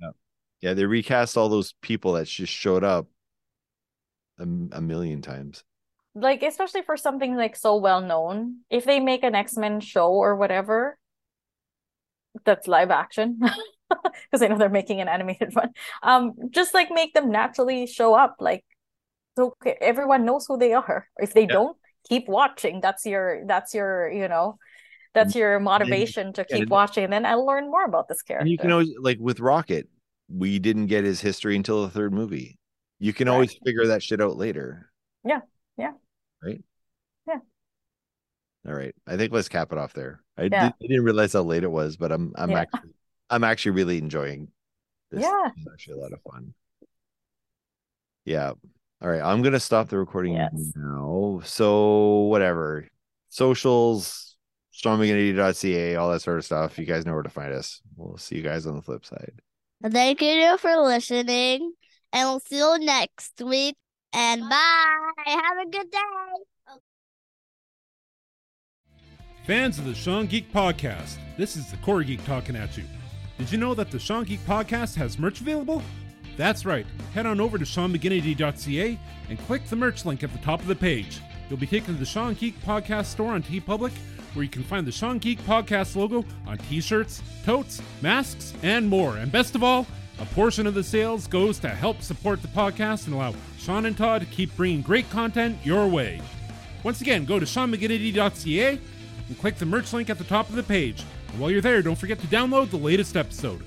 Yeah, 0.62 0.76
they 0.76 0.86
recast 0.86 1.36
all 1.36 1.50
those 1.50 1.74
people 1.82 2.14
that 2.14 2.28
just 2.28 2.54
showed 2.54 2.84
up 2.84 3.08
a, 4.39 4.44
a 4.44 4.82
million 4.82 5.22
times. 5.24 5.64
Like 6.16 6.43
especially 6.43 6.82
for 6.84 6.95
something 6.97 7.36
like 7.36 7.55
so 7.55 7.76
well 7.78 8.01
known 8.01 8.59
if 8.70 8.86
they 8.86 8.99
make 8.99 9.24
an 9.24 9.36
x-men 9.36 9.80
show 9.80 10.09
or 10.11 10.36
whatever 10.36 10.97
that's 12.45 12.68
live 12.68 12.91
action 12.91 13.39
because 13.89 14.41
i 14.41 14.47
know 14.47 14.57
they're 14.57 14.70
making 14.70 15.01
an 15.01 15.07
animated 15.07 15.53
one 15.61 15.70
um 16.03 16.34
just 16.51 16.74
like 16.74 16.89
make 16.91 17.14
them 17.14 17.32
naturally 17.32 17.86
show 17.88 18.14
up 18.14 18.36
like 18.39 18.64
so 19.36 19.55
everyone 19.82 20.26
knows 20.26 20.45
who 20.47 20.57
they 20.57 20.74
are 20.74 21.07
if 21.18 21.34
they 21.34 21.41
Yeah. 21.41 21.47
don't 21.47 21.78
keep 22.07 22.28
watching 22.28 22.82
that's 22.82 23.05
your 23.05 23.43
that's 23.47 23.74
your 23.74 24.11
you 24.11 24.28
know 24.28 24.57
that's 25.16 25.36
your 25.36 25.59
motivation 25.59 26.34
to 26.34 26.43
keep 26.43 26.61
and- 26.61 26.70
watching, 26.72 27.03
and 27.03 27.14
then 27.14 27.24
I'll 27.24 27.45
learn 27.45 27.70
more 27.70 27.86
about 27.86 28.07
this 28.07 28.24
character. 28.24 28.41
And 28.41 28.49
you 28.49 28.57
can 28.57 28.72
always 28.72 28.89
like 28.99 29.20
with 29.20 29.39
Rocket, 29.39 29.88
we 30.28 30.57
didn't 30.57 30.88
get 30.88 31.03
his 31.03 31.22
history 31.22 31.55
until 31.55 31.84
the 31.84 31.91
third 31.91 32.11
movie. 32.11 32.57
You 32.97 33.14
can 33.14 33.28
Right. 33.28 33.34
always 33.36 33.53
figure 33.64 33.86
that 33.86 34.01
shit 34.01 34.22
out 34.22 34.38
later. 34.38 34.89
Yeah, 35.24 35.41
yeah. 35.78 35.91
Right. 36.44 36.62
Yeah. 37.28 37.39
All 38.68 38.74
right. 38.74 38.94
I 39.08 39.18
think 39.18 39.32
let's 39.34 39.50
cap 39.50 39.72
it 39.72 39.78
off 39.78 39.94
there. 39.94 40.22
I, 40.38 40.44
Yeah. 40.44 40.50
did, 40.50 40.74
I 40.82 40.88
didn't 40.88 41.04
realize 41.06 41.34
how 41.34 41.41
late 41.44 41.64
it 41.64 41.72
was, 41.72 41.96
but 41.98 42.12
I'm 42.12 42.34
I'm 42.36 42.52
Yeah. 42.52 42.60
actually 42.62 42.89
I'm 43.30 43.44
actually 43.44 43.72
really 43.72 43.98
enjoying 43.98 44.50
this. 45.12 45.22
Yeah. 45.22 45.50
It's 45.56 45.68
actually 45.72 45.96
a 45.96 46.02
lot 46.02 46.14
of 46.14 46.22
fun. 46.22 46.54
Yeah. 48.26 48.50
All 49.02 49.10
right. 49.10 49.22
I'm 49.22 49.41
gonna 49.41 49.60
stop 49.60 49.89
the 49.89 49.98
recording 49.98 50.34
Yes. 50.36 50.52
now. 50.76 51.41
So 51.46 52.24
whatever. 52.24 52.88
Socials, 53.30 54.36
seanmcginity.ca, 54.74 55.96
all 55.96 56.12
that 56.12 56.22
sort 56.22 56.38
of 56.38 56.46
stuff. 56.46 56.78
You 56.78 56.86
guys 56.86 57.06
know 57.06 57.14
where 57.14 57.24
to 57.24 57.30
find 57.30 57.54
us. 57.54 57.82
We'll 57.96 58.18
see 58.18 58.36
you 58.38 58.44
guys 58.44 58.66
on 58.68 58.76
the 58.76 58.82
flip 58.82 59.06
side. 59.06 59.34
Thank 59.84 60.22
you 60.22 60.58
for 60.60 60.78
listening, 60.78 61.74
and 62.14 62.30
we'll 62.30 62.39
see 62.39 62.58
you 62.58 62.78
next 62.80 63.41
week. 63.41 63.76
And 64.14 64.47
bye. 64.49 65.11
Have 65.26 65.57
a 65.66 65.70
good 65.70 65.89
day. 65.89 65.99
Fans 69.45 69.78
of 69.78 69.86
the 69.86 69.93
Sean 69.93 70.26
Geek 70.28 70.51
Podcast, 70.53 71.18
this 71.38 71.57
is 71.57 71.70
the 71.70 71.78
Core 71.78 72.03
Geek 72.03 72.24
talking 72.24 72.55
at 72.55 72.78
you. 72.78 72.84
Did 73.38 73.51
you 73.51 73.57
know 73.57 73.74
that 73.74 73.91
the 73.91 73.99
Sean 73.99 74.24
Geek 74.24 74.39
Podcast 74.45 74.95
has 74.95 75.20
merch 75.20 75.41
available? 75.41 75.82
That's 76.38 76.66
right. 76.66 76.86
Head 77.14 77.26
on 77.26 77.41
over 77.41 77.57
to 77.57 77.66
SeanMcGinity.ca 77.66 78.97
and 79.30 79.39
click 79.39 79.66
the 79.66 79.76
merch 79.76 80.05
link 80.05 80.24
at 80.24 80.32
the 80.32 80.39
top 80.39 80.61
of 80.61 80.68
the 80.68 80.76
page. 80.76 81.20
You'll 81.49 81.59
be 81.59 81.68
taken 81.68 81.93
to 81.93 81.99
the 81.99 82.05
Sean 82.05 82.36
Geek 82.36 82.59
Podcast 82.61 83.07
store 83.07 83.34
on 83.34 83.43
TeePublic, 83.43 83.91
where 84.34 84.43
you 84.43 84.49
can 84.49 84.64
find 84.64 84.88
the 84.88 84.91
Sean 84.91 85.18
Geek 85.18 85.39
Podcast 85.41 85.95
logo 85.95 86.24
on 86.47 86.57
t-shirts, 86.57 87.22
totes, 87.43 87.82
masks, 88.01 88.53
and 88.64 88.88
more. 88.88 89.18
And 89.18 89.32
best 89.32 89.55
of 89.55 89.64
all, 89.64 89.86
a 90.20 90.26
portion 90.28 90.68
of 90.68 90.74
the 90.74 90.84
sales 90.84 91.28
goes 91.28 91.59
to 91.59 91.70
help 91.70 92.01
support 92.01 92.41
the 92.41 92.47
podcast 92.49 93.05
and 93.05 93.16
allow 93.16 93.34
Sean 93.57 93.86
and 93.86 93.97
Todd 93.97 94.22
to 94.22 94.28
keep 94.28 94.55
bringing 94.55 94.82
great 94.82 95.09
content 95.09 95.57
your 95.64 95.88
way. 95.88 96.22
Once 96.84 97.01
again, 97.01 97.26
go 97.26 97.39
to 97.39 97.45
SeanMcGinity.ca 97.45 98.80
and 99.28 99.39
click 99.39 99.55
the 99.55 99.66
merch 99.66 99.93
link 99.93 100.09
at 100.09 100.18
the 100.18 100.24
top 100.24 100.49
of 100.49 100.55
the 100.55 100.64
page. 100.64 101.03
And 101.30 101.39
while 101.39 101.49
you're 101.49 101.61
there, 101.61 101.82
don't 101.82 101.97
forget 101.97 102.20
to 102.20 102.28
download 102.28 102.70
the 102.70 102.78
latest 102.78 103.18
episode. 103.18 103.64